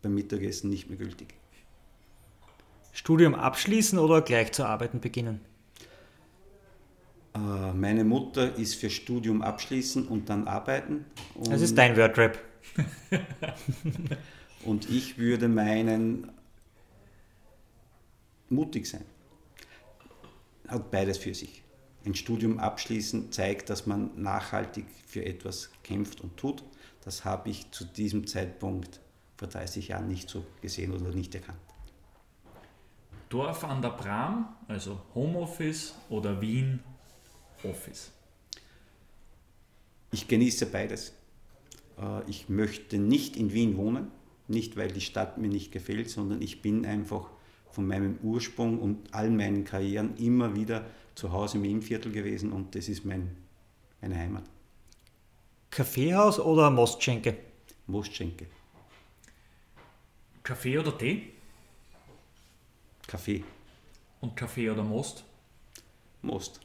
[0.00, 1.34] beim Mittagessen nicht mehr gültig.
[2.92, 5.40] Studium abschließen oder gleich zu arbeiten beginnen?
[7.38, 11.04] Äh, meine Mutter ist für Studium abschließen und dann arbeiten.
[11.34, 12.38] Und das ist dein Wordrap.
[14.64, 16.30] und ich würde meinen,
[18.48, 19.04] mutig sein.
[20.66, 21.62] Hat beides für sich.
[22.04, 26.62] Ein Studium abschließen zeigt, dass man nachhaltig für etwas kämpft und tut.
[27.04, 29.00] Das habe ich zu diesem Zeitpunkt
[29.36, 31.58] vor 30 Jahren nicht so gesehen oder nicht erkannt.
[33.28, 36.80] Dorf an der Bram, also Homeoffice oder Wien
[37.64, 38.12] Office?
[40.10, 41.12] Ich genieße beides.
[42.00, 44.10] Äh, ich möchte nicht in Wien wohnen,
[44.46, 47.28] nicht weil die Stadt mir nicht gefällt, sondern ich bin einfach
[47.70, 52.74] von meinem Ursprung und all meinen Karrieren immer wieder zu Hause im Innviertel gewesen und
[52.74, 53.36] das ist mein,
[54.00, 54.44] meine Heimat.
[55.70, 57.36] Kaffeehaus oder Mostschenke?
[57.86, 58.46] Mostschenke.
[60.42, 61.32] Kaffee oder Tee?
[63.06, 63.44] Kaffee.
[64.20, 65.24] Und Kaffee oder Most?
[66.22, 66.60] Most.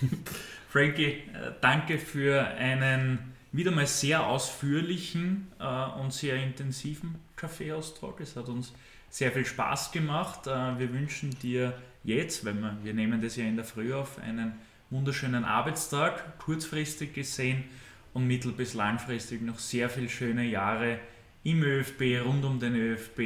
[0.68, 3.18] Frankie, äh, danke für einen
[3.52, 8.20] wieder mal sehr ausführlichen äh, und sehr intensiven Kaffeeaustrag.
[8.20, 8.72] Es hat uns
[9.08, 10.46] sehr viel Spaß gemacht.
[10.46, 11.72] Äh, wir wünschen dir
[12.04, 14.54] jetzt, weil wir, wir nehmen das ja in der Früh auf, einen
[14.90, 17.64] wunderschönen Arbeitstag, kurzfristig gesehen
[18.12, 20.98] und mittel- bis langfristig noch sehr viele schöne Jahre
[21.42, 23.20] im ÖFB, rund um den ÖFB,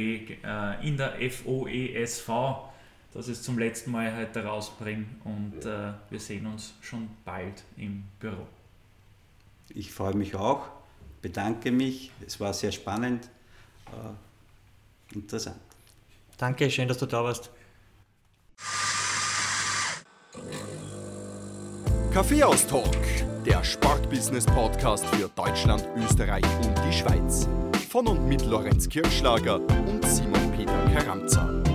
[0.83, 2.29] in der FOESV,
[3.13, 8.03] dass es zum letzten Mal heute rausbringen und äh, wir sehen uns schon bald im
[8.19, 8.47] Büro.
[9.69, 10.67] Ich freue mich auch,
[11.21, 13.29] bedanke mich, es war sehr spannend,
[13.87, 15.59] äh, interessant.
[16.37, 17.51] Danke, schön, dass du da warst.
[22.13, 22.97] Kaffeehaus Talk,
[23.45, 27.47] der Sportbusiness-Podcast für Deutschland, Österreich und die Schweiz.
[27.89, 31.70] Von und mit Lorenz Kirschlager und Simon Peter Karamza.